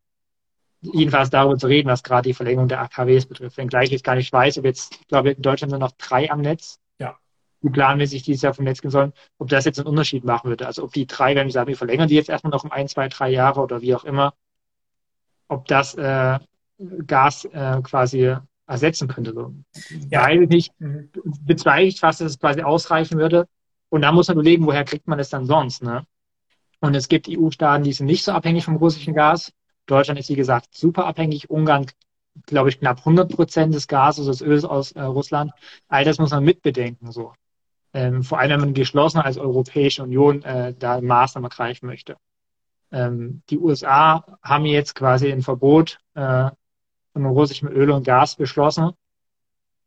jedenfalls 0.81 1.31
darüber 1.31 1.57
zu 1.57 1.69
reden, 1.69 1.89
was 1.89 2.03
gerade 2.03 2.29
die 2.29 2.35
Verlängerung 2.35 2.69
der 2.69 2.81
AKWs 2.81 3.27
betrifft. 3.27 3.57
Wenngleich 3.57 3.93
ich 3.93 4.03
gar 4.03 4.17
nicht 4.17 4.33
weiß, 4.33 4.59
ob 4.59 4.65
jetzt, 4.65 4.99
ich 5.01 5.07
glaube, 5.09 5.31
in 5.31 5.43
Deutschland 5.43 5.71
sind 5.71 5.81
noch 5.81 5.93
drei 5.93 6.31
am 6.31 6.41
Netz, 6.41 6.81
ja. 6.99 7.17
die 7.63 7.71
planmäßig 7.71 8.23
dieses 8.25 8.43
Jahr 8.43 8.55
vom 8.55 8.65
Netz 8.65 8.81
gehen 8.83 8.91
sollen, 8.91 9.13
ob 9.39 9.49
das 9.49 9.65
jetzt 9.65 9.79
einen 9.79 9.89
Unterschied 9.89 10.25
machen 10.25 10.49
würde. 10.49 10.67
Also 10.67 10.83
ob 10.85 10.93
die 10.93 11.07
drei, 11.07 11.35
wenn 11.37 11.47
ich 11.47 11.55
sage, 11.55 11.69
wir 11.69 11.77
verlängern 11.77 12.09
die 12.09 12.17
jetzt 12.17 12.29
erstmal 12.29 12.51
noch 12.51 12.65
um 12.65 12.73
ein, 12.73 12.89
zwei, 12.89 13.09
drei 13.09 13.31
Jahre 13.31 13.61
oder 13.61 13.81
wie 13.83 13.95
auch 13.95 14.05
immer, 14.05 14.35
ob 15.49 15.67
das 15.67 15.95
äh, 15.95 16.39
Gas 17.07 17.45
äh, 17.47 17.81
quasi 17.83 18.37
ersetzen 18.67 19.09
könnte. 19.09 19.33
So. 19.33 19.55
Ja. 20.11 20.25
Weiß 20.25 20.41
ich 20.43 20.49
nicht, 20.49 20.81
mhm. 20.81 21.11
bezweifle 21.45 21.87
ich 21.87 22.01
fast, 22.01 22.21
dass 22.21 22.33
es 22.33 22.39
quasi 22.39 22.63
ausreichen 22.63 23.19
würde. 23.19 23.47
Und 23.89 24.03
da 24.03 24.13
muss 24.13 24.29
man 24.29 24.37
überlegen, 24.37 24.67
woher 24.67 24.85
kriegt 24.85 25.07
man 25.07 25.19
es 25.19 25.31
dann 25.31 25.47
sonst. 25.47 25.83
Ne? 25.83 26.05
Und 26.81 26.95
es 26.95 27.09
gibt 27.09 27.29
EU-Staaten, 27.29 27.85
die 27.85 27.93
sind 27.93 28.07
nicht 28.07 28.25
so 28.25 28.33
abhängig 28.33 28.65
vom 28.65 28.77
russischen 28.77 29.15
Gas. 29.15 29.53
Deutschland 29.87 30.19
ist, 30.19 30.29
wie 30.29 30.35
gesagt, 30.35 30.77
super 30.77 31.07
abhängig. 31.07 31.49
Ungarn, 31.49 31.87
glaube 32.47 32.69
ich, 32.69 32.81
knapp 32.81 32.99
100 32.99 33.31
Prozent 33.33 33.75
des 33.75 33.87
Gases, 33.87 34.27
des 34.27 34.43
Öls 34.43 34.65
aus 34.65 34.93
äh, 34.93 35.03
Russland. 35.03 35.53
All 35.89 36.05
das 36.05 36.19
muss 36.19 36.33
man 36.33 36.45
mitbedenken. 36.45 37.13
So. 37.13 37.33
Ähm, 37.95 38.25
vor 38.25 38.41
allem, 38.41 38.51
wenn 38.51 38.61
man 38.61 38.75
geschlossen 38.75 39.21
als 39.21 39.39
Europäische 39.39 40.03
Union 40.03 40.43
äh, 40.43 40.75
da 40.77 41.01
Maßnahmen 41.01 41.49
ergreifen 41.51 41.87
möchte. 41.87 42.17
Ähm, 42.93 43.43
die 43.51 43.59
USA 43.59 44.39
haben 44.43 44.65
jetzt 44.67 44.95
quasi 44.95 45.31
ein 45.31 45.43
Verbot 45.43 45.99
äh, 46.15 46.51
von 47.13 47.27
russischem 47.27 47.69
Öl 47.69 47.91
und 47.91 48.05
Gas 48.05 48.37
beschlossen. 48.37 48.93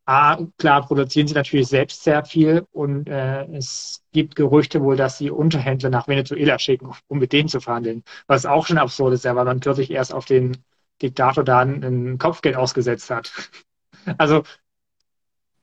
A, 0.06 0.40
klar 0.58 0.88
produzieren 0.88 1.28
sie 1.28 1.36
natürlich 1.36 1.68
selbst 1.68 2.04
sehr 2.04 2.26
viel 2.26 2.66
und 2.72 3.08
äh, 3.08 3.46
es 3.56 4.04
gibt 4.12 4.36
Gerüchte 4.36 4.82
wohl, 4.82 4.96
dass 4.96 5.20
sie 5.20 5.30
Unterhändler 5.30 5.92
nach 5.92 6.08
Venezuela 6.08 6.58
schicken, 6.58 6.92
um 7.08 7.20
mit 7.20 7.32
denen 7.32 7.48
zu 7.48 7.60
verhandeln. 7.60 8.04
Was 8.26 8.48
auch 8.48 8.66
schon 8.66 8.80
absurd 8.80 9.14
ist, 9.14 9.26
ja, 9.26 9.36
weil 9.36 9.46
man 9.46 9.60
kürzlich 9.60 9.92
erst 9.92 10.12
auf 10.12 10.26
den 10.26 10.58
Diktator 11.02 11.44
da 11.44 11.60
ein 11.60 12.18
Kopfgeld 12.18 12.56
ausgesetzt 12.56 13.10
hat. 13.10 13.32
Also 14.18 14.44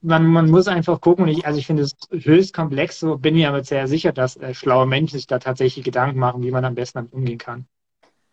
man, 0.07 0.25
man 0.25 0.49
muss 0.49 0.67
einfach 0.67 1.01
gucken. 1.01 1.27
Ich, 1.27 1.45
also 1.45 1.59
ich 1.59 1.67
finde 1.67 1.83
es 1.83 1.95
höchst 2.11 2.53
komplex. 2.53 2.99
So 2.99 3.17
bin 3.17 3.35
mir 3.35 3.49
aber 3.49 3.63
sehr 3.63 3.87
sicher, 3.87 4.11
dass 4.13 4.37
äh, 4.37 4.53
schlaue 4.53 4.87
Menschen 4.87 5.17
sich 5.17 5.27
da 5.27 5.39
tatsächlich 5.39 5.83
Gedanken 5.83 6.19
machen, 6.19 6.43
wie 6.43 6.51
man 6.51 6.65
am 6.65 6.75
besten 6.75 6.99
damit 6.99 7.13
umgehen 7.13 7.37
kann. 7.37 7.67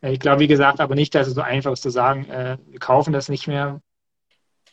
Äh, 0.01 0.13
ich 0.13 0.21
glaube, 0.21 0.41
wie 0.41 0.47
gesagt, 0.47 0.81
aber 0.81 0.95
nicht, 0.95 1.15
dass 1.15 1.27
es 1.27 1.35
so 1.35 1.41
einfach 1.43 1.73
ist 1.73 1.83
zu 1.83 1.91
sagen, 1.91 2.27
äh, 2.31 2.59
wir 2.69 2.79
kaufen 2.79 3.13
das 3.13 3.29
nicht 3.29 3.49
mehr, 3.49 3.83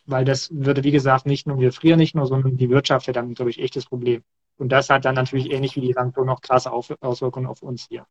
weil 0.06 0.24
das 0.24 0.50
würde, 0.52 0.84
wie 0.84 0.92
gesagt, 0.92 1.26
nicht 1.26 1.46
nur 1.46 1.58
wir 1.60 1.72
frieren 1.72 1.98
nicht 1.98 2.14
nur, 2.14 2.26
sondern 2.26 2.56
die 2.56 2.70
Wirtschaft 2.70 3.06
hätte 3.06 3.20
dann, 3.20 3.34
glaube 3.34 3.50
ich, 3.50 3.60
echtes 3.60 3.86
Problem. 3.86 4.22
Und 4.56 4.70
das 4.70 4.88
hat 4.88 5.04
dann 5.04 5.16
natürlich 5.16 5.50
ähnlich 5.50 5.74
wie 5.76 5.80
die 5.80 5.92
Sanktionen 5.92 6.28
noch 6.28 6.40
krasse 6.40 6.70
Auswirkungen 6.72 7.46
auf 7.46 7.62
uns 7.62 7.86
hier. 7.88 8.06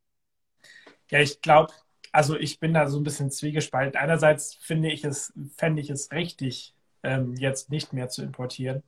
Ja, 1.10 1.20
ich 1.20 1.42
glaube, 1.42 1.72
also 2.12 2.36
ich 2.36 2.60
bin 2.60 2.74
da 2.74 2.88
so 2.88 3.00
ein 3.00 3.04
bisschen 3.04 3.32
zwiegespalten. 3.32 4.00
Einerseits 4.00 4.56
finde 4.56 4.92
ich 4.92 5.06
es, 5.06 5.34
fände 5.56 5.82
ich 5.82 5.90
es 5.90 6.12
richtig, 6.12 6.74
ähm, 7.04 7.36
jetzt 7.36 7.70
nicht 7.70 7.94
mehr 7.94 8.10
zu 8.10 8.24
importieren, 8.24 8.84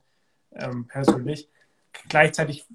ähm, 0.52 0.86
persönlich. 0.86 1.48
Gleichzeitig 2.08 2.66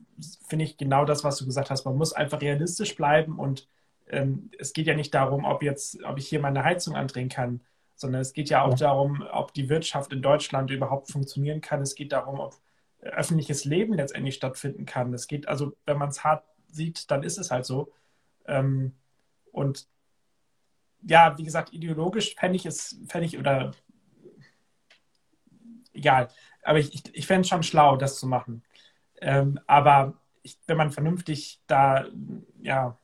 finde 0.48 0.66
ich 0.66 0.78
genau 0.78 1.06
das, 1.06 1.24
was 1.24 1.38
du 1.38 1.46
gesagt 1.46 1.70
hast. 1.70 1.86
Man 1.86 1.98
muss 1.98 2.14
einfach 2.14 2.42
realistisch 2.42 2.96
bleiben 2.96 3.38
und 3.38 3.68
ähm, 4.08 4.50
es 4.58 4.74
geht 4.74 4.88
ja 4.88 4.96
nicht 4.96 5.14
darum, 5.14 5.46
ob 5.46 5.62
jetzt, 5.62 6.02
ob 6.04 6.18
ich 6.18 6.28
hier 6.28 6.40
meine 6.40 6.64
Heizung 6.64 6.96
andrehen 6.96 7.30
kann, 7.30 7.62
sondern 7.96 8.22
es 8.22 8.34
geht 8.34 8.50
ja 8.50 8.64
auch 8.64 8.76
darum, 8.76 9.24
ob 9.32 9.54
die 9.54 9.70
Wirtschaft 9.70 10.14
in 10.14 10.22
Deutschland 10.22 10.72
überhaupt 10.72 11.12
funktionieren 11.12 11.62
kann. 11.62 11.82
Es 11.82 11.96
geht 11.96 12.12
darum, 12.12 12.40
ob 12.40 12.56
öffentliches 13.02 13.66
Leben 13.66 13.94
letztendlich 13.94 14.36
stattfinden 14.36 14.86
kann. 14.86 15.14
Es 15.14 15.28
geht 15.28 15.48
also, 15.48 15.76
wenn 15.86 15.98
man 15.98 16.10
es 16.10 16.24
hart 16.24 16.44
sieht, 16.68 17.12
dann 17.12 17.24
ist 17.24 17.38
es 17.38 17.52
halt 17.52 17.66
so. 17.66 17.92
Ähm, 18.46 18.94
und 19.52 19.88
ja, 21.02 21.38
wie 21.38 21.44
gesagt, 21.44 21.74
ideologisch 21.74 22.36
fände 22.36 22.56
ich 22.58 22.66
es, 22.66 23.00
fände 23.08 23.26
ich, 23.26 23.38
oder 23.38 23.72
egal, 26.00 26.30
aber 26.64 26.80
ich, 26.80 26.94
ich, 26.94 27.16
ich 27.16 27.28
fände 27.28 27.42
es 27.42 27.50
schon 27.50 27.64
schlau, 27.64 27.98
das 27.98 28.20
zu 28.20 28.28
machen. 28.28 28.64
Ähm, 29.22 29.60
aber 29.68 30.16
ich, 30.42 30.58
wenn 30.68 30.78
man 30.78 30.92
vernünftig 30.92 31.62
da 31.68 32.06
ja, 32.62 32.98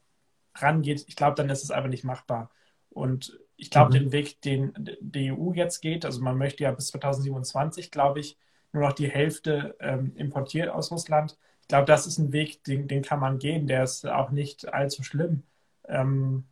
rangeht, 0.55 1.05
ich 1.07 1.15
glaube, 1.15 1.35
dann 1.35 1.49
ist 1.49 1.63
es 1.63 1.71
einfach 1.71 1.89
nicht 1.89 2.03
machbar. 2.03 2.49
Und 2.89 3.39
ich 3.57 3.69
glaube, 3.69 3.89
mhm. 3.89 4.03
den 4.03 4.11
Weg, 4.11 4.41
den 4.41 4.73
die 5.01 5.31
EU 5.31 5.53
jetzt 5.53 5.81
geht, 5.81 6.05
also 6.05 6.21
man 6.21 6.37
möchte 6.37 6.63
ja 6.63 6.71
bis 6.71 6.87
2027, 6.87 7.91
glaube 7.91 8.19
ich, 8.19 8.37
nur 8.71 8.83
noch 8.83 8.93
die 8.93 9.09
Hälfte 9.09 9.75
ähm, 9.79 10.13
importiert 10.15 10.69
aus 10.69 10.91
Russland. 10.91 11.37
Ich 11.61 11.67
glaube, 11.67 11.85
das 11.85 12.07
ist 12.07 12.17
ein 12.17 12.31
Weg, 12.31 12.63
den, 12.65 12.87
den 12.87 13.01
kann 13.01 13.19
man 13.19 13.39
gehen, 13.39 13.67
der 13.67 13.83
ist 13.83 14.05
auch 14.05 14.31
nicht 14.31 14.71
allzu 14.73 15.03
schlimm. 15.03 15.43
Ähm, 15.87 16.45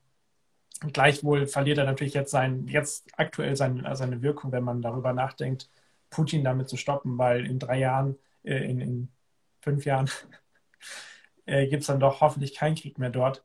gleichwohl 0.91 1.47
verliert 1.47 1.77
er 1.77 1.85
natürlich 1.85 2.13
jetzt, 2.13 2.31
sein, 2.31 2.67
jetzt 2.67 3.07
aktuell 3.17 3.55
seine, 3.55 3.95
seine 3.95 4.21
Wirkung, 4.21 4.51
wenn 4.51 4.63
man 4.63 4.81
darüber 4.81 5.13
nachdenkt, 5.13 5.69
Putin 6.13 6.43
damit 6.43 6.69
zu 6.69 6.77
stoppen, 6.77 7.17
weil 7.17 7.45
in 7.45 7.59
drei 7.59 7.79
Jahren, 7.79 8.17
äh, 8.43 8.69
in, 8.69 8.79
in 8.79 9.09
fünf 9.61 9.85
Jahren 9.85 10.09
äh, 11.45 11.67
gibt 11.67 11.81
es 11.81 11.87
dann 11.87 11.99
doch 11.99 12.21
hoffentlich 12.21 12.55
keinen 12.55 12.75
Krieg 12.75 12.99
mehr 12.99 13.09
dort. 13.09 13.43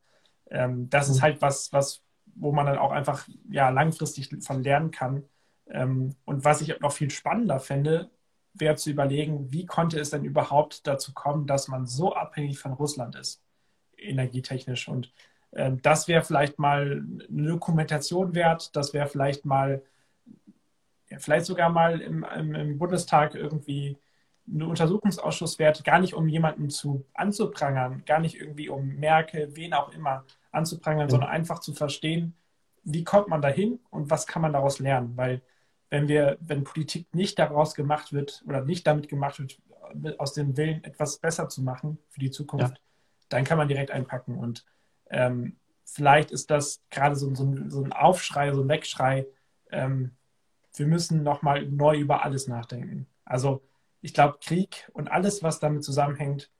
Ähm, 0.50 0.88
das 0.90 1.08
ist 1.08 1.18
mhm. 1.18 1.22
halt 1.22 1.42
was, 1.42 1.72
was, 1.72 2.02
wo 2.34 2.52
man 2.52 2.66
dann 2.66 2.78
auch 2.78 2.92
einfach 2.92 3.28
ja, 3.50 3.70
langfristig 3.70 4.30
von 4.44 4.62
lernen 4.62 4.90
kann. 4.90 5.24
Ähm, 5.70 6.14
und 6.24 6.44
was 6.44 6.60
ich 6.60 6.78
noch 6.80 6.92
viel 6.92 7.10
spannender 7.10 7.60
fände, 7.60 8.10
wäre 8.54 8.76
zu 8.76 8.90
überlegen, 8.90 9.52
wie 9.52 9.66
konnte 9.66 9.98
es 10.00 10.10
denn 10.10 10.24
überhaupt 10.24 10.86
dazu 10.86 11.12
kommen, 11.12 11.46
dass 11.46 11.68
man 11.68 11.86
so 11.86 12.14
abhängig 12.14 12.58
von 12.58 12.72
Russland 12.72 13.14
ist, 13.16 13.42
energietechnisch. 13.96 14.88
Und 14.88 15.12
ähm, 15.52 15.80
das 15.82 16.08
wäre 16.08 16.24
vielleicht 16.24 16.58
mal 16.58 17.04
eine 17.28 17.48
Dokumentation 17.48 18.34
wert, 18.34 18.74
das 18.76 18.94
wäre 18.94 19.06
vielleicht 19.06 19.44
mal, 19.44 19.82
ja, 21.10 21.18
vielleicht 21.18 21.46
sogar 21.46 21.70
mal 21.70 22.00
im, 22.00 22.24
im, 22.36 22.54
im 22.54 22.78
Bundestag 22.78 23.34
irgendwie 23.34 23.98
ein 24.46 24.62
Untersuchungsausschuss 24.62 25.58
wert, 25.58 25.84
gar 25.84 26.00
nicht 26.00 26.14
um 26.14 26.28
jemanden 26.28 26.70
zu 26.70 27.04
anzuprangern, 27.14 28.02
gar 28.06 28.18
nicht 28.18 28.40
irgendwie 28.40 28.68
um 28.68 28.96
Merkel, 28.96 29.54
wen 29.56 29.74
auch 29.74 29.92
immer 29.92 30.24
anzuprangern, 30.52 31.06
mhm. 31.06 31.10
sondern 31.10 31.30
einfach 31.30 31.60
zu 31.60 31.74
verstehen, 31.74 32.34
wie 32.84 33.04
kommt 33.04 33.28
man 33.28 33.42
dahin 33.42 33.80
und 33.90 34.10
was 34.10 34.26
kann 34.26 34.42
man 34.42 34.52
daraus 34.52 34.78
lernen. 34.78 35.16
Weil 35.16 35.42
wenn 35.90 36.08
wir, 36.08 36.38
wenn 36.40 36.64
Politik 36.64 37.14
nicht 37.14 37.38
daraus 37.38 37.74
gemacht 37.74 38.12
wird 38.12 38.42
oder 38.46 38.64
nicht 38.64 38.86
damit 38.86 39.08
gemacht 39.08 39.38
wird, 39.38 39.60
aus 40.18 40.34
dem 40.34 40.56
Willen 40.56 40.84
etwas 40.84 41.18
besser 41.18 41.48
zu 41.48 41.62
machen 41.62 41.98
für 42.08 42.20
die 42.20 42.30
Zukunft, 42.30 42.74
ja. 42.74 42.82
dann 43.30 43.44
kann 43.44 43.58
man 43.58 43.68
direkt 43.68 43.90
einpacken. 43.90 44.36
Und 44.36 44.64
ähm, 45.10 45.56
vielleicht 45.84 46.30
ist 46.30 46.50
das 46.50 46.82
gerade 46.90 47.16
so, 47.16 47.34
so, 47.34 47.54
so, 47.68 47.82
ein 47.82 47.92
Aufschrei, 47.92 48.52
so 48.52 48.62
ein 48.62 48.68
Wegschrei. 48.68 49.26
Ähm, 49.70 50.12
wir 50.78 50.86
müssen 50.86 51.22
nochmal 51.22 51.66
neu 51.66 51.98
über 51.98 52.24
alles 52.24 52.48
nachdenken. 52.48 53.06
Also 53.24 53.62
ich 54.00 54.14
glaube, 54.14 54.38
Krieg 54.40 54.88
und 54.92 55.10
alles, 55.10 55.42
was 55.42 55.60
damit 55.60 55.84
zusammenhängt, 55.84 56.50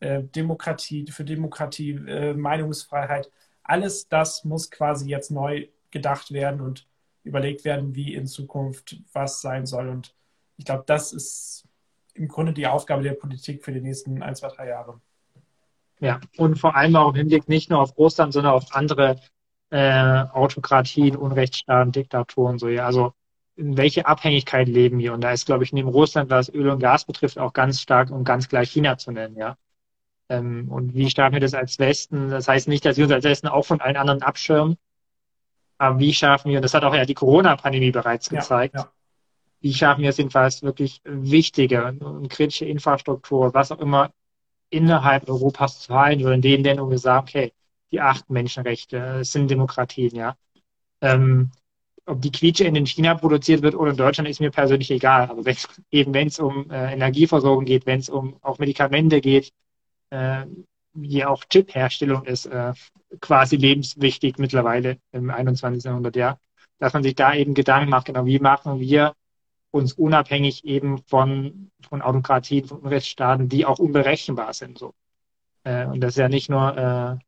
äh, 0.00 0.22
Demokratie, 0.22 1.06
für 1.10 1.24
Demokratie, 1.24 1.92
äh, 1.92 2.34
Meinungsfreiheit, 2.34 3.30
alles 3.62 4.08
das 4.08 4.44
muss 4.44 4.70
quasi 4.70 5.08
jetzt 5.08 5.30
neu 5.30 5.68
gedacht 5.90 6.32
werden 6.32 6.60
und 6.60 6.86
überlegt 7.22 7.64
werden, 7.64 7.94
wie 7.94 8.14
in 8.14 8.26
Zukunft 8.26 8.96
was 9.12 9.40
sein 9.40 9.64
soll. 9.64 9.88
Und 9.88 10.14
ich 10.56 10.66
glaube, 10.66 10.84
das 10.86 11.12
ist 11.12 11.66
im 12.12 12.28
Grunde 12.28 12.52
die 12.52 12.66
Aufgabe 12.66 13.02
der 13.02 13.14
Politik 13.14 13.64
für 13.64 13.72
die 13.72 13.80
nächsten 13.80 14.22
ein, 14.22 14.36
zwei, 14.36 14.48
drei 14.48 14.68
Jahre. 14.68 15.00
Ja, 16.00 16.20
und 16.36 16.58
vor 16.58 16.76
allem 16.76 16.96
auch 16.96 17.10
im 17.10 17.14
Hinblick 17.14 17.48
nicht 17.48 17.70
nur 17.70 17.80
auf 17.80 17.96
Russland, 17.96 18.32
sondern 18.32 18.52
auf 18.52 18.66
andere 18.72 19.16
äh, 19.70 20.24
Autokratien, 20.32 21.16
Unrechtsstaaten, 21.16 21.92
Diktaturen, 21.92 22.58
so 22.58 22.68
ja. 22.68 22.86
Also 22.86 23.14
in 23.56 23.76
welche 23.76 24.06
Abhängigkeit 24.06 24.68
leben 24.68 24.98
wir? 24.98 25.12
Und 25.12 25.20
da 25.22 25.32
ist, 25.32 25.46
glaube 25.46 25.64
ich, 25.64 25.72
neben 25.72 25.88
Russland, 25.88 26.30
was 26.30 26.52
Öl 26.52 26.68
und 26.68 26.80
Gas 26.80 27.04
betrifft, 27.04 27.38
auch 27.38 27.52
ganz 27.52 27.80
stark 27.80 28.10
und 28.10 28.24
ganz 28.24 28.48
gleich 28.48 28.70
China 28.70 28.98
zu 28.98 29.12
nennen, 29.12 29.36
ja. 29.36 29.56
Ähm, 30.28 30.70
und 30.70 30.94
wie 30.94 31.10
starten 31.10 31.34
wir 31.34 31.40
das 31.40 31.54
als 31.54 31.78
Westen? 31.78 32.30
Das 32.30 32.48
heißt 32.48 32.68
nicht, 32.68 32.84
dass 32.84 32.96
wir 32.96 33.04
uns 33.04 33.12
als 33.12 33.24
Westen 33.24 33.48
auch 33.48 33.64
von 33.64 33.80
allen 33.80 33.96
anderen 33.96 34.22
abschirmen, 34.22 34.76
aber 35.78 35.98
wie 35.98 36.14
schaffen 36.14 36.50
wir, 36.50 36.60
das 36.60 36.74
hat 36.74 36.84
auch 36.84 36.94
ja 36.94 37.04
die 37.04 37.14
Corona-Pandemie 37.14 37.90
bereits 37.90 38.30
gezeigt, 38.30 38.74
ja, 38.74 38.82
ja. 38.82 38.92
wie 39.60 39.74
schaffen 39.74 40.02
wir 40.02 40.10
es 40.10 40.16
jedenfalls 40.16 40.62
wirklich 40.62 41.00
wichtige 41.04 41.92
und 42.00 42.28
kritische 42.28 42.64
Infrastruktur, 42.64 43.52
was 43.54 43.70
auch 43.70 43.80
immer 43.80 44.10
innerhalb 44.70 45.28
Europas 45.28 45.80
zu 45.80 45.94
halten 45.94 46.24
oder 46.24 46.34
in 46.34 46.42
denen 46.42 46.64
Ländern, 46.64 46.86
wo 46.86 46.90
wir 46.90 46.98
sagen, 46.98 47.26
okay, 47.28 47.52
die 47.90 48.00
achten 48.00 48.32
Menschenrechte, 48.32 49.18
es 49.20 49.32
sind 49.32 49.50
Demokratien, 49.50 50.14
ja. 50.16 50.36
Ähm, 51.00 51.50
ob 52.06 52.20
die 52.20 52.30
Quietsche 52.30 52.64
in 52.64 52.86
China 52.86 53.14
produziert 53.14 53.62
wird 53.62 53.74
oder 53.74 53.92
in 53.92 53.96
Deutschland, 53.96 54.28
ist 54.28 54.40
mir 54.40 54.50
persönlich 54.50 54.90
egal. 54.90 55.30
Aber 55.30 55.44
wenn 55.44 55.56
eben 55.90 56.14
wenn 56.14 56.28
es 56.28 56.38
um 56.38 56.70
äh, 56.70 56.92
Energieversorgung 56.92 57.64
geht, 57.64 57.86
wenn 57.86 58.00
es 58.00 58.08
um 58.08 58.36
auch 58.42 58.58
Medikamente 58.58 59.20
geht, 59.20 59.52
äh, 60.10 60.44
wie 60.94 61.24
auch 61.24 61.44
Chip-Herstellung 61.44 62.24
ist, 62.24 62.46
äh, 62.46 62.72
quasi 63.20 63.56
lebenswichtig 63.56 64.38
mittlerweile 64.38 64.98
im 65.12 65.30
21. 65.30 65.84
Jahrhundert, 65.84 66.16
ja. 66.16 66.38
Dass 66.78 66.92
man 66.92 67.02
sich 67.02 67.14
da 67.14 67.34
eben 67.34 67.54
Gedanken 67.54 67.90
macht, 67.90 68.06
genau, 68.06 68.26
wie 68.26 68.38
machen 68.38 68.80
wir 68.80 69.14
uns 69.70 69.92
unabhängig 69.92 70.64
eben 70.64 70.98
von, 71.06 71.70
von 71.88 72.02
Autokratien, 72.02 72.66
von 72.66 72.86
Rechtsstaaten, 72.86 73.48
die 73.48 73.66
auch 73.66 73.78
unberechenbar 73.78 74.54
sind, 74.54 74.78
so. 74.78 74.94
Äh, 75.64 75.86
und 75.86 76.00
das 76.00 76.14
ist 76.14 76.18
ja 76.18 76.28
nicht 76.28 76.48
nur 76.48 76.76
äh, 76.76 77.24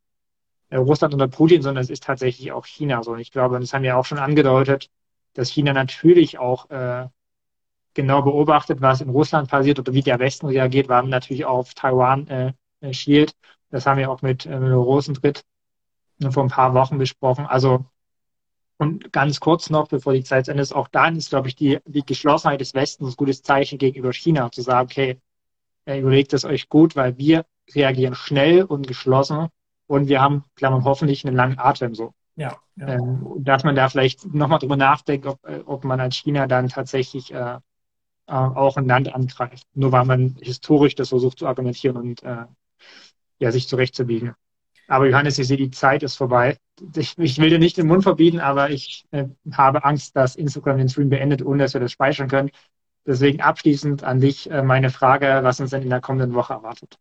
Russland 0.72 1.14
unter 1.14 1.28
Putin, 1.28 1.62
sondern 1.62 1.82
es 1.82 1.90
ist 1.90 2.02
tatsächlich 2.02 2.52
auch 2.52 2.66
China 2.66 3.02
so. 3.02 3.12
Und 3.12 3.20
ich 3.20 3.32
glaube, 3.32 3.58
das 3.60 3.72
haben 3.72 3.82
wir 3.82 3.96
auch 3.96 4.04
schon 4.04 4.18
angedeutet, 4.18 4.88
dass 5.34 5.50
China 5.50 5.72
natürlich 5.72 6.38
auch 6.38 6.70
äh, 6.70 7.06
genau 7.94 8.22
beobachtet, 8.22 8.80
was 8.80 9.00
in 9.00 9.10
Russland 9.10 9.48
passiert 9.48 9.78
oder 9.78 9.92
wie 9.92 10.02
der 10.02 10.18
Westen 10.18 10.46
reagiert, 10.46 10.88
war 10.88 11.02
natürlich 11.02 11.44
auf 11.44 11.74
Taiwan 11.74 12.26
äh, 12.28 12.52
äh, 12.80 12.92
schielt. 12.92 13.34
Das 13.70 13.86
haben 13.86 13.98
wir 13.98 14.10
auch 14.10 14.22
mit, 14.22 14.46
äh, 14.46 14.54
Rosentritt 14.54 15.44
vor 16.30 16.44
ein 16.44 16.50
paar 16.50 16.74
Wochen 16.74 16.98
besprochen. 16.98 17.46
Also 17.46 17.84
und 18.78 19.12
ganz 19.12 19.40
kurz 19.40 19.70
noch, 19.70 19.88
bevor 19.88 20.12
die 20.12 20.24
Zeit 20.24 20.44
zu 20.44 20.50
Ende 20.50 20.62
ist, 20.62 20.74
auch 20.74 20.88
dann 20.88 21.16
ist, 21.16 21.30
glaube 21.30 21.48
ich, 21.48 21.56
die, 21.56 21.78
die 21.86 22.04
Geschlossenheit 22.04 22.60
des 22.60 22.74
Westens 22.74 23.14
ein 23.14 23.16
gutes 23.16 23.42
Zeichen 23.42 23.78
gegenüber 23.78 24.12
China, 24.12 24.50
zu 24.52 24.60
sagen, 24.60 24.88
okay, 24.90 25.20
äh, 25.86 26.00
überlegt 26.00 26.34
es 26.34 26.44
euch 26.44 26.68
gut, 26.68 26.94
weil 26.96 27.16
wir 27.16 27.46
reagieren 27.74 28.14
schnell 28.14 28.64
und 28.64 28.86
geschlossen 28.86 29.48
und 29.86 30.08
wir 30.08 30.20
haben, 30.20 30.44
Klammern, 30.56 30.84
hoffentlich 30.84 31.24
einen 31.26 31.36
langen 31.36 31.58
Atem 31.58 31.94
so. 31.94 32.12
Ja. 32.36 32.56
ja. 32.76 32.88
Ähm, 32.88 33.24
dass 33.38 33.64
man 33.64 33.74
da 33.74 33.88
vielleicht 33.88 34.32
nochmal 34.34 34.58
drüber 34.58 34.76
nachdenkt, 34.76 35.26
ob, 35.26 35.44
äh, 35.46 35.62
ob 35.64 35.84
man 35.84 36.00
als 36.00 36.16
China 36.16 36.46
dann 36.46 36.68
tatsächlich 36.68 37.32
äh, 37.32 37.58
äh, 38.26 38.32
auch 38.32 38.76
ein 38.76 38.86
Land 38.86 39.14
angreift. 39.14 39.66
Nur 39.74 39.92
weil 39.92 40.04
man 40.04 40.36
historisch 40.40 40.94
das 40.94 41.10
versucht 41.10 41.38
zu 41.38 41.46
argumentieren 41.46 41.96
und 41.96 42.22
äh, 42.22 42.44
ja, 43.38 43.52
sich 43.52 43.68
zurechtzubiegen. 43.68 44.34
Aber 44.88 45.08
Johannes, 45.08 45.38
ich 45.38 45.48
sehe, 45.48 45.56
die 45.56 45.70
Zeit 45.70 46.02
ist 46.02 46.16
vorbei. 46.16 46.58
Ich, 46.94 47.18
ich 47.18 47.38
will 47.38 47.50
dir 47.50 47.58
nicht 47.58 47.76
den 47.76 47.86
Mund 47.86 48.02
verbieten, 48.02 48.40
aber 48.40 48.70
ich 48.70 49.04
äh, 49.10 49.24
habe 49.52 49.84
Angst, 49.84 50.14
dass 50.14 50.36
Instagram 50.36 50.78
den 50.78 50.88
Stream 50.88 51.08
beendet, 51.08 51.42
ohne 51.44 51.64
dass 51.64 51.74
wir 51.74 51.80
das 51.80 51.92
speichern 51.92 52.28
können. 52.28 52.50
Deswegen 53.06 53.40
abschließend 53.40 54.04
an 54.04 54.20
dich 54.20 54.50
äh, 54.50 54.62
meine 54.62 54.90
Frage, 54.90 55.40
was 55.42 55.60
uns 55.60 55.70
denn 55.70 55.82
in 55.82 55.90
der 55.90 56.00
kommenden 56.00 56.34
Woche 56.34 56.52
erwartet. 56.54 56.98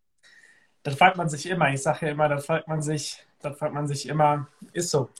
Das 0.86 0.94
fragt 0.94 1.16
man 1.16 1.28
sich 1.28 1.46
immer. 1.46 1.68
Ich 1.72 1.82
sage 1.82 2.06
ja 2.06 2.12
immer, 2.12 2.28
das 2.28 2.46
fragt 2.46 2.68
man 2.68 2.80
sich, 2.80 3.26
das 3.42 3.58
fragt 3.58 3.74
man 3.74 3.88
sich 3.88 4.08
immer, 4.08 4.46
ist 4.72 4.90
so. 4.90 5.10